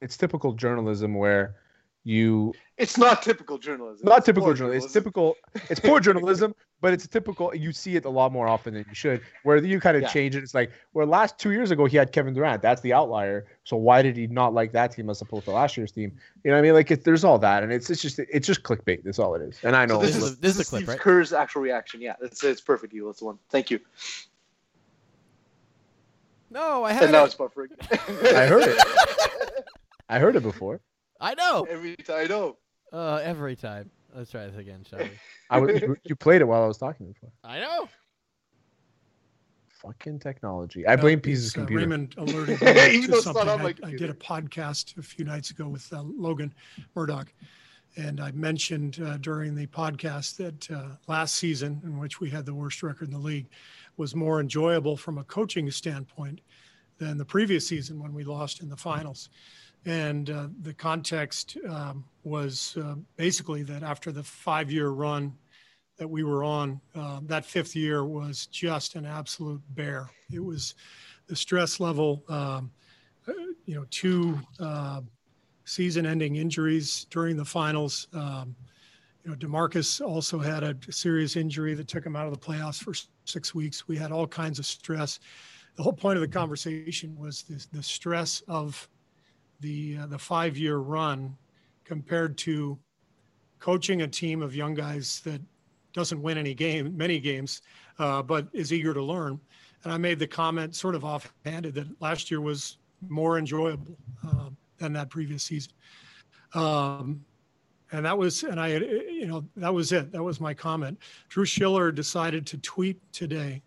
it's 0.00 0.18
typical 0.18 0.52
journalism 0.52 1.14
where 1.14 1.54
you 2.02 2.52
It's 2.76 2.98
not 2.98 3.22
typical 3.22 3.56
journalism. 3.56 4.06
not 4.06 4.18
It's 4.18 4.26
typical 4.26 4.48
poor 4.48 4.54
journalism. 4.54 4.84
It's 4.86 4.92
typical. 4.92 5.36
It's 5.70 5.80
poor 5.80 5.98
journalism, 6.00 6.54
but 6.84 6.92
it's 6.92 7.06
typical. 7.08 7.54
You 7.54 7.72
see 7.72 7.96
it 7.96 8.04
a 8.04 8.10
lot 8.10 8.30
more 8.30 8.46
often 8.46 8.74
than 8.74 8.84
you 8.86 8.94
should. 8.94 9.22
Where 9.42 9.56
you 9.56 9.80
kind 9.80 9.96
of 9.96 10.02
Yeah. 10.02 10.08
change 10.10 10.36
it. 10.36 10.42
It's 10.42 10.52
like 10.52 10.70
where 10.92 11.06
last 11.06 11.38
two 11.38 11.50
years 11.52 11.70
ago 11.70 11.86
he 11.86 11.96
had 11.96 12.12
Kevin 12.12 12.34
Durant. 12.34 12.60
That's 12.60 12.82
the 12.82 12.92
outlier. 12.92 13.46
So 13.64 13.78
why 13.78 14.02
did 14.02 14.18
he 14.18 14.26
not 14.26 14.52
like 14.52 14.72
that 14.72 14.92
team 14.92 15.08
as 15.08 15.22
opposed 15.22 15.46
to 15.46 15.52
last 15.52 15.78
year's 15.78 15.92
team? 15.92 16.12
You 16.44 16.50
know 16.50 16.56
what 16.56 16.58
I 16.58 16.62
mean? 16.62 16.74
Like 16.74 16.90
it, 16.90 17.02
there's 17.02 17.24
all 17.24 17.38
that, 17.38 17.62
and 17.62 17.72
it's 17.72 17.88
it's 17.88 18.02
just 18.02 18.18
it's 18.18 18.46
just 18.46 18.64
clickbait. 18.64 19.02
That's 19.02 19.18
all 19.18 19.34
it 19.34 19.40
is. 19.40 19.58
And 19.62 19.74
I 19.74 19.86
know. 19.86 19.94
So 20.00 20.06
this 20.06 20.14
This 20.16 20.24
is 20.24 20.30
is- 20.32 20.36
this 20.40 20.50
is 20.50 20.56
this 20.58 20.66
the 20.66 20.70
clip, 20.70 20.80
Steve 20.82 20.88
right? 20.90 21.00
Kerr's 21.00 21.32
actual 21.32 21.62
reaction. 21.62 22.02
Yeah, 22.02 22.16
it's 22.20 22.44
it's 22.44 22.60
perfect. 22.60 22.92
You, 22.92 23.06
that's 23.06 23.20
the 23.20 23.24
one. 23.24 23.38
Thank 23.48 23.70
you. 23.70 23.80
No, 26.50 26.84
I 26.84 26.92
had 26.92 27.04
And 27.04 27.12
now 27.12 27.22
it. 27.22 27.26
it's 27.28 27.34
buffering. 27.34 27.68
I 28.36 28.46
heard 28.46 28.62
it. 28.68 28.78
I 30.10 30.18
heard 30.18 30.36
it 30.36 30.42
before. 30.42 30.82
I 31.18 31.32
know. 31.34 31.66
Every 31.70 31.96
time 31.96 32.16
I 32.18 32.24
know. 32.26 32.58
Uh, 32.92 33.16
every 33.24 33.56
time. 33.56 33.90
Let's 34.14 34.30
try 34.30 34.46
this 34.46 34.56
again, 34.56 34.84
shall 34.88 35.00
we? 35.00 35.10
I 35.50 35.58
was, 35.58 35.80
you- 35.80 35.96
you 36.04 36.16
played 36.16 36.40
it 36.40 36.44
while 36.44 36.62
I 36.62 36.66
was 36.66 36.78
talking 36.78 37.06
before. 37.08 37.30
I 37.42 37.58
know. 37.60 37.88
Fucking 39.68 40.18
technology. 40.20 40.86
I 40.86 40.96
blame 40.96 41.18
Uh, 41.18 41.22
Pease's 41.22 41.46
it's, 41.48 41.56
uh, 41.56 41.60
computer. 41.60 41.80
Raymond 41.82 42.14
alerted 42.18 42.60
me 42.62 43.06
to 43.06 43.20
something. 43.20 43.48
on 43.48 43.62
my 43.62 43.74
I, 43.82 43.88
I 43.88 43.90
did 43.90 44.08
a 44.10 44.14
podcast 44.14 44.96
a 44.98 45.02
few 45.02 45.24
nights 45.24 45.50
ago 45.50 45.68
with 45.68 45.92
uh, 45.92 46.02
Logan 46.02 46.54
Murdock, 46.94 47.32
and 47.96 48.20
I 48.20 48.30
mentioned 48.32 49.00
uh, 49.04 49.18
during 49.18 49.54
the 49.54 49.66
podcast 49.66 50.36
that 50.36 50.70
uh, 50.70 50.96
last 51.06 51.34
season, 51.36 51.80
in 51.84 51.98
which 51.98 52.20
we 52.20 52.30
had 52.30 52.46
the 52.46 52.54
worst 52.54 52.82
record 52.82 53.08
in 53.08 53.12
the 53.14 53.20
league, 53.20 53.48
was 53.96 54.14
more 54.14 54.40
enjoyable 54.40 54.96
from 54.96 55.18
a 55.18 55.24
coaching 55.24 55.70
standpoint 55.70 56.40
than 56.98 57.18
the 57.18 57.24
previous 57.24 57.66
season 57.66 58.00
when 58.00 58.14
we 58.14 58.24
lost 58.24 58.60
in 58.62 58.68
the 58.70 58.76
finals. 58.76 59.28
And 59.86 60.30
uh, 60.30 60.48
the 60.62 60.72
context 60.72 61.56
um, 61.68 62.04
was 62.22 62.76
uh, 62.82 62.94
basically 63.16 63.62
that 63.64 63.82
after 63.82 64.12
the 64.12 64.22
five 64.22 64.70
year 64.70 64.90
run 64.90 65.34
that 65.98 66.08
we 66.08 66.24
were 66.24 66.42
on, 66.42 66.80
uh, 66.94 67.20
that 67.24 67.44
fifth 67.44 67.76
year 67.76 68.04
was 68.04 68.46
just 68.46 68.94
an 68.94 69.04
absolute 69.04 69.60
bear. 69.70 70.10
It 70.32 70.42
was 70.42 70.74
the 71.26 71.36
stress 71.36 71.80
level, 71.80 72.24
um, 72.28 72.70
uh, 73.28 73.32
you 73.66 73.74
know, 73.74 73.84
two 73.90 74.38
uh, 74.58 75.00
season 75.64 76.06
ending 76.06 76.36
injuries 76.36 77.06
during 77.10 77.36
the 77.36 77.44
finals. 77.44 78.08
Um, 78.12 78.56
you 79.22 79.30
know, 79.30 79.36
Demarcus 79.36 80.04
also 80.04 80.38
had 80.38 80.62
a 80.62 80.76
serious 80.90 81.36
injury 81.36 81.74
that 81.74 81.88
took 81.88 82.04
him 82.04 82.16
out 82.16 82.26
of 82.26 82.32
the 82.32 82.38
playoffs 82.38 82.82
for 82.82 82.92
six 83.24 83.54
weeks. 83.54 83.88
We 83.88 83.96
had 83.96 84.12
all 84.12 84.26
kinds 84.26 84.58
of 84.58 84.66
stress. 84.66 85.20
The 85.76 85.82
whole 85.82 85.94
point 85.94 86.16
of 86.16 86.20
the 86.20 86.28
conversation 86.28 87.16
was 87.16 87.42
this, 87.42 87.66
the 87.66 87.82
stress 87.82 88.42
of 88.48 88.86
the 89.64 89.98
uh, 90.02 90.06
the 90.06 90.18
five 90.18 90.56
year 90.56 90.76
run 90.76 91.36
compared 91.84 92.36
to 92.38 92.78
coaching 93.58 94.02
a 94.02 94.06
team 94.06 94.42
of 94.42 94.54
young 94.54 94.74
guys 94.74 95.20
that 95.24 95.40
doesn't 95.94 96.20
win 96.20 96.36
any 96.36 96.54
game, 96.54 96.94
many 96.96 97.18
games, 97.18 97.62
uh, 97.98 98.22
but 98.22 98.46
is 98.52 98.72
eager 98.72 98.92
to 98.92 99.02
learn. 99.02 99.40
And 99.82 99.92
I 99.92 99.96
made 99.96 100.18
the 100.18 100.26
comment, 100.26 100.74
sort 100.74 100.94
of 100.94 101.04
offhanded, 101.04 101.74
that 101.74 101.86
last 102.00 102.30
year 102.30 102.40
was 102.40 102.78
more 103.08 103.38
enjoyable 103.38 103.96
um, 104.22 104.56
than 104.78 104.92
that 104.94 105.08
previous 105.08 105.42
season. 105.42 105.72
Um, 106.54 107.24
and 107.92 108.04
that 108.04 108.16
was, 108.16 108.42
and 108.42 108.60
I, 108.60 108.68
you 108.76 109.26
know, 109.26 109.44
that 109.56 109.72
was 109.72 109.92
it. 109.92 110.10
That 110.10 110.22
was 110.22 110.40
my 110.40 110.52
comment. 110.52 110.98
Drew 111.28 111.44
Shiller 111.44 111.92
decided 111.92 112.46
to 112.48 112.58
tweet 112.58 113.00
today 113.12 113.62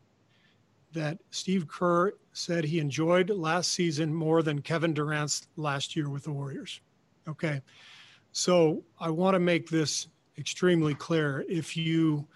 that 0.93 1.17
Steve 1.31 1.67
Kerr 1.67 2.13
said 2.37 2.63
he 2.63 2.79
enjoyed 2.79 3.29
last 3.31 3.73
season 3.73 4.13
more 4.13 4.43
than 4.43 4.61
Kevin 4.61 4.93
Durant's 4.93 5.47
last 5.55 5.95
year 5.95 6.07
with 6.09 6.23
the 6.23 6.31
Warriors. 6.31 6.81
Okay. 7.27 7.61
So 8.31 8.83
I 8.99 9.09
want 9.09 9.33
to 9.33 9.39
make 9.39 9.69
this 9.69 10.07
extremely 10.37 10.93
clear. 10.93 11.45
If 11.49 11.75
you 11.75 12.27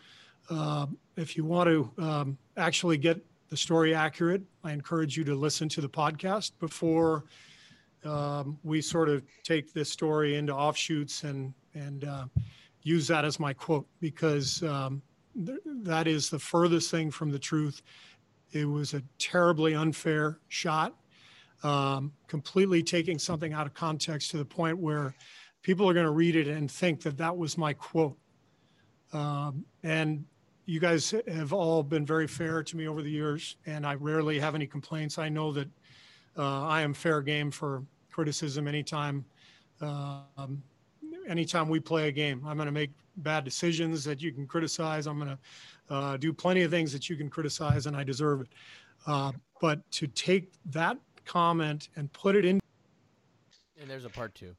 uh, 0.50 0.88
if 1.18 1.38
you 1.38 1.46
want 1.46 1.70
to 1.70 2.04
um, 2.04 2.38
actually 2.58 2.98
get 2.98 3.24
the 3.50 3.58
story 3.58 3.94
accurate, 3.94 4.42
I 4.64 4.72
encourage 4.72 5.16
you 5.16 5.24
to 5.26 5.36
listen 5.36 5.70
to 5.70 5.82
the 5.82 5.90
podcast 5.90 6.54
before 6.60 7.26
um, 8.04 8.58
we 8.64 8.82
sort 8.82 9.08
of 9.08 9.24
take 9.44 9.72
this 9.72 9.90
story 9.90 10.36
into 10.36 10.54
offshoots 10.54 11.24
and 11.24 11.54
and 11.76 12.06
uh, 12.06 12.26
use 12.82 13.08
that 13.08 13.24
as 13.24 13.40
my 13.40 13.54
quote 13.54 13.86
because 14.00 14.64
um, 14.64 15.04
th- 15.46 15.60
that 15.66 16.08
is 16.08 16.32
the 16.32 16.40
furthest 16.40 16.90
thing 16.90 17.12
from 17.12 17.30
the 17.30 17.40
truth. 17.40 17.84
It 18.52 18.66
was 18.66 18.94
a 18.94 19.02
terribly 19.18 19.76
unfair 19.76 20.40
shot, 20.48 20.96
um, 21.64 22.12
completely 22.28 22.84
taking 22.84 23.18
something 23.20 23.54
out 23.54 23.66
of 23.66 23.74
context 23.74 24.32
to 24.32 24.38
the 24.38 24.46
point 24.46 24.78
where 24.78 25.16
people 25.62 25.88
are 25.90 25.94
going 25.94 26.06
to 26.06 26.12
read 26.12 26.36
it 26.36 26.48
and 26.48 26.70
think 26.70 27.02
that 27.02 27.18
that 27.18 27.36
was 27.36 27.58
my 27.58 27.74
quote. 27.74 28.18
Um, 29.14 29.66
and 29.84 30.26
you 30.66 30.80
guys 30.80 31.14
have 31.28 31.54
all 31.54 31.84
been 31.84 32.06
very 32.06 32.28
fair 32.28 32.64
to 32.64 32.78
me 32.78 32.88
over 32.88 33.02
the 33.02 33.10
years, 33.10 33.58
and 33.66 33.86
I 33.86 33.96
rarely 33.96 34.40
have 34.40 34.56
any 34.56 34.68
complaints. 34.68 35.18
I 35.18 35.30
know 35.30 35.52
that 35.52 35.68
uh, 36.38 36.66
I 36.66 36.82
am 36.82 36.94
fair 36.94 37.22
game 37.22 37.52
for 37.52 37.84
criticism 38.10 38.68
anytime. 38.68 39.26
Um, 39.82 40.64
anytime 41.28 41.70
we 41.70 41.80
play 41.80 42.08
a 42.08 42.12
game, 42.12 42.44
I'm 42.46 42.58
going 42.58 42.68
to 42.68 42.72
make 42.72 42.92
bad 43.18 43.44
decisions 43.44 44.04
that 44.04 44.22
you 44.22 44.32
can 44.32 44.48
criticize. 44.48 45.08
I'm 45.08 45.18
going 45.18 45.30
to 45.30 45.40
uh, 45.92 46.18
do 46.18 46.32
plenty 46.34 46.64
of 46.64 46.72
things 46.72 46.92
that 46.94 47.10
you 47.10 47.16
can 47.16 47.30
criticize, 47.30 47.86
and 47.86 47.96
I 47.96 48.04
deserve 48.04 48.42
it. 48.42 48.48
Uh, 49.06 49.34
but 49.60 49.80
to 49.92 50.08
take 50.08 50.52
that 50.72 50.98
comment 51.26 51.90
and 51.96 52.12
put 52.14 52.36
it 52.36 52.46
in 52.46 52.60
And 53.80 53.90
there's 53.90 54.06
a 54.06 54.10
part 54.10 54.34
two. 54.34 54.56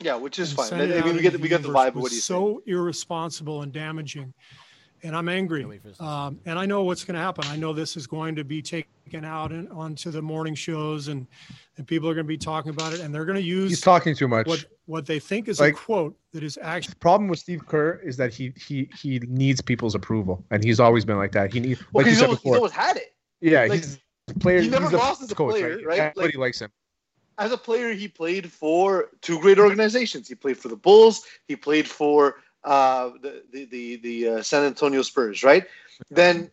Yeah, 0.00 0.16
which 0.16 0.38
is 0.38 0.52
fine. 0.52 0.72
I 0.74 0.86
mean, 0.86 0.90
we 1.04 1.10
into 1.10 1.22
get 1.22 1.40
we 1.40 1.48
get 1.48 1.62
the 1.62 1.68
vibe 1.68 1.88
of 1.88 1.94
what 1.96 2.02
was 2.04 2.12
he's 2.12 2.24
saying. 2.24 2.40
so 2.40 2.62
irresponsible 2.66 3.62
and 3.62 3.72
damaging, 3.72 4.34
and 5.04 5.14
I'm 5.14 5.28
angry. 5.28 5.60
Can't 5.60 5.70
wait 5.70 5.82
for 5.82 5.88
this 5.88 5.98
to 5.98 6.04
Um, 6.04 6.40
and 6.46 6.58
I 6.58 6.66
know 6.66 6.82
what's 6.82 7.04
going 7.04 7.14
to 7.14 7.20
happen. 7.20 7.44
I 7.46 7.56
know 7.56 7.72
this 7.72 7.96
is 7.96 8.06
going 8.06 8.34
to 8.34 8.44
be 8.44 8.60
taken 8.60 9.24
out 9.24 9.52
and 9.52 9.68
onto 9.70 10.10
the 10.10 10.20
morning 10.20 10.56
shows, 10.56 11.08
and 11.08 11.28
and 11.76 11.86
people 11.86 12.08
are 12.08 12.14
going 12.14 12.26
to 12.26 12.28
be 12.28 12.36
talking 12.36 12.70
about 12.70 12.92
it, 12.92 13.00
and 13.00 13.14
they're 13.14 13.24
going 13.24 13.38
to 13.38 13.42
use. 13.42 13.70
He's 13.70 13.80
talking 13.80 14.16
too 14.16 14.26
much. 14.26 14.48
what 14.48 14.64
what 14.86 15.06
they 15.06 15.18
think 15.18 15.48
is 15.48 15.60
Like- 15.60 15.74
a 15.74 15.76
quote 15.76 16.16
that 16.32 16.42
is 16.42 16.58
actually 16.60 16.92
The 16.92 16.96
problem 16.96 17.28
with 17.28 17.38
Steve 17.38 17.66
Kerr 17.66 18.00
is 18.04 18.16
that 18.18 18.32
he 18.34 18.52
he 18.56 18.88
he 19.00 19.18
needs 19.28 19.60
people's 19.60 19.94
approval, 19.94 20.44
and 20.50 20.62
he's 20.62 20.80
always 20.80 21.04
been 21.04 21.16
like 21.16 21.32
that. 21.32 21.52
He 21.52 21.60
needs, 21.60 21.80
Well, 21.92 22.02
like 22.02 22.06
you 22.06 22.10
he's, 22.10 22.18
said 22.18 22.24
always, 22.26 22.38
he's 22.40 22.42
before, 22.44 22.56
always 22.56 22.72
had 22.72 22.96
it. 22.96 23.14
yeah, 23.40 23.60
like, 23.62 23.72
he's 23.72 23.98
a 24.28 24.38
player. 24.38 24.60
he 24.60 24.68
never 24.68 24.84
he's 24.84 24.92
a 24.94 24.96
lost 24.98 25.22
as 25.22 25.30
a 25.30 25.34
coach, 25.34 25.52
player, 25.52 25.78
right? 25.84 25.98
Everybody 26.00 26.26
Like- 26.28 26.36
likes 26.38 26.60
him. 26.60 26.70
as 27.38 27.50
a 27.52 27.56
player, 27.58 27.92
he 27.92 28.08
played 28.08 28.50
for 28.52 29.10
two 29.20 29.38
great 29.40 29.58
organizations. 29.58 30.28
He 30.28 30.34
played 30.34 30.58
for 30.58 30.68
the 30.68 30.76
Bulls. 30.76 31.24
He 31.48 31.56
played 31.56 31.88
for 31.88 32.42
uh, 32.64 33.10
the 33.22 33.42
the 33.52 33.64
the, 33.66 33.96
the 33.96 34.28
uh, 34.28 34.42
San 34.42 34.64
Antonio 34.64 35.02
Spurs. 35.02 35.42
Right. 35.44 35.64
Then, 36.10 36.50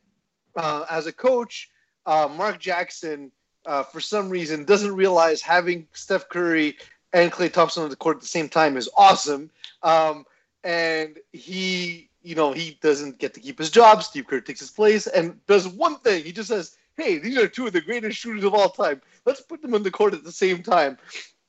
uh, 0.55 0.85
as 0.89 1.05
a 1.07 1.13
coach, 1.13 1.69
uh, 2.05 2.27
Mark 2.35 2.59
Jackson, 2.59 3.31
uh, 3.65 3.83
for 3.83 3.99
some 4.01 4.29
reason, 4.29 4.65
doesn't 4.65 4.93
realize 4.95 5.41
having 5.41 5.87
Steph 5.93 6.27
Curry 6.29 6.77
and 7.13 7.31
Klay 7.31 7.51
Thompson 7.51 7.83
on 7.83 7.89
the 7.89 7.95
court 7.95 8.17
at 8.17 8.21
the 8.21 8.27
same 8.27 8.49
time 8.49 8.77
is 8.77 8.89
awesome. 8.97 9.49
Um, 9.83 10.25
and 10.63 11.17
he, 11.31 12.09
you 12.23 12.35
know, 12.35 12.51
he 12.51 12.77
doesn't 12.81 13.17
get 13.17 13.33
to 13.33 13.39
keep 13.39 13.59
his 13.59 13.71
job. 13.71 14.03
Steve 14.03 14.27
Kerr 14.27 14.41
takes 14.41 14.59
his 14.59 14.71
place 14.71 15.07
and 15.07 15.43
does 15.47 15.67
one 15.67 15.97
thing. 15.97 16.23
He 16.23 16.31
just 16.31 16.49
says, 16.49 16.77
"Hey, 16.95 17.17
these 17.17 17.37
are 17.37 17.47
two 17.47 17.67
of 17.67 17.73
the 17.73 17.81
greatest 17.81 18.17
shooters 18.17 18.43
of 18.43 18.53
all 18.53 18.69
time. 18.69 19.01
Let's 19.25 19.41
put 19.41 19.61
them 19.61 19.73
on 19.73 19.83
the 19.83 19.91
court 19.91 20.13
at 20.13 20.23
the 20.23 20.31
same 20.31 20.61
time." 20.63 20.97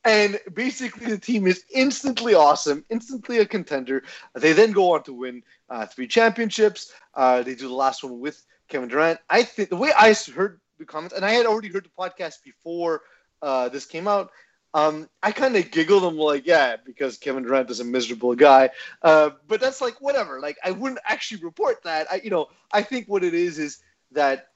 And 0.05 0.41
basically, 0.55 1.07
the 1.07 1.19
team 1.19 1.47
is 1.47 1.65
instantly 1.71 2.35
awesome, 2.35 2.85
instantly 2.91 3.39
a 3.39 3.47
contender. 3.47 4.03
They 4.35 4.53
then 4.53 4.73
go 4.73 4.95
on 4.95 5.05
to 5.05 5.13
win 5.13 5.45
uh, 5.71 5.87
three 5.87 6.09
championships. 6.09 6.93
Uh, 7.15 7.43
they 7.43 7.55
do 7.55 7.69
the 7.69 7.75
last 7.75 8.03
one 8.03 8.19
with 8.19 8.45
Kevin 8.69 8.89
Durant. 8.89 9.21
I 9.31 9.45
think 9.45 9.69
the 9.69 9.77
way 9.77 9.93
I 9.97 10.13
heard 10.35 10.61
the 10.79 10.87
comments, 10.87 11.15
and 11.15 11.25
I 11.25 11.33
had 11.33 11.47
already 11.47 11.69
heard 11.69 11.85
the 11.85 12.03
podcast 12.03 12.43
before 12.43 13.03
uh, 13.43 13.69
this 13.69 13.87
came 13.87 14.09
out. 14.09 14.33
Um, 14.75 15.09
I 15.23 15.33
kind 15.33 15.57
of 15.57 15.71
giggled. 15.71 16.05
I'm 16.05 16.17
like, 16.17 16.47
yeah, 16.47 16.77
because 16.85 17.19
Kevin 17.19 17.43
Durant 17.43 17.71
is 17.71 17.81
a 17.81 17.85
miserable 17.85 18.35
guy. 18.35 18.71
Uh, 19.03 19.31
but 19.47 19.61
that's 19.61 19.81
like 19.81 20.01
whatever. 20.01 20.41
Like 20.41 20.59
I 20.65 20.71
wouldn't 20.71 21.01
actually 21.05 21.43
report 21.43 21.83
that. 21.85 22.07
I, 22.11 22.21
you 22.25 22.31
know, 22.31 22.49
I 22.73 22.83
think 22.83 23.09
what 23.09 23.23
it 23.25 23.35
is 23.35 23.59
is 23.59 23.79
that 24.13 24.49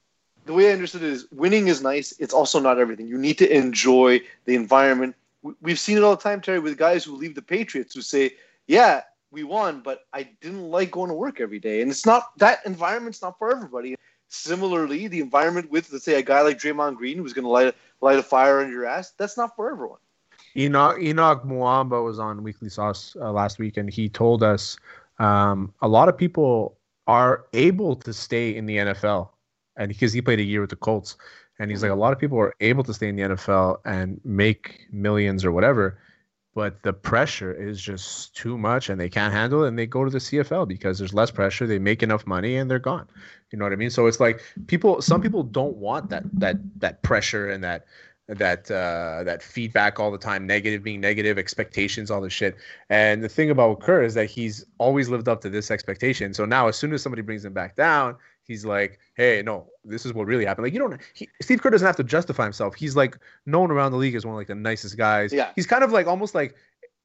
the 0.45 0.53
way 0.53 0.69
I 0.69 0.73
understood 0.73 1.03
it 1.03 1.09
is 1.11 1.27
winning 1.31 1.67
is 1.67 1.81
nice. 1.81 2.13
It's 2.19 2.33
also 2.33 2.59
not 2.59 2.79
everything. 2.79 3.07
You 3.07 3.17
need 3.17 3.37
to 3.39 3.55
enjoy 3.55 4.21
the 4.45 4.55
environment. 4.55 5.15
We- 5.41 5.53
We've 5.61 5.79
seen 5.79 5.97
it 5.97 6.03
all 6.03 6.15
the 6.15 6.21
time, 6.21 6.41
Terry, 6.41 6.59
with 6.59 6.77
guys 6.77 7.03
who 7.03 7.15
leave 7.15 7.35
the 7.35 7.41
Patriots 7.41 7.93
who 7.93 8.01
say, 8.01 8.31
yeah, 8.67 9.01
we 9.31 9.43
won, 9.43 9.81
but 9.81 10.01
I 10.13 10.23
didn't 10.41 10.69
like 10.71 10.91
going 10.91 11.09
to 11.09 11.13
work 11.15 11.39
every 11.39 11.59
day. 11.59 11.81
And 11.81 11.91
it's 11.91 12.05
not 12.05 12.37
that 12.39 12.65
environment's 12.65 13.21
not 13.21 13.37
for 13.37 13.51
everybody. 13.51 13.95
Similarly, 14.29 15.07
the 15.07 15.19
environment 15.21 15.69
with, 15.71 15.91
let's 15.91 16.05
say, 16.05 16.15
a 16.19 16.21
guy 16.23 16.41
like 16.41 16.57
Draymond 16.57 16.95
Green 16.97 17.17
who's 17.17 17.33
going 17.33 17.43
to 17.45 17.49
light 17.49 17.67
a, 17.67 17.73
light 18.01 18.17
a 18.19 18.23
fire 18.23 18.59
under 18.61 18.71
your 18.73 18.85
ass, 18.85 19.11
that's 19.11 19.37
not 19.37 19.55
for 19.55 19.71
everyone. 19.71 19.99
Enoch 20.57 20.99
Enoch 20.99 21.43
Muamba 21.43 22.03
was 22.03 22.19
on 22.19 22.43
Weekly 22.43 22.69
Sauce 22.69 23.15
uh, 23.19 23.31
last 23.31 23.59
week, 23.59 23.77
and 23.77 23.89
he 23.91 24.09
told 24.09 24.43
us 24.43 24.77
um, 25.19 25.73
a 25.81 25.87
lot 25.87 26.09
of 26.09 26.17
people 26.17 26.77
are 27.05 27.45
able 27.53 27.95
to 27.95 28.13
stay 28.13 28.55
in 28.55 28.65
the 28.65 28.77
NFL, 28.77 29.29
and 29.77 29.89
because 29.89 30.13
he 30.13 30.21
played 30.21 30.39
a 30.39 30.43
year 30.43 30.61
with 30.61 30.71
the 30.71 30.75
Colts, 30.75 31.15
and 31.59 31.69
he's 31.69 31.81
like 31.81 31.91
a 31.91 31.95
lot 31.95 32.11
of 32.11 32.19
people 32.19 32.39
are 32.39 32.53
able 32.59 32.83
to 32.83 32.93
stay 32.93 33.07
in 33.07 33.15
the 33.15 33.23
NFL 33.23 33.77
and 33.85 34.19
make 34.23 34.87
millions 34.91 35.45
or 35.45 35.51
whatever, 35.51 35.99
but 36.55 36.81
the 36.81 36.93
pressure 36.93 37.53
is 37.53 37.79
just 37.79 38.35
too 38.35 38.57
much, 38.57 38.89
and 38.89 38.99
they 38.99 39.09
can't 39.09 39.33
handle 39.33 39.63
it, 39.63 39.67
and 39.67 39.77
they 39.77 39.85
go 39.85 40.03
to 40.03 40.09
the 40.09 40.17
CFL 40.17 40.67
because 40.67 40.97
there's 40.97 41.13
less 41.13 41.29
pressure, 41.29 41.67
they 41.67 41.79
make 41.79 42.01
enough 42.01 42.25
money, 42.25 42.55
and 42.55 42.69
they're 42.69 42.79
gone. 42.79 43.07
You 43.51 43.59
know 43.59 43.65
what 43.65 43.73
I 43.73 43.77
mean? 43.77 43.91
So 43.91 44.07
it's 44.07 44.19
like 44.19 44.41
people, 44.65 45.01
some 45.03 45.21
people 45.21 45.43
don't 45.43 45.77
want 45.77 46.09
that 46.09 46.23
that 46.33 46.57
that 46.79 47.03
pressure 47.03 47.49
and 47.49 47.63
that 47.63 47.85
that 48.27 48.69
uh, 48.69 49.23
that 49.23 49.41
feedback 49.41 49.99
all 49.99 50.11
the 50.11 50.17
time, 50.17 50.45
negative 50.45 50.83
being 50.83 50.99
negative, 50.99 51.37
expectations, 51.37 52.11
all 52.11 52.21
this 52.21 52.33
shit. 52.33 52.57
And 52.89 53.23
the 53.23 53.29
thing 53.29 53.49
about 53.49 53.79
Kerr 53.79 54.03
is 54.03 54.13
that 54.15 54.25
he's 54.25 54.65
always 54.77 55.09
lived 55.09 55.29
up 55.29 55.41
to 55.41 55.49
this 55.49 55.71
expectation. 55.71 56.33
So 56.33 56.45
now, 56.45 56.67
as 56.67 56.75
soon 56.75 56.93
as 56.93 57.01
somebody 57.01 57.21
brings 57.21 57.45
him 57.45 57.53
back 57.53 57.75
down, 57.77 58.17
he's 58.43 58.65
like, 58.65 58.99
"Hey, 59.15 59.41
no, 59.45 59.67
this 59.85 60.05
is 60.05 60.13
what 60.13 60.27
really 60.27 60.45
happened." 60.45 60.65
Like 60.65 60.73
you 60.73 60.79
don't. 60.79 60.99
He, 61.13 61.29
Steve 61.41 61.61
Kerr 61.61 61.69
doesn't 61.69 61.87
have 61.87 61.95
to 61.97 62.03
justify 62.03 62.43
himself. 62.43 62.75
He's 62.75 62.95
like 62.95 63.17
known 63.45 63.71
around 63.71 63.91
the 63.91 63.97
league 63.97 64.15
as 64.15 64.25
one 64.25 64.35
of 64.35 64.39
like 64.39 64.47
the 64.47 64.55
nicest 64.55 64.97
guys. 64.97 65.31
Yeah. 65.31 65.51
He's 65.55 65.67
kind 65.67 65.83
of 65.83 65.91
like 65.91 66.07
almost 66.07 66.35
like 66.35 66.55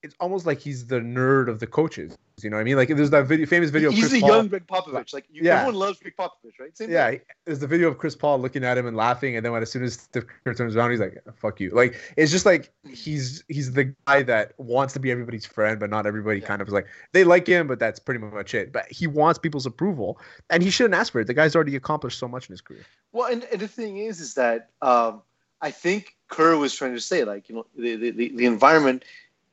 it's 0.02 0.14
almost 0.20 0.46
like 0.46 0.58
he's 0.58 0.86
the 0.86 1.00
nerd 1.00 1.48
of 1.48 1.60
the 1.60 1.66
coaches. 1.66 2.16
You 2.42 2.50
know 2.50 2.56
what 2.56 2.62
I 2.62 2.64
mean? 2.64 2.76
Like 2.76 2.88
there's 2.88 3.10
that 3.10 3.26
video, 3.26 3.46
famous 3.46 3.70
video. 3.70 3.90
of 3.90 3.94
He's 3.94 4.04
Chris 4.08 4.12
the 4.14 4.20
Paul. 4.20 4.28
young 4.30 4.48
Gregg 4.48 4.66
Popovich. 4.66 5.12
Like 5.12 5.26
you, 5.30 5.42
Yeah. 5.44 5.58
everyone 5.60 5.76
loves 5.76 6.00
Gregg 6.00 6.14
Popovich, 6.18 6.58
right? 6.58 6.76
Same 6.76 6.90
Yeah, 6.90 7.10
thing. 7.10 7.20
there's 7.44 7.60
the 7.60 7.66
video 7.68 7.86
of 7.88 7.98
Chris 7.98 8.16
Paul 8.16 8.40
looking 8.40 8.64
at 8.64 8.76
him 8.76 8.86
and 8.86 8.96
laughing, 8.96 9.36
and 9.36 9.44
then 9.44 9.52
when 9.52 9.62
as 9.62 9.70
soon 9.70 9.84
as 9.84 9.94
Steve 9.94 10.24
Kerr 10.44 10.54
turns 10.54 10.74
around, 10.74 10.90
he's 10.90 10.98
like, 11.00 11.22
"Fuck 11.36 11.60
you!" 11.60 11.70
Like 11.70 11.94
it's 12.16 12.32
just 12.32 12.46
like 12.46 12.72
he's 12.90 13.44
he's 13.48 13.72
the 13.72 13.94
guy 14.06 14.22
that 14.24 14.54
wants 14.58 14.92
to 14.94 15.00
be 15.00 15.10
everybody's 15.12 15.46
friend, 15.46 15.78
but 15.78 15.88
not 15.90 16.04
everybody 16.06 16.40
Yeah. 16.40 16.46
kind 16.46 16.62
of 16.62 16.68
is 16.68 16.74
like 16.74 16.86
they 17.12 17.22
like 17.22 17.46
him, 17.46 17.68
but 17.68 17.78
that's 17.78 18.00
pretty 18.00 18.18
much 18.20 18.54
it. 18.54 18.72
But 18.72 18.90
he 18.90 19.06
wants 19.06 19.38
people's 19.38 19.66
approval, 19.66 20.18
and 20.50 20.62
he 20.62 20.70
shouldn't 20.70 20.94
ask 20.94 21.12
for 21.12 21.20
it. 21.20 21.26
The 21.28 21.34
guy's 21.34 21.54
already 21.54 21.76
accomplished 21.76 22.18
so 22.18 22.26
much 22.26 22.48
in 22.48 22.54
his 22.54 22.60
career. 22.60 22.84
Well, 23.12 23.30
and, 23.30 23.44
and 23.52 23.60
the 23.60 23.68
thing 23.68 23.98
is, 23.98 24.20
is 24.20 24.34
that 24.34 24.70
um, 24.80 25.22
I 25.60 25.70
think 25.70 26.16
Kerr 26.28 26.56
was 26.56 26.74
trying 26.74 26.94
to 26.94 27.00
say, 27.00 27.24
like, 27.24 27.48
you 27.48 27.54
know, 27.54 27.66
the, 27.76 27.94
the, 28.10 28.10
the 28.34 28.46
environment 28.46 29.04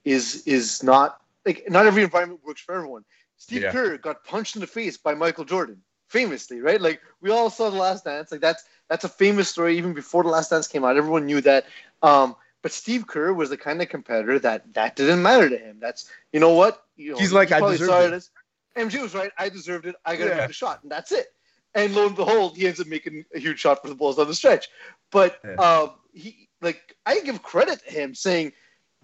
is 0.06 0.44
is 0.46 0.84
not 0.84 1.22
like 1.46 1.70
not 1.70 1.86
every 1.86 2.04
environment 2.04 2.42
works 2.46 2.62
for 2.62 2.76
everyone. 2.76 3.06
Steve 3.38 3.64
Yeah. 3.64 3.72
Kerr 3.72 3.98
got 3.98 4.24
punched 4.24 4.56
in 4.56 4.62
the 4.62 4.68
face 4.68 4.98
by 4.98 5.14
Michael 5.14 5.46
Jordan, 5.46 5.82
famously, 6.08 6.62
right? 6.62 6.82
Like 6.82 7.02
we 7.22 7.32
all 7.32 7.50
saw 7.50 7.70
the 7.70 7.78
Last 7.78 8.04
Dance. 8.06 8.32
Like 8.32 8.42
that's 8.42 8.64
that's 8.90 9.04
a 9.06 9.10
famous 9.10 9.50
story. 9.50 9.78
Even 9.78 9.94
before 9.94 10.24
the 10.24 10.30
Last 10.30 10.50
Dance 10.50 10.68
came 10.68 10.84
out, 10.84 10.98
everyone 10.98 11.26
knew 11.26 11.42
that. 11.42 11.66
Um, 12.02 12.36
but 12.62 12.72
Steve 12.72 13.08
Kerr 13.08 13.34
was 13.34 13.50
the 13.50 13.58
kind 13.58 13.82
of 13.82 13.90
competitor 13.90 14.40
that 14.40 14.74
that 14.74 14.96
didn't 14.96 15.22
matter 15.22 15.50
to 15.50 15.58
him. 15.58 15.78
That's 15.80 16.10
you 16.34 16.40
know 16.40 16.54
what 16.54 16.84
you 16.98 17.14
know, 17.14 17.18
He's 17.18 17.32
like, 17.32 17.52
"I 17.52 17.62
deserved 17.62 18.14
it." 18.14 18.14
as, 18.14 18.30
MJ 18.76 19.02
was 19.02 19.16
right. 19.16 19.32
I 19.38 19.50
deserved 19.50 19.86
it. 19.86 19.96
I 20.06 20.16
got 20.16 20.26
to 20.26 20.30
Yeah. 20.32 20.38
make 20.40 20.48
the 20.48 20.54
shot, 20.54 20.84
and 20.84 20.92
that's 20.92 21.12
it. 21.12 21.34
And 21.76 21.96
lo 21.96 22.08
and 22.08 22.16
behold, 22.16 22.58
he 22.58 22.68
ends 22.68 22.80
up 22.80 22.88
making 22.88 23.26
a 23.34 23.40
huge 23.40 23.60
shot 23.60 23.82
for 23.82 23.88
the 23.90 23.96
Bulls 23.96 24.18
on 24.20 24.28
the 24.28 24.34
stretch. 24.34 24.70
But 25.12 25.40
Yeah. 25.46 25.56
uh, 25.60 25.90
he, 26.14 26.50
like, 26.62 26.96
I 27.06 27.20
give 27.22 27.42
credit 27.44 27.80
to 27.86 27.92
him 27.92 28.16
saying 28.16 28.54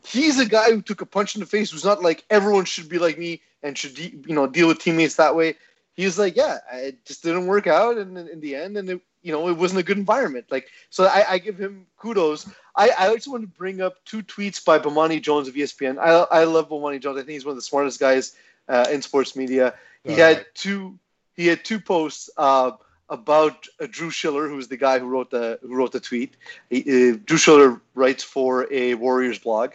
he's 0.05 0.39
a 0.39 0.45
guy 0.45 0.71
who 0.71 0.81
took 0.81 1.01
a 1.01 1.05
punch 1.05 1.35
in 1.35 1.41
the 1.41 1.47
face. 1.47 1.71
Who's 1.71 1.85
not 1.85 2.01
like 2.01 2.23
everyone 2.29 2.65
should 2.65 2.89
be 2.89 2.99
like 2.99 3.17
me 3.17 3.41
and 3.63 3.77
should 3.77 3.95
de- 3.95 4.15
you 4.27 4.35
know 4.35 4.47
deal 4.47 4.67
with 4.67 4.79
teammates 4.79 5.15
that 5.15 5.35
way. 5.35 5.55
He's 5.95 6.19
like, 6.19 6.35
yeah, 6.35 6.57
it 6.73 7.05
just 7.05 7.23
didn't 7.23 7.47
work 7.47 7.67
out, 7.67 7.97
and 7.97 8.17
in, 8.17 8.27
in 8.27 8.39
the 8.41 8.55
end, 8.55 8.77
and 8.77 8.89
it, 8.89 9.01
you 9.21 9.31
know, 9.31 9.47
it 9.47 9.53
wasn't 9.57 9.79
a 9.79 9.83
good 9.83 9.97
environment. 9.97 10.45
Like, 10.51 10.67
so 10.89 11.05
I, 11.05 11.25
I 11.31 11.37
give 11.39 11.57
him 11.57 11.87
kudos. 11.97 12.47
I, 12.75 12.89
I 12.97 13.07
also 13.07 13.31
want 13.31 13.43
to 13.43 13.47
bring 13.47 13.81
up 13.81 14.03
two 14.05 14.21
tweets 14.21 14.63
by 14.63 14.77
Bomani 14.79 15.21
Jones 15.21 15.47
of 15.47 15.55
ESPN. 15.55 15.97
I, 15.97 16.09
I 16.41 16.43
love 16.43 16.69
Bomani 16.69 16.99
Jones. 17.01 17.17
I 17.17 17.21
think 17.21 17.31
he's 17.31 17.45
one 17.45 17.51
of 17.51 17.57
the 17.57 17.61
smartest 17.61 17.99
guys 17.99 18.35
uh, 18.67 18.85
in 18.91 19.01
sports 19.01 19.35
media. 19.35 19.73
He 20.03 20.13
Uh, 20.13 20.27
had 20.27 20.45
two. 20.53 20.99
He 21.35 21.47
had 21.47 21.63
two 21.63 21.79
posts 21.79 22.29
uh, 22.37 22.71
about 23.09 23.67
uh, 23.79 23.87
Drew 23.89 24.09
Shiller, 24.09 24.47
who's 24.47 24.67
the 24.67 24.77
guy 24.77 24.99
who 24.99 25.07
wrote 25.07 25.29
the 25.29 25.59
who 25.61 25.75
wrote 25.75 25.91
the 25.91 25.99
tweet. 25.99 26.35
He, 26.69 27.11
uh, 27.11 27.17
Drew 27.23 27.37
Shiller 27.37 27.81
writes 27.93 28.23
for 28.23 28.71
a 28.71 28.95
Warriors 28.95 29.39
blog, 29.39 29.73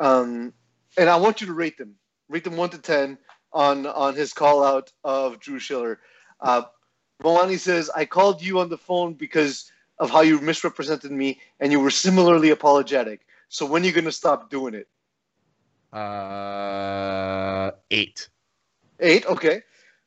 um, 0.00 0.52
and 0.96 1.08
I 1.08 1.16
want 1.16 1.40
you 1.40 1.46
to 1.48 1.52
rate 1.52 1.78
them. 1.78 1.94
Rate 2.28 2.44
them 2.44 2.56
one 2.56 2.70
to 2.70 2.78
ten 2.78 3.18
on 3.52 3.86
on 3.86 4.14
his 4.14 4.32
call 4.32 4.64
out 4.64 4.92
of 5.04 5.40
Drew 5.40 5.58
Shiller. 5.58 6.00
Uh, 6.40 6.62
Milani 7.22 7.58
says, 7.58 7.90
"I 7.94 8.04
called 8.04 8.42
you 8.42 8.60
on 8.60 8.68
the 8.68 8.78
phone 8.78 9.14
because 9.14 9.70
of 9.98 10.10
how 10.10 10.22
you 10.22 10.40
misrepresented 10.40 11.12
me, 11.12 11.40
and 11.60 11.70
you 11.70 11.80
were 11.80 11.90
similarly 11.90 12.50
apologetic. 12.50 13.26
So 13.48 13.66
when 13.66 13.82
are 13.82 13.86
you 13.86 13.92
going 13.92 14.04
to 14.04 14.12
stop 14.12 14.50
doing 14.50 14.74
it?" 14.74 14.88
Uh, 15.96 17.70
eight. 17.90 18.28
Eight, 19.00 19.26
okay. 19.26 19.62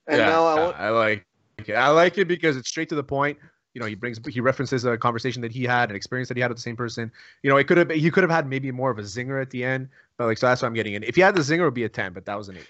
And 0.08 0.20
yeah, 0.20 0.26
now 0.26 0.46
I 0.46 0.56
want. 0.56 0.78
I 0.78 0.90
like 0.90 1.27
it. 1.60 1.74
I 1.74 1.90
like 1.90 2.18
it 2.18 2.28
because 2.28 2.58
it's 2.58 2.70
straight 2.70 2.90
to 2.90 2.96
the 2.96 3.04
point. 3.04 3.38
You 3.74 3.82
know, 3.82 3.88
he 3.88 3.96
brings 3.96 4.20
he 4.28 4.40
references 4.40 4.86
a 4.86 4.98
conversation 4.98 5.42
that 5.44 5.52
he 5.52 5.64
had, 5.64 5.90
an 5.90 5.96
experience 5.96 6.30
that 6.30 6.38
he 6.38 6.42
had 6.42 6.50
with 6.50 6.58
the 6.58 6.64
same 6.64 6.76
person. 6.76 7.12
You 7.44 7.50
know, 7.50 7.58
it 7.58 7.68
could 7.68 7.78
have 7.78 7.90
he 7.92 8.10
could 8.10 8.24
have 8.24 8.32
had 8.32 8.48
maybe 8.48 8.72
more 8.72 8.90
of 8.90 8.98
a 8.98 9.04
zinger 9.04 9.42
at 9.42 9.50
the 9.52 9.64
end, 9.64 9.90
but 10.18 10.26
like 10.26 10.38
so 10.38 10.48
that's 10.48 10.62
what 10.62 10.68
I'm 10.68 10.74
getting 10.74 10.94
it. 10.94 11.04
If 11.04 11.16
he 11.16 11.22
had 11.22 11.36
the 11.36 11.42
zinger, 11.42 11.60
it 11.60 11.66
would 11.66 11.74
be 11.74 11.84
a 11.84 11.90
ten, 11.90 12.14
but 12.14 12.26
that 12.26 12.38
was 12.38 12.50
an 12.50 12.58
eight. 12.58 12.68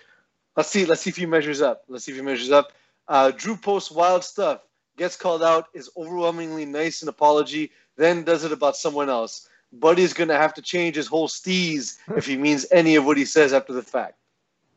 Let's 0.55 0.69
see. 0.69 0.85
Let's 0.85 1.01
see 1.01 1.09
if 1.09 1.17
he 1.17 1.25
measures 1.25 1.61
up. 1.61 1.83
Let's 1.87 2.05
see 2.05 2.11
if 2.11 2.17
he 2.17 2.23
measures 2.23 2.51
up. 2.51 2.73
Uh, 3.07 3.31
Drew 3.31 3.55
posts 3.55 3.89
wild 3.89 4.23
stuff, 4.23 4.61
gets 4.97 5.15
called 5.15 5.43
out, 5.43 5.67
is 5.73 5.89
overwhelmingly 5.95 6.65
nice 6.65 7.01
in 7.01 7.07
apology, 7.07 7.71
then 7.95 8.23
does 8.23 8.43
it 8.43 8.51
about 8.51 8.75
someone 8.75 9.09
else. 9.09 9.47
Buddy's 9.71 10.13
gonna 10.13 10.37
have 10.37 10.53
to 10.55 10.61
change 10.61 10.95
his 10.95 11.07
whole 11.07 11.27
steez 11.29 11.97
if 12.17 12.25
he 12.25 12.35
means 12.35 12.65
any 12.71 12.95
of 12.95 13.05
what 13.05 13.17
he 13.17 13.23
says 13.23 13.53
after 13.53 13.71
the 13.71 13.81
fact. 13.81 14.15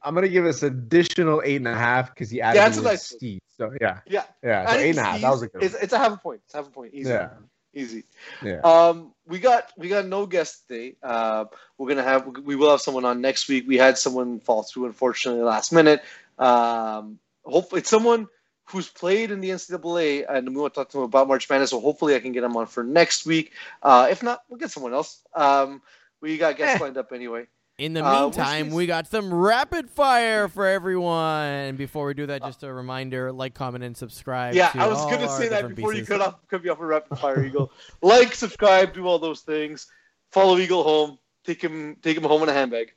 I'm 0.02 0.14
gonna 0.14 0.28
give 0.28 0.46
us 0.46 0.62
additional 0.62 1.42
eight 1.44 1.56
and 1.56 1.68
a 1.68 1.74
half 1.74 2.14
because 2.14 2.30
he 2.30 2.40
added 2.40 2.60
that's 2.60 2.76
the 2.76 2.82
a 2.82 2.84
word 2.84 2.90
nice 2.90 3.12
one. 3.12 3.18
Steve. 3.18 3.40
So 3.60 3.70
yeah, 3.78 3.98
Yeah, 4.06 4.24
yeah, 4.42 4.72
so 4.72 4.78
eight 4.78 4.90
and 4.90 4.98
a 4.98 5.02
half. 5.02 5.20
That 5.20 5.30
was 5.30 5.42
a 5.42 5.48
good. 5.48 5.62
It's, 5.62 5.74
it's 5.74 5.92
a 5.92 5.98
half 5.98 6.12
a 6.14 6.16
point. 6.16 6.40
It's 6.46 6.54
half 6.54 6.66
a 6.66 6.70
point. 6.70 6.94
Easy. 6.94 7.10
Yeah, 7.10 7.28
Easy. 7.74 8.04
yeah. 8.42 8.60
Um, 8.64 9.12
we 9.26 9.38
got 9.38 9.70
we 9.76 9.88
got 9.88 10.06
no 10.06 10.24
guest 10.24 10.66
today. 10.66 10.96
Uh, 11.02 11.44
we're 11.76 11.88
gonna 11.90 12.02
have 12.02 12.26
we 12.42 12.56
will 12.56 12.70
have 12.70 12.80
someone 12.80 13.04
on 13.04 13.20
next 13.20 13.48
week. 13.50 13.64
We 13.68 13.76
had 13.76 13.98
someone 13.98 14.40
fall 14.40 14.62
through 14.62 14.86
unfortunately 14.86 15.42
last 15.42 15.72
minute. 15.72 16.02
Um, 16.38 17.18
hopefully 17.44 17.80
it's 17.82 17.90
someone 17.90 18.28
who's 18.64 18.88
played 18.88 19.30
in 19.30 19.40
the 19.40 19.50
NCAA, 19.50 20.24
and 20.26 20.48
we 20.48 20.60
want 20.60 20.72
to 20.72 20.80
talk 20.80 20.88
to 20.90 20.98
him 20.98 21.04
about 21.04 21.28
March 21.28 21.50
Madness. 21.50 21.68
So 21.70 21.80
hopefully 21.80 22.14
I 22.14 22.20
can 22.20 22.32
get 22.32 22.44
him 22.44 22.56
on 22.56 22.66
for 22.66 22.82
next 22.82 23.26
week. 23.26 23.52
Uh, 23.82 24.08
if 24.10 24.22
not, 24.22 24.40
we'll 24.48 24.58
get 24.58 24.70
someone 24.70 24.94
else. 24.94 25.20
Um, 25.34 25.82
we 26.22 26.38
got 26.38 26.56
guests 26.56 26.80
Eh. 26.80 26.84
lined 26.84 26.96
up 26.96 27.12
anyway. 27.12 27.46
In 27.80 27.94
the 27.94 28.04
Uh, 28.04 28.24
meantime, 28.24 28.70
we 28.72 28.84
got 28.84 29.06
some 29.06 29.32
rapid 29.32 29.88
fire 29.88 30.48
for 30.48 30.66
everyone. 30.66 31.76
Before 31.76 32.04
we 32.04 32.12
do 32.12 32.26
that, 32.26 32.42
just 32.42 32.62
a 32.62 32.70
reminder: 32.70 33.32
like, 33.32 33.54
comment, 33.54 33.82
and 33.82 33.96
subscribe. 33.96 34.54
Yeah, 34.54 34.68
to 34.68 34.80
I 34.80 34.86
was 34.86 35.02
gonna 35.06 35.30
say 35.30 35.48
that 35.48 35.74
before 35.74 35.94
you 35.94 36.04
cut 36.04 36.20
off 36.20 36.46
cut 36.48 36.62
me 36.62 36.68
off 36.68 36.78
a 36.78 36.84
rapid 36.84 37.18
fire 37.18 37.42
eagle. 37.42 37.72
like, 38.02 38.34
subscribe, 38.34 38.92
do 38.92 39.06
all 39.06 39.18
those 39.18 39.40
things. 39.40 39.86
Follow 40.30 40.58
Eagle 40.58 40.82
home. 40.82 41.18
Take 41.42 41.62
him 41.64 41.96
take 42.02 42.18
him 42.18 42.24
home 42.24 42.42
in 42.42 42.50
a 42.50 42.52
handbag. 42.52 42.92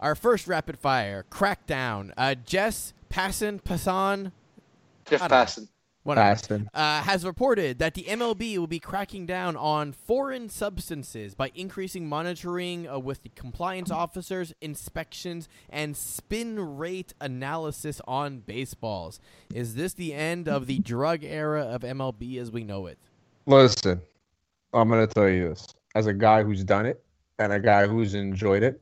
Our 0.00 0.14
first 0.14 0.46
rapid 0.48 0.78
fire 0.78 1.26
crackdown. 1.30 2.12
Uh, 2.16 2.34
Jess 2.34 2.94
Passon 3.10 3.60
Passan 3.60 4.32
Jeff 5.04 5.20
I 5.20 5.28
don't 5.28 5.30
know. 5.30 5.36
Passon. 5.36 5.68
Whatever, 6.08 6.64
uh, 6.72 7.02
has 7.02 7.24
reported 7.24 7.78
that 7.78 7.94
the 7.94 8.04
MLB 8.04 8.56
will 8.56 8.66
be 8.66 8.80
cracking 8.80 9.26
down 9.26 9.56
on 9.56 9.92
foreign 9.92 10.48
substances 10.48 11.34
by 11.34 11.52
increasing 11.54 12.08
monitoring 12.08 12.88
uh, 12.88 12.98
with 12.98 13.22
the 13.22 13.28
compliance 13.28 13.90
officers, 13.90 14.54
inspections, 14.60 15.48
and 15.68 15.96
spin 15.96 16.78
rate 16.78 17.12
analysis 17.20 18.00
on 18.08 18.38
baseballs. 18.38 19.20
Is 19.54 19.74
this 19.74 19.92
the 19.92 20.14
end 20.14 20.48
of 20.48 20.66
the 20.66 20.78
drug 20.78 21.22
era 21.22 21.62
of 21.62 21.82
MLB 21.82 22.38
as 22.38 22.50
we 22.50 22.64
know 22.64 22.86
it? 22.86 22.98
Listen, 23.46 24.00
I'm 24.72 24.88
gonna 24.88 25.06
tell 25.06 25.28
you 25.28 25.50
this 25.50 25.66
as 25.94 26.06
a 26.06 26.14
guy 26.14 26.42
who's 26.42 26.64
done 26.64 26.86
it, 26.86 27.04
and 27.38 27.52
a 27.52 27.60
guy 27.60 27.86
who's 27.86 28.14
enjoyed 28.14 28.62
it, 28.62 28.80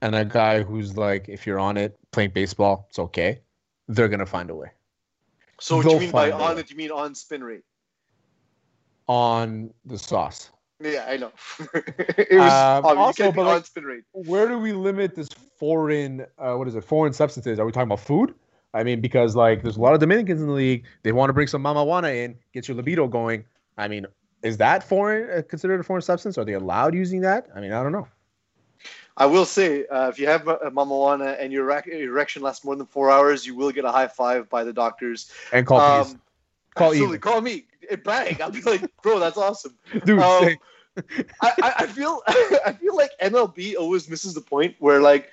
and 0.00 0.14
a 0.14 0.24
guy 0.24 0.62
who's 0.62 0.96
like, 0.96 1.28
if 1.28 1.46
you're 1.46 1.58
on 1.58 1.76
it 1.76 1.98
playing 2.12 2.30
baseball, 2.30 2.86
it's 2.88 2.98
okay. 3.00 3.40
They're 3.88 4.08
gonna 4.08 4.26
find 4.26 4.50
a 4.50 4.54
way 4.54 4.70
So 5.60 5.76
what 5.76 5.86
do 5.86 5.92
you 5.94 6.00
mean 6.00 6.10
by 6.10 6.30
on 6.30 6.58
it? 6.58 6.70
You 6.70 6.76
mean 6.76 6.90
on 6.90 7.14
spin 7.14 7.42
rate? 7.44 7.62
on 9.08 9.72
the 9.84 9.98
sauce. 9.98 10.50
Yeah, 10.80 11.06
I 11.08 11.16
know. 11.16 11.30
it 11.74 12.38
was 12.38 12.52
Um, 12.52 12.84
also, 12.84 13.06
you 13.06 13.12
can't 13.14 13.34
be 13.34 13.36
but 13.36 13.46
like- 13.46 13.56
on 13.56 13.64
spin 13.64 13.84
rate. 13.84 14.02
Where 14.12 14.48
do 14.48 14.58
we 14.58 14.72
limit 14.72 15.14
this 15.14 15.28
foreign? 15.58 16.26
Uh, 16.38 16.54
what 16.56 16.68
is 16.68 16.74
it? 16.74 16.84
Foreign 16.84 17.12
substances? 17.12 17.58
Are 17.58 17.64
we 17.64 17.72
talking 17.72 17.86
about 17.88 18.00
food? 18.00 18.34
I 18.74 18.82
mean, 18.82 19.00
because 19.00 19.34
like 19.36 19.62
there's 19.62 19.76
a 19.76 19.80
lot 19.80 19.94
of 19.94 20.00
Dominicans 20.00 20.40
in 20.40 20.48
the 20.48 20.52
league. 20.52 20.84
They 21.02 21.12
want 21.12 21.30
to 21.30 21.32
bring 21.32 21.46
some 21.46 21.62
mamajuana 21.62 22.14
in, 22.14 22.36
get 22.52 22.68
your 22.68 22.76
libido 22.76 23.06
going. 23.08 23.44
I 23.78 23.88
mean, 23.88 24.06
is 24.42 24.56
that 24.58 24.82
foreign 24.86 25.38
uh, 25.38 25.42
considered 25.42 25.80
a 25.80 25.82
foreign 25.82 26.02
substance? 26.02 26.36
Are 26.36 26.44
they 26.44 26.52
allowed 26.54 26.94
using 26.94 27.20
that? 27.22 27.48
I 27.54 27.60
mean, 27.60 27.72
I 27.72 27.82
don't 27.82 27.92
know. 27.92 28.06
I 29.16 29.26
will 29.26 29.46
say, 29.46 29.86
uh, 29.86 30.08
if 30.08 30.18
you 30.18 30.26
have 30.26 30.46
a 30.46 30.70
mamajuana 30.70 31.40
and 31.40 31.52
your 31.52 31.70
erection 31.70 32.42
lasts 32.42 32.64
more 32.64 32.76
than 32.76 32.86
four 32.86 33.10
hours, 33.10 33.46
you 33.46 33.54
will 33.54 33.72
get 33.72 33.84
a 33.84 33.90
high 33.90 34.08
five 34.08 34.50
by 34.50 34.64
the 34.64 34.72
doctors. 34.72 35.30
And 35.52 35.66
call 35.66 35.80
Um. 35.80 36.20
Call 36.76 36.88
absolutely, 36.88 37.16
Eagle. 37.16 37.32
call 37.32 37.40
me. 37.40 37.64
Bang! 38.04 38.36
I'll 38.42 38.50
be 38.50 38.60
like, 38.62 38.82
bro, 39.02 39.18
that's 39.18 39.38
awesome. 39.38 39.76
dude. 40.04 40.18
um, 40.18 40.56
I, 41.40 41.74
I, 41.78 41.86
feel 41.86 42.22
I 42.26 42.76
feel 42.78 42.96
like 42.96 43.10
MLB 43.20 43.76
always 43.76 44.08
misses 44.08 44.34
the 44.34 44.40
point 44.40 44.76
where 44.78 45.00
like, 45.00 45.30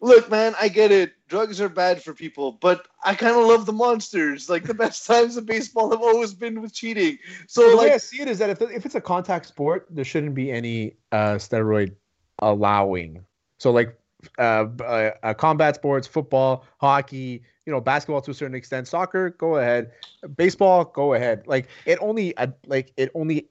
look, 0.00 0.30
man, 0.30 0.54
I 0.60 0.68
get 0.68 0.90
it. 0.90 1.12
Drugs 1.28 1.60
are 1.60 1.68
bad 1.68 2.02
for 2.02 2.14
people, 2.14 2.52
but 2.52 2.86
I 3.04 3.14
kind 3.14 3.36
of 3.36 3.44
love 3.46 3.66
the 3.66 3.72
monsters. 3.72 4.48
Like 4.48 4.64
the 4.64 4.74
best 4.74 5.06
times 5.06 5.36
of 5.36 5.44
baseball 5.44 5.90
have 5.90 6.00
always 6.00 6.32
been 6.32 6.62
with 6.62 6.72
cheating. 6.72 7.18
So 7.46 7.70
the 7.70 7.76
way 7.76 7.92
I 7.92 7.98
see 7.98 8.22
it 8.22 8.28
is 8.28 8.38
that 8.38 8.48
if, 8.48 8.62
if 8.62 8.86
it's 8.86 8.94
a 8.94 9.00
contact 9.00 9.46
sport, 9.46 9.86
there 9.90 10.04
shouldn't 10.04 10.34
be 10.34 10.50
any 10.50 10.96
uh, 11.12 11.34
steroid 11.34 11.94
allowing. 12.40 13.24
So 13.58 13.70
like 13.70 13.98
uh, 14.38 14.66
uh, 14.80 15.10
uh, 15.22 15.34
combat 15.34 15.76
sports, 15.76 16.06
football, 16.06 16.64
hockey, 16.78 17.42
you 17.66 17.72
know, 17.72 17.80
basketball 17.80 18.20
to 18.22 18.30
a 18.30 18.34
certain 18.34 18.54
extent, 18.54 18.88
soccer, 18.88 19.30
go 19.30 19.56
ahead, 19.56 19.92
baseball, 20.36 20.84
go 20.84 21.14
ahead. 21.14 21.46
Like 21.46 21.68
it 21.86 21.98
only 22.00 22.36
uh, 22.36 22.48
like 22.66 22.92
it 22.96 23.10
only 23.14 23.48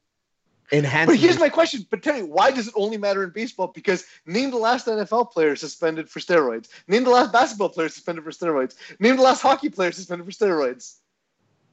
enhances. 0.71 1.15
but 1.15 1.21
here's 1.21 1.39
my 1.39 1.49
question. 1.49 1.85
But 1.89 2.03
tell 2.03 2.15
me, 2.15 2.23
why 2.23 2.51
does 2.51 2.67
it 2.67 2.73
only 2.75 2.97
matter 2.97 3.23
in 3.23 3.29
baseball? 3.29 3.67
Because 3.67 4.05
name 4.25 4.51
the 4.51 4.57
last 4.57 4.87
NFL 4.87 5.31
player 5.31 5.55
suspended 5.55 6.09
for 6.09 6.19
steroids. 6.19 6.67
Name 6.87 7.03
the 7.03 7.11
last 7.11 7.31
basketball 7.31 7.69
player 7.69 7.89
suspended 7.89 8.23
for 8.23 8.31
steroids. 8.31 8.75
Name 8.99 9.15
the 9.15 9.23
last 9.23 9.41
hockey 9.41 9.69
player 9.69 9.91
suspended 9.91 10.25
for 10.25 10.31
steroids. 10.31 10.95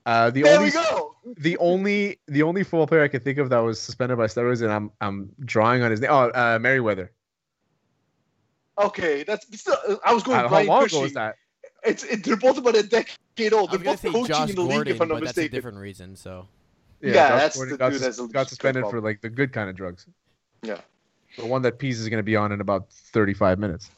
Uh, 0.06 0.30
the 0.30 0.42
there 0.42 0.56
only 0.56 0.66
we 0.66 0.72
go. 0.72 1.16
the 1.38 1.56
only 1.58 2.18
the 2.26 2.42
only 2.42 2.62
football 2.62 2.86
player 2.86 3.02
I 3.02 3.08
can 3.08 3.20
think 3.20 3.38
of 3.38 3.48
that 3.50 3.58
was 3.58 3.80
suspended 3.80 4.18
by 4.18 4.26
steroids, 4.26 4.62
and 4.62 4.70
I'm 4.70 4.90
I'm 5.00 5.30
drawing 5.44 5.82
on 5.82 5.90
his 5.90 6.00
name. 6.00 6.10
Oh, 6.10 6.28
uh, 6.28 6.58
Meriweather. 6.58 7.08
Okay, 8.78 9.22
that's 9.22 9.46
still. 9.58 9.76
I 10.04 10.12
was 10.12 10.22
going 10.22 10.38
Uh, 10.38 10.48
how 10.48 10.62
long 10.62 10.82
Cushing. 10.82 10.98
ago 10.98 11.02
was 11.04 11.12
that? 11.14 11.36
It's 11.84 12.02
it, 12.04 12.24
they're 12.24 12.36
both 12.36 12.58
about 12.58 12.76
a 12.76 12.82
decade 12.82 13.52
old. 13.52 13.70
They're 13.70 13.78
both 13.78 14.02
coaching 14.02 14.26
Josh 14.26 14.50
in 14.50 14.56
the 14.56 14.62
league, 14.62 14.88
if 14.88 15.00
I'm 15.00 15.08
not 15.08 15.20
but 15.20 15.26
that's 15.26 15.38
a 15.38 15.48
different 15.48 15.78
reason. 15.78 16.16
So 16.16 16.48
Yeah, 17.00 17.12
Josh 17.12 17.40
that's 17.40 17.56
Gordon 17.56 17.72
the 17.72 17.78
got, 17.78 17.90
dude 17.90 18.00
sus- 18.00 18.16
that's 18.16 18.30
a 18.30 18.32
got 18.32 18.48
suspended 18.48 18.82
drug 18.82 18.90
for 18.90 19.00
like 19.00 19.20
the 19.20 19.30
good 19.30 19.52
kind 19.52 19.70
of 19.70 19.76
drugs. 19.76 20.06
Yeah. 20.62 20.78
The 21.38 21.46
one 21.46 21.62
that 21.62 21.78
Pease 21.78 22.00
is 22.00 22.08
going 22.08 22.18
to 22.18 22.24
be 22.24 22.36
on 22.36 22.52
in 22.52 22.60
about 22.60 22.90
35 22.90 23.58
minutes. 23.58 23.90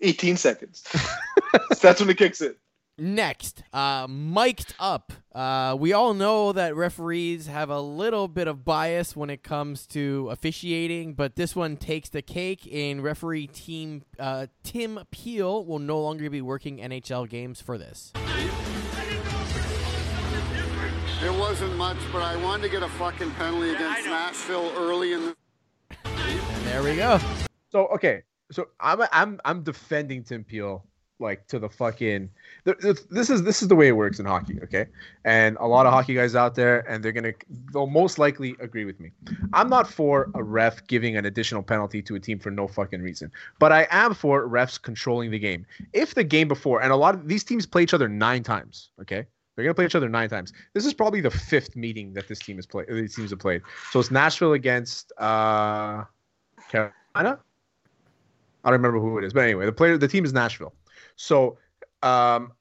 18 0.00 0.36
seconds. 0.36 0.84
that's 1.80 2.00
when 2.00 2.08
it 2.10 2.16
kicks 2.16 2.40
in. 2.40 2.54
Next, 3.00 3.62
uh, 3.72 4.06
mic'd 4.10 4.74
up. 4.78 5.14
Uh, 5.34 5.74
we 5.78 5.94
all 5.94 6.12
know 6.12 6.52
that 6.52 6.76
referees 6.76 7.46
have 7.46 7.70
a 7.70 7.80
little 7.80 8.28
bit 8.28 8.46
of 8.46 8.62
bias 8.62 9.16
when 9.16 9.30
it 9.30 9.42
comes 9.42 9.86
to 9.86 10.28
officiating, 10.30 11.14
but 11.14 11.34
this 11.34 11.56
one 11.56 11.78
takes 11.78 12.10
the 12.10 12.20
cake. 12.20 12.66
In 12.66 13.00
referee 13.00 13.46
team, 13.46 14.02
uh, 14.18 14.48
Tim 14.62 15.00
Peel 15.10 15.64
will 15.64 15.78
no 15.78 15.98
longer 15.98 16.28
be 16.28 16.42
working 16.42 16.76
NHL 16.76 17.26
games 17.26 17.62
for 17.62 17.78
this. 17.78 18.12
It 21.24 21.38
wasn't 21.38 21.76
much, 21.76 21.96
but 22.12 22.20
I 22.20 22.36
wanted 22.44 22.64
to 22.64 22.68
get 22.68 22.82
a 22.82 22.88
fucking 22.90 23.30
penalty 23.30 23.70
against 23.70 24.04
Nashville 24.04 24.74
early 24.76 25.14
in 25.14 25.22
the 25.22 25.36
And 26.04 26.66
there 26.66 26.82
we 26.82 26.96
go. 26.96 27.18
So 27.72 27.86
okay, 27.94 28.24
so 28.52 28.68
I'm 28.78 29.00
I'm 29.10 29.40
I'm 29.46 29.62
defending 29.62 30.22
Tim 30.22 30.44
Peel 30.44 30.84
like 31.20 31.46
to 31.48 31.58
the 31.58 31.68
fucking. 31.68 32.30
th- 32.64 32.78
th- 32.78 33.08
This 33.10 33.30
is 33.30 33.42
this 33.42 33.62
is 33.62 33.68
the 33.68 33.76
way 33.76 33.88
it 33.88 33.92
works 33.96 34.18
in 34.18 34.26
hockey, 34.26 34.58
okay? 34.62 34.86
And 35.24 35.56
a 35.60 35.66
lot 35.66 35.86
of 35.86 35.92
hockey 35.92 36.14
guys 36.14 36.34
out 36.34 36.54
there, 36.54 36.80
and 36.90 37.04
they're 37.04 37.12
gonna 37.12 37.32
they'll 37.72 37.86
most 37.86 38.18
likely 38.18 38.56
agree 38.60 38.84
with 38.84 38.98
me. 39.00 39.10
I'm 39.52 39.68
not 39.68 39.88
for 39.88 40.30
a 40.34 40.42
ref 40.42 40.86
giving 40.86 41.16
an 41.16 41.26
additional 41.26 41.62
penalty 41.62 42.02
to 42.02 42.14
a 42.14 42.20
team 42.20 42.38
for 42.38 42.50
no 42.50 42.66
fucking 42.68 43.02
reason, 43.02 43.30
but 43.58 43.72
I 43.72 43.86
am 43.90 44.14
for 44.14 44.48
refs 44.48 44.80
controlling 44.80 45.30
the 45.30 45.38
game. 45.38 45.66
If 45.92 46.14
the 46.14 46.24
game 46.24 46.48
before, 46.48 46.82
and 46.82 46.92
a 46.92 46.96
lot 46.96 47.14
of 47.14 47.28
these 47.28 47.44
teams 47.44 47.66
play 47.66 47.82
each 47.82 47.94
other 47.94 48.08
nine 48.08 48.42
times, 48.42 48.90
okay? 49.00 49.26
They're 49.56 49.64
gonna 49.64 49.74
play 49.74 49.84
each 49.86 49.94
other 49.94 50.08
nine 50.08 50.28
times. 50.30 50.52
This 50.72 50.86
is 50.86 50.94
probably 50.94 51.20
the 51.20 51.30
fifth 51.30 51.76
meeting 51.76 52.14
that 52.14 52.28
this 52.28 52.38
team 52.38 52.56
has 52.56 52.66
played. 52.66 52.86
These 52.88 53.14
teams 53.16 53.30
have 53.30 53.40
played. 53.40 53.62
So 53.90 54.00
it's 54.00 54.10
Nashville 54.10 54.54
against 54.54 55.12
uh, 55.18 56.04
Carolina. 56.70 56.92
I 58.62 58.68
don't 58.68 58.72
remember 58.78 59.00
who 59.00 59.18
it 59.18 59.24
is, 59.24 59.32
but 59.32 59.40
anyway, 59.44 59.66
the 59.66 59.72
player, 59.72 59.96
the 59.96 60.08
team 60.08 60.24
is 60.24 60.32
Nashville. 60.32 60.72
So, 61.20 61.58
um, 62.02 62.52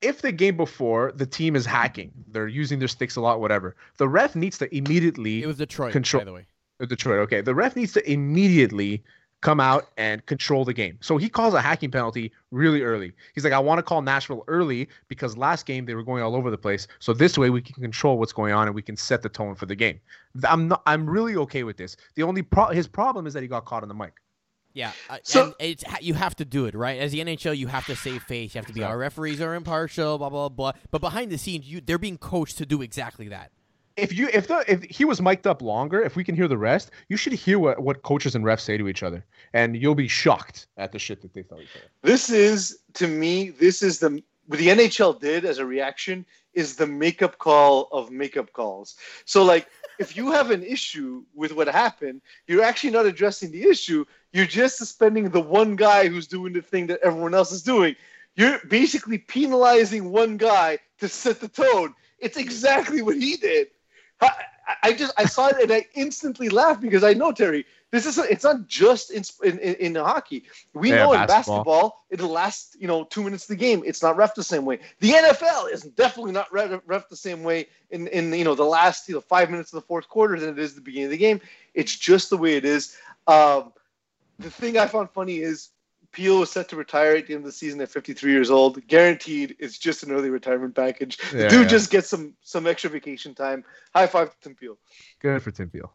if 0.00 0.22
the 0.22 0.30
game 0.30 0.56
before 0.56 1.12
the 1.12 1.26
team 1.26 1.56
is 1.56 1.66
hacking, 1.66 2.12
they're 2.28 2.46
using 2.46 2.78
their 2.78 2.88
sticks 2.88 3.16
a 3.16 3.20
lot, 3.20 3.40
whatever. 3.40 3.74
The 3.98 4.08
ref 4.08 4.36
needs 4.36 4.58
to 4.58 4.74
immediately 4.74 5.42
It 5.42 5.46
was 5.46 5.56
Detroit, 5.58 5.92
Control- 5.92 6.20
by 6.20 6.24
the 6.24 6.32
way. 6.32 6.46
uh, 6.80 6.86
Detroit. 6.86 7.18
Okay, 7.20 7.40
the 7.40 7.54
ref 7.54 7.74
needs 7.74 7.92
to 7.94 8.10
immediately 8.10 9.02
come 9.40 9.58
out 9.58 9.88
and 9.96 10.24
control 10.26 10.64
the 10.64 10.72
game. 10.72 10.98
So 11.00 11.16
he 11.16 11.28
calls 11.28 11.52
a 11.54 11.60
hacking 11.60 11.90
penalty 11.90 12.30
really 12.52 12.82
early. 12.82 13.12
He's 13.34 13.42
like, 13.42 13.52
I 13.54 13.58
want 13.58 13.78
to 13.78 13.82
call 13.82 14.02
Nashville 14.02 14.44
early 14.46 14.88
because 15.08 15.36
last 15.36 15.66
game 15.66 15.84
they 15.84 15.94
were 15.94 16.04
going 16.04 16.22
all 16.22 16.36
over 16.36 16.50
the 16.50 16.58
place. 16.58 16.86
So 17.00 17.12
this 17.12 17.36
way 17.36 17.50
we 17.50 17.60
can 17.60 17.82
control 17.82 18.18
what's 18.18 18.32
going 18.32 18.52
on 18.52 18.68
and 18.68 18.74
we 18.74 18.82
can 18.82 18.96
set 18.96 19.22
the 19.22 19.28
tone 19.30 19.54
for 19.56 19.66
the 19.66 19.74
game. 19.74 19.98
I'm 20.44 20.68
not. 20.68 20.82
I'm 20.86 21.08
really 21.10 21.34
okay 21.36 21.64
with 21.64 21.76
this. 21.76 21.96
The 22.14 22.22
only 22.22 22.42
pro- 22.42 22.68
his 22.68 22.86
problem 22.86 23.26
is 23.26 23.34
that 23.34 23.42
he 23.42 23.48
got 23.48 23.64
caught 23.64 23.82
on 23.82 23.88
the 23.88 23.94
mic. 23.94 24.12
Yeah, 24.72 24.92
uh, 25.08 25.18
So- 25.22 25.44
and 25.46 25.54
it's 25.58 25.84
you 26.00 26.14
have 26.14 26.36
to 26.36 26.44
do 26.44 26.66
it 26.66 26.74
right. 26.74 26.98
As 27.00 27.12
the 27.12 27.20
NHL, 27.20 27.56
you 27.56 27.66
have 27.66 27.86
to 27.86 27.96
save 27.96 28.22
face. 28.22 28.54
You 28.54 28.60
have 28.60 28.66
to 28.66 28.72
be 28.72 28.82
our 28.82 28.96
referees 28.96 29.40
are 29.40 29.54
impartial, 29.54 30.18
blah 30.18 30.28
blah 30.28 30.48
blah. 30.48 30.72
But 30.90 31.00
behind 31.00 31.30
the 31.32 31.38
scenes, 31.38 31.66
you 31.66 31.80
they're 31.80 31.98
being 31.98 32.18
coached 32.18 32.58
to 32.58 32.66
do 32.66 32.82
exactly 32.82 33.28
that. 33.28 33.50
If 33.96 34.16
you 34.16 34.28
if 34.32 34.46
the 34.46 34.64
if 34.70 34.82
he 34.84 35.04
was 35.04 35.20
mic'd 35.20 35.46
up 35.46 35.60
longer, 35.60 36.00
if 36.00 36.14
we 36.16 36.24
can 36.24 36.36
hear 36.36 36.48
the 36.48 36.56
rest, 36.56 36.90
you 37.08 37.16
should 37.16 37.32
hear 37.32 37.58
what 37.58 37.80
what 37.80 38.02
coaches 38.02 38.34
and 38.34 38.44
refs 38.44 38.60
say 38.60 38.78
to 38.78 38.88
each 38.88 39.02
other, 39.02 39.24
and 39.52 39.76
you'll 39.76 39.96
be 39.96 40.08
shocked 40.08 40.68
at 40.76 40.92
the 40.92 40.98
shit 40.98 41.20
that 41.22 41.34
they 41.34 41.42
tell 41.42 41.60
each 41.60 41.74
other. 41.76 41.86
This 42.02 42.30
is, 42.30 42.78
to 42.94 43.08
me, 43.08 43.50
this 43.50 43.82
is 43.82 43.98
the 43.98 44.22
what 44.46 44.58
the 44.58 44.68
NHL 44.68 45.20
did 45.20 45.44
as 45.44 45.58
a 45.58 45.66
reaction 45.66 46.24
is 46.54 46.76
the 46.76 46.86
makeup 46.86 47.38
call 47.38 47.88
of 47.92 48.10
makeup 48.10 48.52
calls. 48.52 48.96
So, 49.24 49.44
like, 49.44 49.68
if 50.00 50.16
you 50.16 50.32
have 50.32 50.50
an 50.50 50.64
issue 50.64 51.24
with 51.34 51.52
what 51.52 51.68
happened, 51.68 52.22
you're 52.48 52.64
actually 52.64 52.90
not 52.90 53.06
addressing 53.06 53.52
the 53.52 53.62
issue. 53.64 54.04
You're 54.32 54.46
just 54.46 54.78
suspending 54.78 55.28
the 55.30 55.40
one 55.40 55.76
guy 55.76 56.08
who's 56.08 56.26
doing 56.26 56.52
the 56.52 56.62
thing 56.62 56.86
that 56.88 57.00
everyone 57.02 57.34
else 57.34 57.52
is 57.52 57.62
doing. 57.62 57.96
You're 58.36 58.58
basically 58.68 59.18
penalizing 59.18 60.10
one 60.10 60.36
guy 60.36 60.78
to 60.98 61.08
set 61.08 61.40
the 61.40 61.48
tone. 61.48 61.94
It's 62.18 62.36
exactly 62.36 63.02
what 63.02 63.16
he 63.16 63.36
did. 63.36 63.68
I, 64.20 64.30
I- 64.82 64.92
just 64.92 65.12
I 65.16 65.24
saw 65.24 65.48
it 65.48 65.60
and 65.62 65.72
I 65.72 65.86
instantly 65.94 66.48
laughed 66.48 66.80
because 66.80 67.02
I 67.04 67.12
know 67.14 67.32
Terry. 67.32 67.64
This 67.90 68.06
is 68.06 68.18
it's 68.18 68.44
not 68.44 68.66
just 68.68 69.10
in 69.10 69.24
in, 69.42 69.58
in, 69.58 69.94
hockey. 69.96 70.44
We 70.74 70.90
Yeah, 70.90 70.96
know 70.98 71.12
in 71.12 71.24
basketball. 71.26 72.04
in 72.10 72.18
the 72.18 72.26
last 72.26 72.76
you 72.80 72.86
know 72.86 73.04
two 73.04 73.22
minutes 73.24 73.44
of 73.44 73.48
the 73.48 73.56
game, 73.56 73.82
it's 73.84 74.02
not 74.02 74.16
ref 74.16 74.34
the 74.34 74.42
same 74.44 74.64
way. 74.64 74.78
The 75.00 75.10
NFL 75.10 75.72
is 75.72 75.82
definitely 75.82 76.32
not 76.32 76.52
ref, 76.52 76.80
ref 76.86 77.08
the 77.08 77.16
same 77.16 77.42
way 77.42 77.66
in 77.90 78.06
in 78.08 78.32
you 78.32 78.44
know 78.44 78.54
the 78.54 78.64
last 78.64 79.08
you 79.08 79.14
know 79.14 79.20
five 79.20 79.50
minutes 79.50 79.72
of 79.72 79.80
the 79.80 79.86
fourth 79.86 80.08
quarter 80.08 80.38
than 80.38 80.50
it 80.50 80.58
is 80.58 80.74
the 80.74 80.80
beginning 80.80 81.06
of 81.06 81.10
the 81.10 81.18
game. 81.18 81.40
It's 81.74 81.96
just 81.96 82.30
the 82.30 82.36
way 82.36 82.56
it 82.56 82.64
is. 82.64 82.96
Um, 83.26 83.72
the 84.40 84.50
thing 84.50 84.78
I 84.78 84.86
found 84.86 85.10
funny 85.10 85.38
is 85.38 85.70
Peel 86.12 86.40
was 86.40 86.50
set 86.50 86.68
to 86.70 86.76
retire 86.76 87.14
at 87.16 87.26
the 87.26 87.34
end 87.34 87.42
of 87.42 87.46
the 87.46 87.52
season 87.52 87.80
at 87.80 87.88
53 87.90 88.32
years 88.32 88.50
old. 88.50 88.84
Guaranteed, 88.88 89.54
it's 89.60 89.78
just 89.78 90.02
an 90.02 90.10
early 90.10 90.30
retirement 90.30 90.74
package. 90.74 91.18
The 91.30 91.42
Yeah, 91.42 91.48
dude 91.48 91.62
yeah. 91.62 91.68
just 91.68 91.90
gets 91.90 92.08
some 92.08 92.34
some 92.42 92.66
extra 92.66 92.90
vacation 92.90 93.34
time. 93.34 93.64
High 93.94 94.06
five 94.06 94.30
to 94.30 94.36
Tim 94.42 94.54
Peel. 94.56 94.76
Good 95.20 95.42
for 95.42 95.50
Tim 95.50 95.70
Peel. 95.70 95.92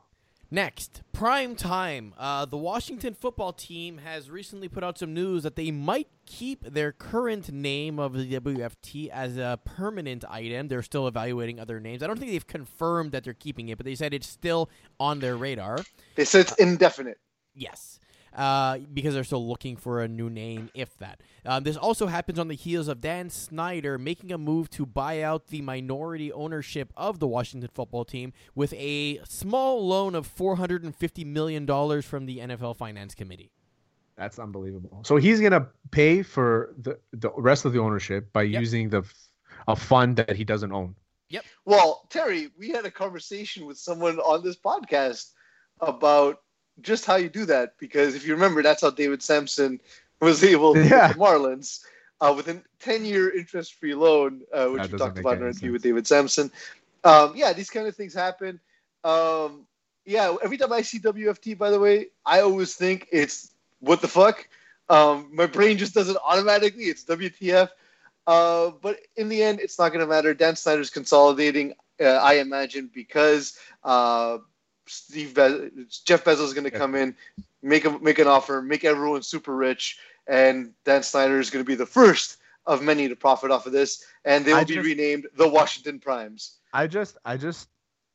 Next, 0.52 1.02
prime 1.12 1.56
time. 1.56 2.14
Uh, 2.18 2.46
the 2.46 2.56
Washington 2.56 3.16
football 3.16 3.52
team 3.52 3.98
has 3.98 4.30
recently 4.30 4.70
put 4.70 4.84
out 4.84 4.98
some 4.98 5.12
news 5.14 5.42
that 5.44 5.56
they 5.56 5.72
might 5.72 6.08
keep 6.28 6.64
their 6.64 6.92
current 6.92 7.52
name 7.52 8.00
of 8.00 8.14
the 8.14 8.40
WFT 8.40 9.10
as 9.10 9.38
a 9.38 9.60
permanent 9.66 10.24
item. 10.30 10.68
They're 10.68 10.84
still 10.84 11.08
evaluating 11.08 11.60
other 11.60 11.80
names. 11.80 12.04
I 12.04 12.08
don't 12.08 12.20
think 12.20 12.32
they've 12.32 12.46
confirmed 12.46 13.12
that 13.12 13.24
they're 13.24 13.34
keeping 13.34 13.70
it, 13.70 13.78
but 13.78 13.86
they 13.86 13.96
said 13.96 14.14
it's 14.14 14.30
still 14.30 14.70
on 15.00 15.20
their 15.20 15.36
radar. 15.36 15.80
They 16.14 16.26
said 16.26 16.42
it's 16.42 16.54
indefinite. 16.54 17.20
Yes. 17.56 18.00
Uh, 18.36 18.80
because 18.94 19.14
they're 19.14 19.24
still 19.24 19.48
looking 19.48 19.78
for 19.78 20.02
a 20.02 20.08
new 20.10 20.30
name, 20.30 20.70
if 20.74 20.98
that. 20.98 21.22
Um, 21.46 21.64
this 21.64 21.78
also 21.78 22.08
happens 22.08 22.38
on 22.38 22.50
the 22.50 22.56
heels 22.56 22.90
of 22.90 23.00
Dan 23.00 23.30
Snyder 23.30 23.98
making 23.98 24.34
a 24.34 24.38
move 24.38 24.70
to 24.72 24.86
buy 24.86 25.22
out 25.22 25.48
the 25.48 25.62
minority 25.62 26.34
ownership 26.34 26.92
of 26.98 27.20
the 27.20 27.28
Washington 27.28 27.70
football 27.74 28.04
team 28.04 28.34
with 28.54 28.74
a 28.74 29.22
small 29.24 29.88
loan 29.88 30.16
of 30.16 30.28
$450 30.28 31.26
million 31.26 31.66
from 32.02 32.26
the 32.26 32.40
NFL 32.40 32.76
Finance 32.76 33.16
Committee. 33.16 33.52
That's 34.18 34.38
unbelievable. 34.40 35.02
So 35.06 35.18
he's 35.18 35.42
gonna 35.42 35.68
pay 35.92 36.22
for 36.24 36.74
the 36.82 36.98
the 37.12 37.32
rest 37.38 37.66
of 37.66 37.74
the 37.74 37.80
ownership 37.80 38.32
by 38.32 38.44
Yep. 38.44 38.60
using 38.62 38.90
the 38.90 39.00
f- 39.00 39.14
a 39.68 39.76
fund 39.76 40.16
that 40.18 40.36
he 40.36 40.44
doesn't 40.46 40.72
own. 40.72 40.96
Yep. 41.30 41.44
Well, 41.66 42.08
Terry, 42.10 42.50
we 42.58 42.70
had 42.70 42.86
a 42.86 42.92
conversation 42.92 43.66
with 43.66 43.78
someone 43.78 44.20
on 44.20 44.42
this 44.44 44.56
podcast 44.58 45.32
about 45.82 46.40
just 46.82 47.06
how 47.06 47.16
you 47.16 47.30
do 47.30 47.46
that 47.46 47.74
because 47.80 48.16
if 48.16 48.26
you 48.26 48.34
remember, 48.34 48.62
that's 48.62 48.82
how 48.82 48.90
David 48.92 49.22
Samson 49.24 49.80
was 50.22 50.44
able 50.44 50.76
to 50.76 50.82
Yeah. 50.82 50.90
get 50.90 51.08
the 51.08 51.14
Marlins 51.14 51.84
uh, 52.22 52.34
with 52.36 52.48
a 52.48 52.62
10-year 52.82 53.36
interest-free 53.36 53.94
loan, 53.96 54.42
uh, 54.54 54.68
which 54.68 54.84
That 54.84 54.92
we 54.92 54.98
talked 54.98 55.20
about 55.20 55.38
in 55.38 55.44
our 55.44 55.50
interview 55.50 55.72
with 55.72 55.84
David 55.84 56.08
Samson. 56.08 56.52
Um, 57.04 57.34
yeah, 57.36 57.54
these 57.54 57.70
kind 57.70 57.88
of 57.88 57.96
things 57.96 58.14
happen. 58.14 58.60
Um, 59.04 59.66
yeah, 60.06 60.36
every 60.44 60.58
time 60.58 60.72
I 60.74 60.82
see 60.82 61.00
WFT, 61.00 61.58
by 61.58 61.70
the 61.72 61.80
way, 61.80 62.08
I 62.26 62.42
always 62.42 62.76
think 62.76 63.08
it's 63.12 63.52
what 63.80 64.02
the 64.02 64.08
fuck. 64.08 64.48
Um, 64.90 65.30
my 65.34 65.46
brain 65.48 65.78
just 65.78 65.94
does 65.94 66.10
it 66.10 66.18
automatically. 66.26 66.86
It's 66.86 67.04
WTF. 67.04 67.70
Uh, 68.28 68.72
but 68.82 69.00
in 69.16 69.30
the 69.30 69.44
end, 69.44 69.60
it's 69.60 69.78
not 69.78 69.90
going 69.90 70.00
to 70.02 70.08
matter. 70.08 70.34
Dan 70.34 70.56
Snyder's 70.56 70.90
consolidating, 70.90 71.74
uh, 72.02 72.06
I 72.06 72.36
imagine, 72.36 72.90
because 72.94 73.58
uh, 73.84 74.38
Steve 74.88 75.34
Be- 75.34 75.70
Jeff 76.06 76.24
Bezos 76.24 76.46
is 76.46 76.54
going 76.54 76.64
to 76.66 76.72
come 76.72 76.96
in, 76.96 77.16
make 77.62 77.86
a 77.86 77.98
make 78.00 78.20
an 78.20 78.28
offer, 78.28 78.62
make 78.62 78.84
everyone 78.86 79.24
super 79.24 79.56
rich, 79.56 79.98
and 80.28 80.72
Dan 80.84 81.04
Snyder 81.04 81.40
is 81.40 81.50
going 81.50 81.64
to 81.64 81.68
be 81.68 81.76
the 81.76 81.86
first 81.86 82.38
of 82.68 82.82
many 82.82 83.08
to 83.08 83.16
profit 83.16 83.52
off 83.52 83.66
of 83.66 83.72
this, 83.74 84.04
and 84.26 84.44
they 84.46 84.54
will 84.54 84.60
I 84.60 84.64
be 84.64 84.76
just- 84.76 84.86
renamed 84.86 85.28
the 85.38 85.48
Washington 85.48 86.00
Primes. 86.00 86.58
I 86.74 86.88
just, 86.88 87.18
I 87.24 87.38
just, 87.38 87.70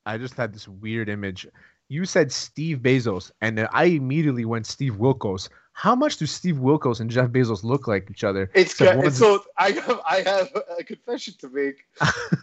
I 0.04 0.18
just 0.18 0.34
had 0.34 0.52
this 0.52 0.68
weird 0.68 1.08
image. 1.08 1.46
You 1.88 2.04
said 2.04 2.30
Steve 2.30 2.78
Bezos, 2.78 3.30
and 3.40 3.66
I 3.72 3.84
immediately 3.84 4.44
went 4.44 4.66
Steve 4.66 4.94
Wilkos. 4.96 5.48
How 5.72 5.94
much 5.94 6.18
do 6.18 6.26
Steve 6.26 6.56
Wilkos 6.56 7.00
and 7.00 7.10
Jeff 7.10 7.30
Bezos 7.30 7.64
look 7.64 7.88
like 7.88 8.08
each 8.10 8.22
other? 8.22 8.50
It's 8.54 8.76
So 8.76 8.96
one's- 8.96 9.18
so 9.18 9.42
I 9.56 9.70
have 9.72 10.00
I 10.08 10.20
have 10.20 10.50
a 10.78 10.84
confession 10.84 11.34
to 11.38 11.48
make. 11.48 11.86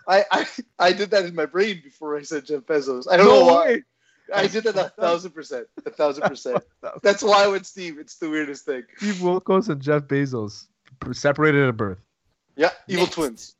I, 0.07 0.25
I 0.31 0.47
I 0.79 0.91
did 0.91 1.11
that 1.11 1.25
in 1.25 1.35
my 1.35 1.45
brain 1.45 1.81
before 1.83 2.17
I 2.17 2.23
said 2.23 2.45
Jeff 2.45 2.61
Bezos. 2.63 3.05
I 3.09 3.15
don't 3.17 3.27
know 3.27 3.45
why. 3.45 3.65
way. 3.65 3.83
I 4.33 4.47
did 4.47 4.63
that 4.65 4.75
a 4.75 4.89
thousand 5.01 5.31
percent. 5.31 5.67
A 5.85 5.89
thousand 5.89 6.23
percent. 6.27 6.63
That's 7.01 7.23
why 7.23 7.43
I 7.45 7.47
went 7.47 7.65
Steve. 7.65 7.97
It's 7.99 8.17
the 8.17 8.29
weirdest 8.29 8.65
thing. 8.65 8.83
Steve 8.97 9.15
Wilkos 9.15 9.69
and 9.69 9.81
Jeff 9.81 10.03
Bezos 10.03 10.67
separated 11.13 11.67
at 11.67 11.77
birth. 11.77 11.99
Yeah, 12.55 12.71
evil 12.87 13.03
Next. 13.03 13.15
twins. 13.15 13.53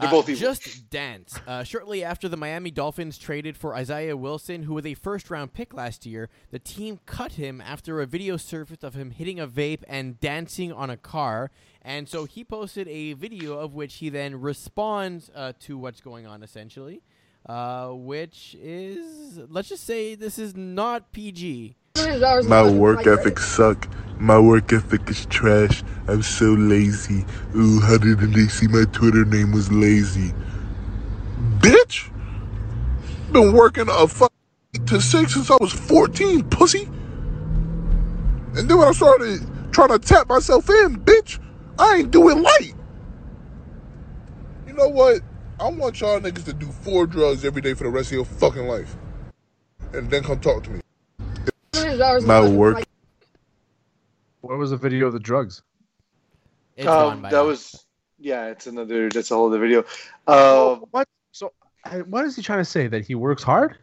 They're 0.00 0.08
Uh, 0.08 0.12
both 0.12 0.28
evil. 0.28 0.40
Just 0.40 0.90
dance. 0.90 1.38
Uh, 1.46 1.62
shortly 1.62 2.02
after 2.02 2.28
the 2.28 2.36
Miami 2.36 2.70
Dolphins 2.72 3.16
traded 3.16 3.56
for 3.56 3.74
Isaiah 3.76 4.16
Wilson, 4.16 4.64
who 4.64 4.74
was 4.74 4.84
a 4.86 4.94
first 4.94 5.30
round 5.30 5.52
pick 5.52 5.72
last 5.72 6.04
year, 6.04 6.28
the 6.50 6.58
team 6.58 6.98
cut 7.06 7.32
him 7.32 7.60
after 7.60 8.00
a 8.00 8.06
video 8.06 8.36
surfaced 8.36 8.82
of 8.82 8.94
him 8.94 9.10
hitting 9.12 9.38
a 9.38 9.46
vape 9.46 9.82
and 9.86 10.18
dancing 10.18 10.72
on 10.72 10.90
a 10.90 10.96
car. 10.96 11.50
And 11.80 12.08
so 12.08 12.24
he 12.24 12.42
posted 12.44 12.88
a 12.88 13.12
video 13.12 13.58
of 13.58 13.74
which 13.74 13.96
he 13.96 14.08
then 14.08 14.40
responds 14.40 15.30
uh, 15.34 15.52
to 15.60 15.78
what's 15.78 16.00
going 16.00 16.26
on, 16.26 16.42
essentially, 16.42 17.02
uh, 17.46 17.88
which 17.88 18.56
is, 18.60 19.38
let's 19.48 19.68
just 19.68 19.84
say, 19.84 20.14
this 20.14 20.38
is 20.38 20.56
not 20.56 21.12
PG. 21.12 21.76
My 22.46 22.68
work 22.68 23.06
ethic 23.06 23.38
suck. 23.38 23.88
My 24.18 24.38
work 24.38 24.72
ethic 24.72 25.08
is 25.08 25.26
trash. 25.26 25.82
I'm 26.08 26.22
so 26.22 26.46
lazy. 26.46 27.24
Ooh, 27.56 27.80
how 27.80 27.98
did 27.98 28.18
they 28.18 28.46
see 28.46 28.66
my 28.66 28.84
Twitter 28.92 29.24
name 29.24 29.52
was 29.52 29.70
lazy? 29.70 30.32
Bitch! 31.58 32.10
Been 33.32 33.52
working 33.52 33.86
a 33.88 34.08
fuck 34.08 34.32
to 34.86 35.00
six 35.00 35.34
since 35.34 35.50
I 35.50 35.56
was 35.60 35.72
14, 35.72 36.44
pussy. 36.44 36.84
And 38.56 38.68
then 38.68 38.78
when 38.78 38.88
I 38.88 38.92
started 38.92 39.40
trying 39.72 39.88
to 39.88 39.98
tap 39.98 40.28
myself 40.28 40.68
in, 40.68 40.96
bitch, 40.96 41.40
I 41.78 41.96
ain't 41.96 42.10
do 42.10 42.28
it 42.28 42.36
light. 42.38 42.74
You 44.66 44.72
know 44.74 44.88
what? 44.88 45.20
I 45.60 45.68
want 45.68 46.00
y'all 46.00 46.18
niggas 46.18 46.44
to 46.46 46.52
do 46.52 46.66
four 46.66 47.06
drugs 47.06 47.44
every 47.44 47.62
day 47.62 47.74
for 47.74 47.84
the 47.84 47.90
rest 47.90 48.08
of 48.08 48.14
your 48.14 48.24
fucking 48.24 48.66
life. 48.66 48.96
And 49.92 50.10
then 50.10 50.24
come 50.24 50.40
talk 50.40 50.64
to 50.64 50.70
me. 50.70 50.80
My 52.26 52.48
work 52.48 52.82
What 54.40 54.58
was 54.58 54.70
the 54.70 54.76
video 54.76 55.06
of 55.06 55.12
the 55.12 55.20
drugs? 55.20 55.62
It's 56.76 56.86
gone 56.86 57.12
um, 57.12 57.22
by 57.22 57.30
that 57.30 57.36
now. 57.36 57.44
was 57.44 57.86
yeah. 58.18 58.46
It's 58.46 58.66
another. 58.66 59.08
That's 59.08 59.30
a 59.30 59.36
whole 59.36 59.46
other 59.46 59.60
video. 59.60 59.84
Uh, 60.26 60.76
what? 60.90 61.06
So, 61.30 61.52
I, 61.84 61.98
what 61.98 62.24
is 62.24 62.34
he 62.34 62.42
trying 62.42 62.58
to 62.58 62.64
say? 62.64 62.88
That 62.88 63.04
he 63.04 63.14
works 63.14 63.44
hard? 63.44 63.78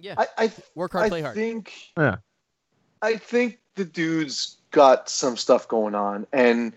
Yeah. 0.00 0.14
I 0.18 0.26
I, 0.36 0.52
Work 0.74 0.92
hard, 0.92 1.06
I 1.06 1.08
play 1.10 1.22
hard. 1.22 1.32
I 1.32 1.40
think 1.40 1.72
Yeah. 1.96 2.16
I 3.02 3.16
think 3.16 3.60
the 3.76 3.84
dude's 3.84 4.56
got 4.72 5.08
some 5.08 5.36
stuff 5.36 5.68
going 5.68 5.94
on, 5.94 6.26
and 6.32 6.72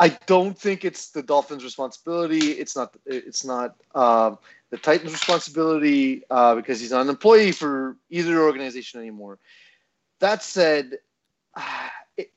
I 0.00 0.08
don't 0.24 0.58
think 0.58 0.86
it's 0.86 1.10
the 1.10 1.22
Dolphins' 1.22 1.62
responsibility. 1.62 2.52
It's 2.52 2.74
not. 2.74 2.96
It's 3.04 3.44
not 3.44 3.76
um, 3.94 4.38
the 4.70 4.78
Titans' 4.78 5.12
responsibility 5.12 6.22
uh, 6.30 6.54
because 6.54 6.80
he's 6.80 6.90
not 6.90 7.02
an 7.02 7.10
employee 7.10 7.52
for 7.52 7.98
either 8.08 8.40
organization 8.40 8.98
anymore. 8.98 9.38
That 10.20 10.42
said, 10.42 10.98
it, 12.16 12.32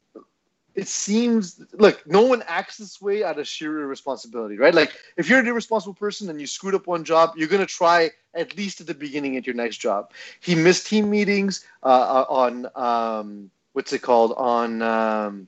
it 0.76 0.90
seems 0.90 1.62
look, 1.72 2.06
no 2.06 2.24
one 2.24 2.44
acts 2.48 2.78
this 2.78 3.02
way 3.02 3.24
out 3.24 3.40
of 3.40 3.48
sheer 3.48 3.82
irresponsibility, 3.84 4.58
right? 4.58 4.74
Like 4.74 4.92
if 5.16 5.30
you're 5.30 5.40
an 5.40 5.48
irresponsible 5.48 5.94
person 5.94 6.30
and 6.30 6.42
you 6.42 6.48
screwed 6.48 6.76
up 6.76 6.86
one 6.86 7.06
job, 7.06 7.32
you're 7.38 7.48
gonna 7.48 7.66
try 7.66 8.12
at 8.34 8.58
least 8.58 8.82
at 8.82 8.88
the 8.88 8.94
beginning 8.94 9.38
at 9.38 9.48
your 9.48 9.56
next 9.56 9.78
job. 9.78 10.12
He 10.42 10.54
missed 10.54 10.88
team 10.88 11.10
meetings 11.10 11.66
uh, 11.82 12.26
on 12.28 12.68
um, 12.76 13.52
what's 13.72 13.94
it 13.94 14.02
called 14.02 14.34
on 14.36 14.82
um, 14.82 15.48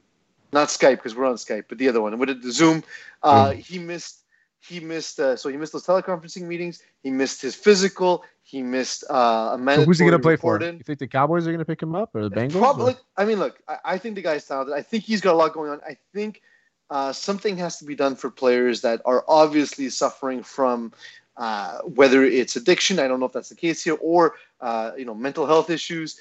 not 0.55 0.69
Skype 0.69 0.95
because 0.97 1.13
we're 1.15 1.25
on 1.25 1.35
Skype, 1.35 1.65
but 1.69 1.77
the 1.77 1.87
other 1.89 2.01
one. 2.01 2.17
What 2.17 2.27
did 2.29 2.41
the 2.41 2.51
Zoom? 2.51 2.83
Uh, 3.21 3.51
he 3.51 3.77
missed. 3.77 4.21
He 4.67 4.79
missed. 4.79 5.19
Uh, 5.19 5.35
so 5.35 5.49
he 5.49 5.57
missed 5.57 5.73
those 5.73 5.85
teleconferencing 5.85 6.41
meetings. 6.43 6.81
He 7.03 7.11
missed 7.11 7.41
his 7.41 7.53
physical. 7.53 8.23
He 8.41 8.63
missed 8.63 9.03
uh, 9.09 9.57
a 9.59 9.75
So 9.75 9.83
who's 9.83 9.99
he 9.99 10.05
going 10.05 10.13
to 10.13 10.19
play 10.19 10.37
for? 10.37 10.61
in. 10.61 10.77
You 10.77 10.83
think 10.83 10.99
the 10.99 11.07
Cowboys 11.07 11.45
are 11.45 11.51
going 11.51 11.59
to 11.59 11.65
pick 11.65 11.81
him 11.81 11.93
up 11.93 12.15
or 12.15 12.23
the 12.27 12.31
Bengals? 12.31 12.57
Probably. 12.59 12.93
or- 12.93 12.99
I 13.17 13.25
mean, 13.25 13.37
look. 13.39 13.61
I, 13.67 13.77
I 13.93 13.97
think 13.99 14.15
the 14.15 14.21
guy's 14.23 14.47
talented. 14.47 14.73
I 14.75 14.81
think 14.81 15.03
he's 15.03 15.21
got 15.21 15.33
a 15.33 15.37
lot 15.37 15.53
going 15.53 15.69
on. 15.71 15.81
I 15.87 15.97
think 16.13 16.41
uh, 16.89 17.11
something 17.11 17.57
has 17.57 17.77
to 17.79 17.85
be 17.85 17.95
done 17.95 18.15
for 18.15 18.29
players 18.31 18.81
that 18.81 19.01
are 19.05 19.23
obviously 19.27 19.89
suffering 19.89 20.41
from 20.43 20.93
uh, 21.37 21.79
whether 21.81 22.23
it's 22.23 22.55
addiction. 22.55 22.97
I 22.99 23.07
don't 23.07 23.19
know 23.19 23.25
if 23.27 23.33
that's 23.33 23.49
the 23.49 23.55
case 23.55 23.83
here, 23.83 23.97
or 24.01 24.35
uh, 24.61 24.91
you 24.97 25.05
know, 25.05 25.15
mental 25.15 25.45
health 25.45 25.69
issues. 25.69 26.19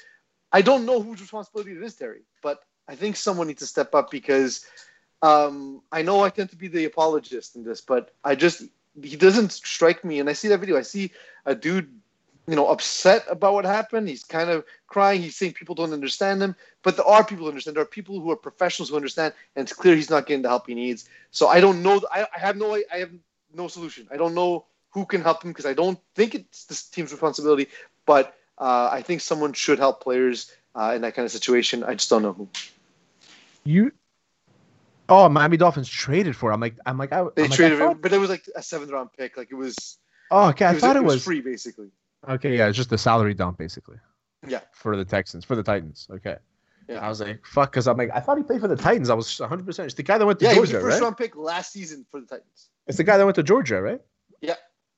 I 0.52 0.60
don't 0.62 0.84
know 0.86 1.00
whose 1.02 1.20
responsibility 1.20 1.72
it 1.72 1.82
is, 1.82 1.94
Terry, 1.94 2.22
but 2.42 2.60
I 2.88 2.94
think 2.94 3.16
someone 3.16 3.46
needs 3.46 3.60
to 3.60 3.66
step 3.66 3.94
up 3.94 4.10
because 4.10 4.66
um, 5.22 5.82
I 5.90 6.02
know 6.02 6.22
I 6.22 6.30
tend 6.30 6.50
to 6.50 6.56
be 6.56 6.68
the 6.68 6.84
apologist 6.84 7.56
in 7.56 7.64
this, 7.64 7.80
but 7.80 8.12
I 8.24 8.34
just 8.34 8.64
he 9.02 9.16
doesn't 9.16 9.52
strike 9.52 10.04
me. 10.04 10.20
And 10.20 10.28
I 10.28 10.34
see 10.34 10.48
that 10.48 10.58
video. 10.58 10.76
I 10.76 10.82
see 10.82 11.10
a 11.46 11.54
dude, 11.54 11.88
you 12.46 12.54
know, 12.54 12.68
upset 12.68 13.24
about 13.28 13.54
what 13.54 13.64
happened. 13.64 14.08
He's 14.08 14.22
kind 14.22 14.50
of 14.50 14.64
crying. 14.86 15.22
He's 15.22 15.36
saying 15.36 15.54
people 15.54 15.74
don't 15.74 15.92
understand 15.92 16.42
him, 16.42 16.54
but 16.82 16.96
there 16.96 17.06
are 17.06 17.24
people 17.24 17.44
who 17.44 17.48
understand. 17.48 17.76
There 17.76 17.82
are 17.82 17.86
people 17.86 18.20
who 18.20 18.30
are 18.30 18.36
professionals 18.36 18.90
who 18.90 18.96
understand, 18.96 19.32
and 19.56 19.64
it's 19.64 19.72
clear 19.72 19.96
he's 19.96 20.10
not 20.10 20.26
getting 20.26 20.42
the 20.42 20.48
help 20.48 20.66
he 20.66 20.74
needs. 20.74 21.08
So 21.30 21.48
I 21.48 21.60
don't 21.60 21.82
know. 21.82 22.02
I, 22.12 22.26
I 22.34 22.38
have 22.38 22.56
no. 22.56 22.74
I 22.74 22.98
have 22.98 23.10
no 23.54 23.68
solution. 23.68 24.06
I 24.12 24.16
don't 24.16 24.34
know 24.34 24.66
who 24.90 25.06
can 25.06 25.22
help 25.22 25.42
him 25.42 25.50
because 25.50 25.66
I 25.66 25.74
don't 25.74 25.98
think 26.14 26.34
it's 26.34 26.64
this 26.66 26.84
team's 26.84 27.12
responsibility. 27.12 27.68
But 28.06 28.36
uh, 28.58 28.90
I 28.92 29.02
think 29.02 29.22
someone 29.22 29.52
should 29.54 29.78
help 29.78 30.02
players 30.02 30.52
uh, 30.74 30.92
in 30.94 31.02
that 31.02 31.14
kind 31.14 31.24
of 31.26 31.32
situation. 31.32 31.84
I 31.84 31.94
just 31.94 32.10
don't 32.10 32.22
know 32.22 32.32
who. 32.32 32.48
You. 33.64 33.92
Oh, 35.08 35.28
Miami 35.28 35.56
Dolphins 35.56 35.88
traded 35.88 36.34
for. 36.36 36.50
Him. 36.50 36.54
I'm 36.54 36.60
like, 36.60 36.76
I'm 36.86 36.98
like, 36.98 37.12
I, 37.12 37.24
They 37.36 37.44
I'm 37.44 37.50
like, 37.50 37.52
I 37.52 37.56
traded 37.56 37.78
thought- 37.78 37.92
him, 37.92 37.98
but 38.00 38.12
it 38.12 38.18
was 38.18 38.30
like 38.30 38.44
a 38.56 38.62
seventh 38.62 38.90
round 38.90 39.10
pick. 39.16 39.36
Like 39.36 39.48
it 39.50 39.54
was. 39.54 39.98
Oh, 40.30 40.48
okay. 40.48 40.64
I 40.64 40.70
it 40.70 40.74
was, 40.74 40.80
thought 40.82 40.96
it 40.96 41.04
was. 41.04 41.22
free, 41.24 41.40
basically. 41.40 41.88
Okay, 42.28 42.56
yeah, 42.56 42.68
it's 42.68 42.76
just 42.76 42.90
a 42.92 42.96
salary 42.96 43.34
dump 43.34 43.58
basically 43.58 43.98
Yeah. 44.48 44.60
for 44.72 44.96
the 44.96 45.04
Texans, 45.04 45.44
for 45.44 45.56
the 45.56 45.62
Titans. 45.62 46.08
Okay. 46.10 46.36
Yeah. 46.88 47.04
I 47.04 47.08
was 47.10 47.20
like, 47.20 47.44
fuck, 47.44 47.70
because 47.70 47.86
I'm 47.86 47.98
like, 47.98 48.10
I 48.14 48.20
thought 48.20 48.38
he 48.38 48.42
played 48.44 48.60
for 48.62 48.68
the 48.68 48.76
Titans. 48.76 49.10
I 49.10 49.14
was 49.14 49.38
100. 49.40 49.66
percent 49.66 49.86
It's 49.86 49.94
the 49.94 50.02
guy 50.02 50.16
that 50.16 50.24
went 50.24 50.38
to 50.38 50.46
Yeah, 50.46 50.54
he 50.54 50.60
was 50.60 50.70
the 50.70 50.74
Georgia, 50.76 50.86
first 50.86 51.00
right? 51.00 51.04
round 51.04 51.16
pick 51.18 51.36
last 51.36 51.72
season 51.72 52.06
for 52.10 52.20
the 52.20 52.26
Titans. 52.26 52.70
It's 52.86 52.96
the 52.96 53.04
guy 53.04 53.18
that 53.18 53.24
went 53.24 53.34
to 53.36 53.42
Georgia, 53.42 53.80
right? 53.82 54.00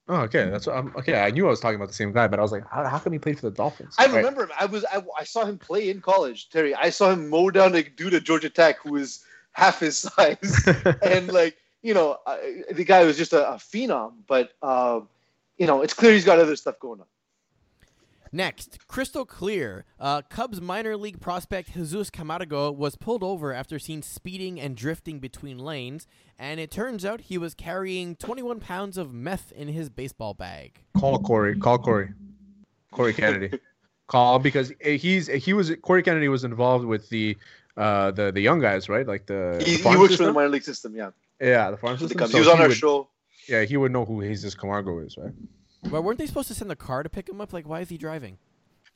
Oh, 0.09 0.20
okay. 0.22 0.48
That's 0.50 0.66
what 0.66 0.76
I'm, 0.76 0.94
okay. 0.96 1.20
I 1.20 1.30
knew 1.30 1.46
I 1.46 1.50
was 1.50 1.61
talking 1.61 1.76
about 1.76 1.88
the 1.88 1.94
same 1.94 2.12
guy, 2.12 2.28
but 2.28 2.38
I 2.38 2.42
was 2.42 2.52
like, 2.52 2.64
how, 2.70 2.84
how 2.84 2.98
come 2.98 3.12
he 3.12 3.18
played 3.18 3.38
for 3.40 3.50
the 3.50 3.57
Dolphins? 3.57 3.96
I 3.98 4.07
Right. 4.07 4.16
remember 4.16 4.44
him. 4.44 4.50
I 4.59 4.66
was 4.66 4.84
I, 4.84 5.02
I 5.18 5.24
saw 5.24 5.44
him 5.44 5.59
play 5.59 5.90
in 5.90 6.00
college, 6.00 6.48
Terry. 6.48 6.74
I 6.74 6.90
saw 6.90 7.11
him 7.11 7.28
mow 7.28 7.50
down 7.50 7.74
a 7.74 7.82
dude 7.82 8.14
at 8.14 8.24
Georgia 8.24 8.50
Tech 8.50 8.78
who 8.78 8.92
was 8.92 9.24
half 9.52 9.80
his 9.80 9.96
size, 10.16 10.68
and 11.02 11.32
like 11.32 11.57
you 11.82 11.94
know, 11.94 12.18
I, 12.26 12.62
the 12.72 12.84
guy 12.84 13.04
was 13.04 13.16
just 13.16 13.32
a, 13.32 13.48
a 13.48 13.54
phenom. 13.57 14.12
But 14.28 14.52
um, 14.62 15.09
you 15.59 15.66
know, 15.66 15.82
it's 15.82 15.94
clear 15.94 16.12
he's 16.12 16.24
got 16.24 16.38
other 16.38 16.57
stuff 16.57 16.78
going 16.78 17.00
on. 17.00 17.07
Next, 18.37 18.87
crystal 18.87 19.24
clear. 19.24 19.87
Uh, 19.99 20.20
Cubs 20.28 20.61
minor 20.61 20.95
league 20.99 21.22
prospect 21.22 21.72
Jesus 21.72 22.11
Camargo 22.11 22.70
was 22.70 22.95
pulled 22.95 23.22
over 23.22 23.55
after 23.55 23.78
seen 23.78 24.03
speeding 24.03 24.61
and 24.61 24.76
drifting 24.76 25.20
between 25.20 25.59
lanes, 25.59 26.07
and 26.39 26.61
it 26.61 26.70
turns 26.70 27.07
out 27.07 27.22
he 27.22 27.39
was 27.39 27.55
carrying 27.55 28.14
21 28.14 28.61
pounds 28.61 28.99
of 28.99 29.11
meth 29.11 29.53
in 29.53 29.68
his 29.68 29.89
baseball 29.89 30.34
bag. 30.34 30.80
Call 30.99 31.18
Corey. 31.18 31.59
Call 31.59 31.78
Corey. 31.78 32.11
Corey 32.93 33.14
Kennedy. 33.14 33.59
Call 34.07 34.39
because 34.39 34.70
he's 34.84 35.28
he 35.28 35.55
was 35.55 35.72
Corey 35.80 36.03
Kennedy 36.03 36.28
was 36.28 36.45
involved 36.45 36.84
with 36.84 37.09
the 37.09 37.39
uh 37.78 38.11
the 38.11 38.30
the 38.30 38.43
young 38.43 38.61
guys, 38.61 38.91
right? 38.91 39.07
Like 39.07 39.24
the, 39.24 39.57
He, 39.61 39.64
the 39.64 39.70
he 39.70 39.76
farm 39.78 39.99
works 39.99 40.12
for 40.12 40.24
the 40.24 40.24
system? 40.24 40.34
minor 40.34 40.49
league 40.51 40.62
system. 40.62 40.95
Yeah, 40.95 41.11
yeah, 41.41 41.70
the 41.70 41.78
farm 41.78 41.97
for 41.97 42.03
the 42.03 42.09
system. 42.11 42.18
Cubs. 42.18 42.32
So 42.32 42.37
he 42.37 42.41
was 42.41 42.49
on 42.49 42.61
our 42.61 42.68
would, 42.68 42.76
show. 42.76 43.09
Yeah, 43.49 43.62
he 43.62 43.78
would 43.78 43.93
know 43.93 44.05
who 44.05 44.20
Jesus 44.20 44.55
Camargo 44.55 44.99
is, 44.99 45.16
right? 45.16 45.32
But 45.91 46.03
weren't 46.03 46.18
they 46.18 46.26
supposed 46.26 46.49
to 46.49 46.55
send 46.55 46.70
the 46.70 46.76
car 46.76 47.03
to 47.03 47.09
pick 47.09 47.28
him 47.28 47.41
up? 47.41 47.53
Like, 47.53 47.68
why 47.68 47.80
is 47.80 47.89
he 47.89 47.99
driving? 47.99 48.39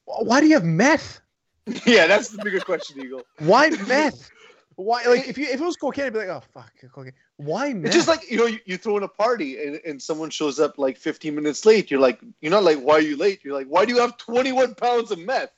Why 0.04 0.40
do 0.40 0.46
you 0.46 0.54
have 0.54 0.64
meth? 0.64 1.20
yeah, 1.86 2.06
that's 2.06 2.28
the 2.28 2.42
bigger 2.42 2.60
question, 2.60 3.00
Eagle. 3.00 3.22
Why 3.38 3.70
meth? 3.70 4.30
Why 4.76 5.04
like 5.04 5.28
if 5.28 5.36
you 5.36 5.44
if 5.44 5.60
it 5.60 5.64
was 5.64 5.76
cocaine, 5.76 6.06
I'd 6.06 6.12
be 6.14 6.20
like, 6.20 6.28
oh 6.28 6.42
fuck, 6.54 6.72
cocaine. 6.94 7.12
Why 7.36 7.74
meth? 7.74 7.86
It's 7.86 7.94
just 7.94 8.08
like 8.08 8.30
you 8.30 8.38
know, 8.38 8.46
you, 8.46 8.60
you 8.64 8.78
throw 8.78 8.96
in 8.96 9.02
a 9.02 9.08
party 9.08 9.62
and, 9.62 9.78
and 9.84 10.00
someone 10.00 10.30
shows 10.30 10.58
up 10.58 10.78
like 10.78 10.96
15 10.96 11.34
minutes 11.34 11.66
late. 11.66 11.90
You're 11.90 12.00
like, 12.00 12.18
you're 12.40 12.50
not 12.50 12.64
like, 12.64 12.78
why 12.78 12.94
are 12.94 13.00
you 13.00 13.18
late? 13.18 13.40
You're 13.44 13.52
like, 13.52 13.66
why 13.66 13.84
do 13.84 13.92
you 13.92 14.00
have 14.00 14.16
21 14.16 14.74
pounds 14.76 15.10
of 15.10 15.18
meth? 15.18 15.50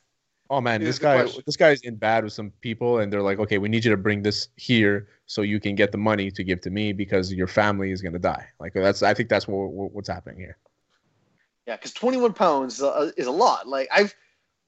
oh 0.52 0.60
man, 0.60 0.84
this 0.84 0.98
guy 0.98 1.20
question. 1.20 1.42
this 1.46 1.56
guy's 1.56 1.80
in 1.80 1.96
bad 1.96 2.24
with 2.24 2.32
some 2.32 2.50
people, 2.60 2.98
and 2.98 3.12
they're 3.12 3.22
like, 3.22 3.38
okay, 3.38 3.58
we 3.58 3.68
need 3.68 3.84
you 3.84 3.90
to 3.90 3.96
bring 3.96 4.22
this 4.22 4.48
here 4.56 5.08
so 5.26 5.42
you 5.42 5.58
can 5.58 5.74
get 5.74 5.92
the 5.92 5.98
money 5.98 6.30
to 6.30 6.44
give 6.44 6.60
to 6.60 6.70
me 6.70 6.92
because 6.92 7.32
your 7.32 7.46
family 7.46 7.90
is 7.90 8.02
gonna 8.02 8.18
die. 8.18 8.46
Like 8.60 8.74
that's 8.74 9.02
I 9.02 9.14
think 9.14 9.28
that's 9.28 9.48
what, 9.48 9.70
what 9.70 9.92
what's 9.92 10.08
happening 10.08 10.38
here. 10.38 10.58
Yeah, 11.66 11.76
because 11.76 11.92
21 11.92 12.32
pounds 12.32 12.80
is 12.80 13.26
a 13.26 13.30
lot. 13.30 13.68
Like 13.68 13.88
I've 13.92 14.14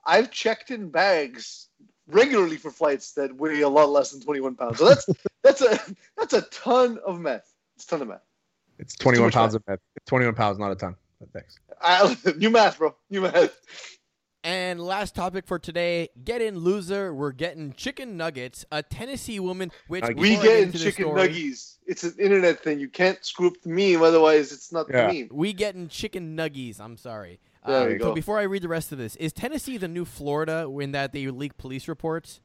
I've 0.07 0.31
checked 0.31 0.71
in 0.71 0.91
bags 0.91 1.69
regularly 2.07 2.57
for 2.57 2.71
flights 2.71 3.13
that 3.13 3.35
weigh 3.37 3.63
a 3.63 3.69
lot 3.69 3.89
less 3.89 4.11
than 4.11 4.21
21 4.21 4.55
pounds. 4.57 4.79
So 4.79 4.89
that's 4.89 5.09
that's 5.43 5.61
a 5.63 5.79
that's 6.17 6.35
a 6.35 6.43
ton 6.43 6.99
of 7.05 7.21
meth. 7.21 7.53
It's 7.77 7.85
a 7.85 7.89
ton 7.89 8.03
of 8.03 8.09
meth. 8.09 8.25
It's 8.79 8.95
21 8.97 9.27
much 9.27 9.35
pounds 9.35 9.55
of 9.55 9.63
meth. 9.67 9.81
21 10.07 10.35
pounds, 10.35 10.59
not 10.59 10.73
a 10.73 10.75
ton. 10.75 10.97
But 11.21 11.33
thanks. 11.33 11.59
I, 11.81 12.17
new 12.37 12.51
math, 12.51 12.79
bro. 12.79 12.95
New 13.11 13.23
math. 13.23 13.59
And 14.45 14.79
last 14.79 15.15
topic 15.15 15.47
for 15.47 15.59
today: 15.59 16.11
get 16.23 16.43
in 16.43 16.59
loser. 16.59 17.15
We're 17.15 17.33
getting 17.33 17.73
chicken 17.73 18.19
nuggets. 18.19 18.67
A 18.71 18.83
Tennessee 18.83 19.41
woman, 19.41 19.73
which 19.89 20.05
We 20.17 20.37
get 20.37 20.61
in 20.65 20.73
chicken 20.73 21.07
story- 21.07 21.29
nuggies. 21.29 21.79
It's 21.87 22.05
an 22.05 22.15
internet 22.19 22.61
thing. 22.63 22.79
You 22.79 22.89
can't 22.89 23.23
screw 23.25 23.47
up 23.49 23.55
the 23.63 23.71
meme, 23.71 24.03
otherwise 24.03 24.53
it's 24.53 24.71
not 24.71 24.87
Yeah. 24.91 25.11
the 25.11 25.21
meme. 25.23 25.29
We 25.33 25.55
getting 25.55 25.89
chicken 25.89 26.37
nuggies. 26.37 26.79
I'm 26.79 26.99
sorry. 26.99 27.41
There 27.67 27.75
Uh, 27.81 27.87
you 27.89 27.99
so 27.99 28.05
go. 28.09 28.15
before 28.15 28.39
I 28.39 28.43
read 28.43 28.61
the 28.63 28.69
rest 28.69 28.93
of 28.93 28.99
this, 28.99 29.17
is 29.17 29.33
Tennessee 29.33 29.79
the 29.79 29.89
new 29.89 30.05
Florida 30.05 30.69
in 30.81 30.93
that 30.93 31.13
they 31.15 31.27
leak 31.29 31.57
police 31.57 31.89
reports? 31.89 32.41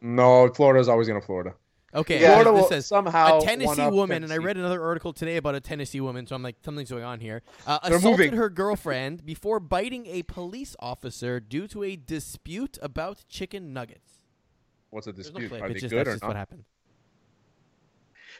No, 0.00 0.48
Florida's 0.52 0.88
always 0.88 1.06
gonna 1.06 1.20
Florida. 1.20 1.54
Okay, 1.94 2.20
Yeah. 2.20 2.34
Florida 2.34 2.50
this 2.52 2.60
will 2.62 2.68
says 2.68 2.86
somehow 2.86 3.38
a 3.38 3.40
Tennessee 3.40 3.66
one-up 3.66 3.92
woman, 3.94 4.22
and 4.22 4.30
I 4.32 4.36
read 4.36 4.58
another 4.58 4.82
article 4.82 5.14
today 5.14 5.36
about 5.38 5.54
a 5.54 5.60
Tennessee 5.60 6.00
woman, 6.02 6.26
so 6.26 6.36
I'm 6.36 6.42
like, 6.42 6.56
something's 6.62 6.90
going 6.90 7.04
on 7.04 7.18
here. 7.20 7.40
Uh, 7.66 7.78
assaulted 7.82 8.04
moving. 8.26 8.32
her 8.34 8.50
girlfriend 8.50 9.24
before 9.26 9.58
biting 9.58 10.06
a 10.06 10.22
police 10.24 10.76
officer 10.80 11.40
due 11.40 11.66
to 11.68 11.82
a 11.84 11.96
dispute 11.96 12.76
about 12.82 13.24
chicken 13.28 13.72
nuggets. 13.72 14.12
What's 14.90 15.06
a 15.06 15.12
There's 15.12 15.32
no 15.32 15.40
dispute? 15.40 15.48
clip. 15.48 15.62
Are 15.62 15.66
It's 15.68 15.74
they 15.74 15.80
just 15.80 15.90
good 15.92 16.08
or 16.08 16.12
just 16.12 16.24
what 16.24 16.36
happened. 16.36 16.64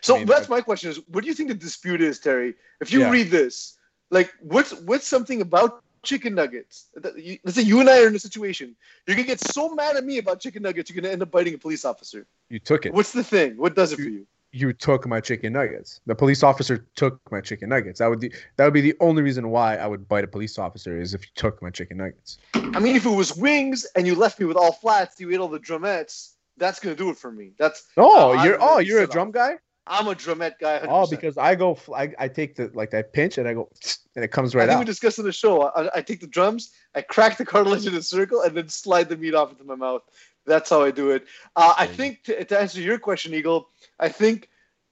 So 0.00 0.14
I 0.14 0.18
mean, 0.18 0.26
that's 0.26 0.42
that- 0.42 0.50
my 0.50 0.60
question: 0.60 0.90
Is 0.90 1.00
what 1.08 1.22
do 1.22 1.28
you 1.28 1.34
think 1.34 1.48
the 1.48 1.54
dispute 1.54 2.00
is, 2.02 2.18
Terry? 2.20 2.54
If 2.80 2.92
you 2.92 3.00
Yeah. 3.00 3.10
read 3.10 3.30
this, 3.30 3.78
like, 4.10 4.30
what's 4.40 4.72
what's 4.82 5.06
something 5.06 5.40
about 5.40 5.82
chicken 6.02 6.34
nuggets? 6.34 6.86
you- 7.16 7.38
Let's 7.44 7.56
say 7.56 7.62
you 7.62 7.80
and 7.80 7.88
I 7.88 8.02
are 8.02 8.08
in 8.08 8.14
a 8.14 8.18
situation. 8.18 8.76
You're 9.06 9.16
gonna 9.16 9.26
get 9.26 9.40
so 9.40 9.74
mad 9.74 9.96
at 9.96 10.04
me 10.04 10.18
about 10.18 10.40
chicken 10.40 10.62
nuggets, 10.62 10.90
you're 10.90 11.00
gonna 11.00 11.12
end 11.12 11.22
up 11.22 11.30
biting 11.30 11.54
a 11.54 11.58
police 11.58 11.84
officer. 11.84 12.26
You 12.48 12.58
took 12.58 12.86
it. 12.86 12.94
What's 12.94 13.12
the 13.12 13.24
thing? 13.24 13.56
What 13.56 13.74
does 13.74 13.92
it 13.92 13.96
for 13.96 14.02
you? 14.02 14.26
You 14.50 14.72
took 14.72 15.06
my 15.06 15.20
chicken 15.20 15.52
nuggets. 15.52 16.00
The 16.06 16.14
police 16.14 16.42
officer 16.42 16.86
took 16.96 17.20
my 17.30 17.42
chicken 17.42 17.68
nuggets. 17.68 17.98
That 17.98 18.08
would 18.08 18.20
be 18.20 18.32
that 18.56 18.64
would 18.64 18.72
be 18.72 18.80
the 18.80 18.96
only 19.00 19.22
reason 19.22 19.50
why 19.50 19.76
I 19.76 19.86
would 19.86 20.08
bite 20.08 20.24
a 20.24 20.28
police 20.28 20.58
officer 20.58 20.98
is 20.98 21.12
if 21.12 21.20
you 21.22 21.28
took 21.34 21.60
my 21.60 21.68
chicken 21.70 21.98
nuggets. 21.98 22.38
I 22.54 22.80
mean, 22.80 22.96
if 22.96 23.04
it 23.04 23.10
was 23.10 23.36
wings 23.36 23.84
and 23.94 24.06
you 24.06 24.14
left 24.14 24.40
me 24.40 24.46
with 24.46 24.56
all 24.56 24.72
flats, 24.72 25.20
you 25.20 25.30
ate 25.30 25.38
all 25.38 25.48
the 25.48 25.60
drumettes. 25.60 26.30
That's 26.56 26.80
gonna 26.80 26.96
do 26.96 27.10
it 27.10 27.18
for 27.18 27.30
me. 27.30 27.52
That's 27.58 27.84
Oh, 27.98 28.42
you're 28.42 28.56
oh 28.60 28.78
you're 28.78 29.02
a 29.02 29.06
drum 29.06 29.28
off. 29.28 29.34
guy. 29.34 29.58
I'm 29.88 30.06
a 30.08 30.14
drumette 30.14 30.58
guy. 30.60 30.78
100%. 30.80 30.86
Oh, 30.88 31.06
because 31.06 31.38
I 31.38 31.54
go 31.54 31.78
I, 31.94 32.12
I 32.18 32.28
take 32.28 32.56
the 32.56 32.70
like 32.74 32.94
I 32.94 33.02
pinch 33.02 33.38
and 33.38 33.48
I 33.48 33.54
go 33.54 33.68
and 34.16 34.24
it 34.24 34.28
comes 34.28 34.54
I 34.54 34.58
right 34.58 34.68
think 34.68 34.78
we 34.78 34.82
out. 34.82 34.86
discussed 34.86 35.18
in 35.18 35.24
the 35.24 35.32
show. 35.32 35.62
I, 35.62 35.98
I 35.98 36.02
take 36.02 36.20
the 36.20 36.26
drums, 36.26 36.72
I 36.94 37.02
crack 37.02 37.38
the 37.38 37.44
cartilage 37.44 37.86
in 37.86 37.94
a 37.94 38.02
circle, 38.02 38.42
and 38.42 38.56
then 38.56 38.68
slide 38.68 39.08
the 39.08 39.16
meat 39.16 39.34
off 39.34 39.50
into 39.50 39.64
my 39.64 39.74
mouth. 39.74 40.02
That's 40.46 40.70
how 40.70 40.82
I 40.82 40.90
do 40.90 41.10
it. 41.10 41.26
Uh, 41.56 41.74
I 41.76 41.86
think 41.86 42.24
to, 42.24 42.44
to 42.44 42.58
answer 42.58 42.80
your 42.80 42.98
question, 42.98 43.34
Eagle, 43.34 43.68
I 44.00 44.08
think 44.08 44.48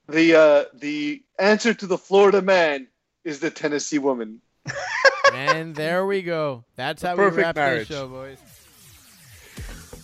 the 0.09 0.35
uh, 0.35 0.65
the 0.75 1.23
answer 1.39 1.75
to 1.75 1.87
the 1.87 1.99
Florida 1.99 2.43
man 2.43 2.89
is 3.25 3.41
the 3.41 3.51
Tennessee 3.51 3.99
woman. 3.99 4.41
and 5.33 5.75
there 5.75 6.07
we 6.07 6.23
go. 6.23 6.65
That's 6.77 7.03
how 7.03 7.13
we 7.13 7.25
perfect 7.25 7.39
wrap 7.39 7.57
marriage. 7.57 7.89
this 7.89 7.97
show, 7.97 8.09
boys. 8.09 8.39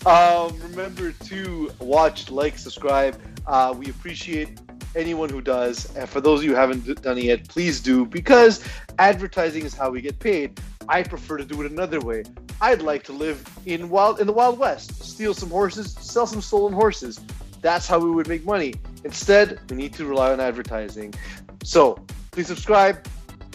Um, 0.04 0.58
remember 0.60 1.12
to 1.12 1.70
watch, 1.78 2.28
like, 2.30 2.58
subscribe. 2.58 3.20
Uh, 3.46 3.72
we 3.76 3.88
appreciate 3.88 4.58
anyone 4.94 5.28
who 5.28 5.40
does. 5.40 5.94
And 5.96 6.08
for 6.08 6.20
those 6.20 6.40
of 6.40 6.44
you 6.44 6.50
who 6.50 6.56
haven't 6.56 7.02
done 7.02 7.18
it 7.18 7.24
yet, 7.24 7.48
please 7.48 7.80
do 7.80 8.06
because 8.06 8.64
advertising 8.98 9.64
is 9.64 9.74
how 9.74 9.90
we 9.90 10.00
get 10.00 10.18
paid. 10.18 10.60
I 10.88 11.02
prefer 11.02 11.36
to 11.38 11.44
do 11.44 11.62
it 11.62 11.70
another 11.70 12.00
way. 12.00 12.24
I'd 12.60 12.82
like 12.82 13.02
to 13.04 13.12
live 13.12 13.44
in 13.66 13.88
wild 13.88 14.20
in 14.20 14.26
the 14.26 14.32
Wild 14.32 14.58
West, 14.58 15.02
steal 15.02 15.34
some 15.34 15.50
horses, 15.50 15.92
sell 15.92 16.26
some 16.26 16.40
stolen 16.40 16.72
horses. 16.72 17.20
That's 17.60 17.86
how 17.86 17.98
we 17.98 18.10
would 18.10 18.28
make 18.28 18.44
money. 18.44 18.74
Instead, 19.04 19.60
we 19.70 19.76
need 19.76 19.94
to 19.94 20.04
rely 20.06 20.32
on 20.32 20.40
advertising. 20.40 21.14
So 21.62 22.04
please 22.32 22.48
subscribe. 22.48 23.06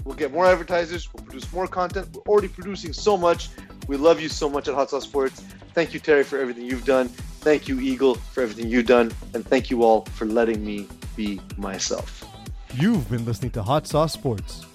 We'll 0.06 0.16
get 0.16 0.32
more 0.32 0.46
advertisers. 0.46 1.14
We'll 1.14 1.24
produce 1.24 1.52
more 1.52 1.68
content. 1.68 2.08
We're 2.14 2.22
already 2.22 2.48
producing 2.48 2.94
so 2.94 3.18
much. 3.18 3.50
We 3.88 3.98
love 3.98 4.22
you 4.22 4.30
so 4.30 4.50
much 4.50 4.68
at 4.68 4.74
Hot 4.74 4.90
Sauce 4.90 5.04
Sports. 5.04 5.42
Thank 5.74 5.94
you, 5.94 6.00
Terry, 6.00 6.24
for 6.24 6.40
everything 6.40 6.66
you've 6.66 6.86
done. 6.86 7.10
Thank 7.48 7.70
you, 7.70 7.80
Eagle, 7.80 8.16
for 8.16 8.44
everything 8.44 8.68
you've 8.68 8.88
done. 8.88 9.10
And 9.34 9.48
thank 9.48 9.70
you 9.70 9.82
all 9.82 10.02
for 10.02 10.26
letting 10.26 10.66
me 10.66 10.86
be 11.16 11.40
myself. 11.56 12.26
You've 12.74 13.10
been 13.10 13.24
listening 13.24 13.52
to 13.52 13.64
Hot 13.64 13.88
Sauce 13.88 14.12
Sports. 14.12 14.66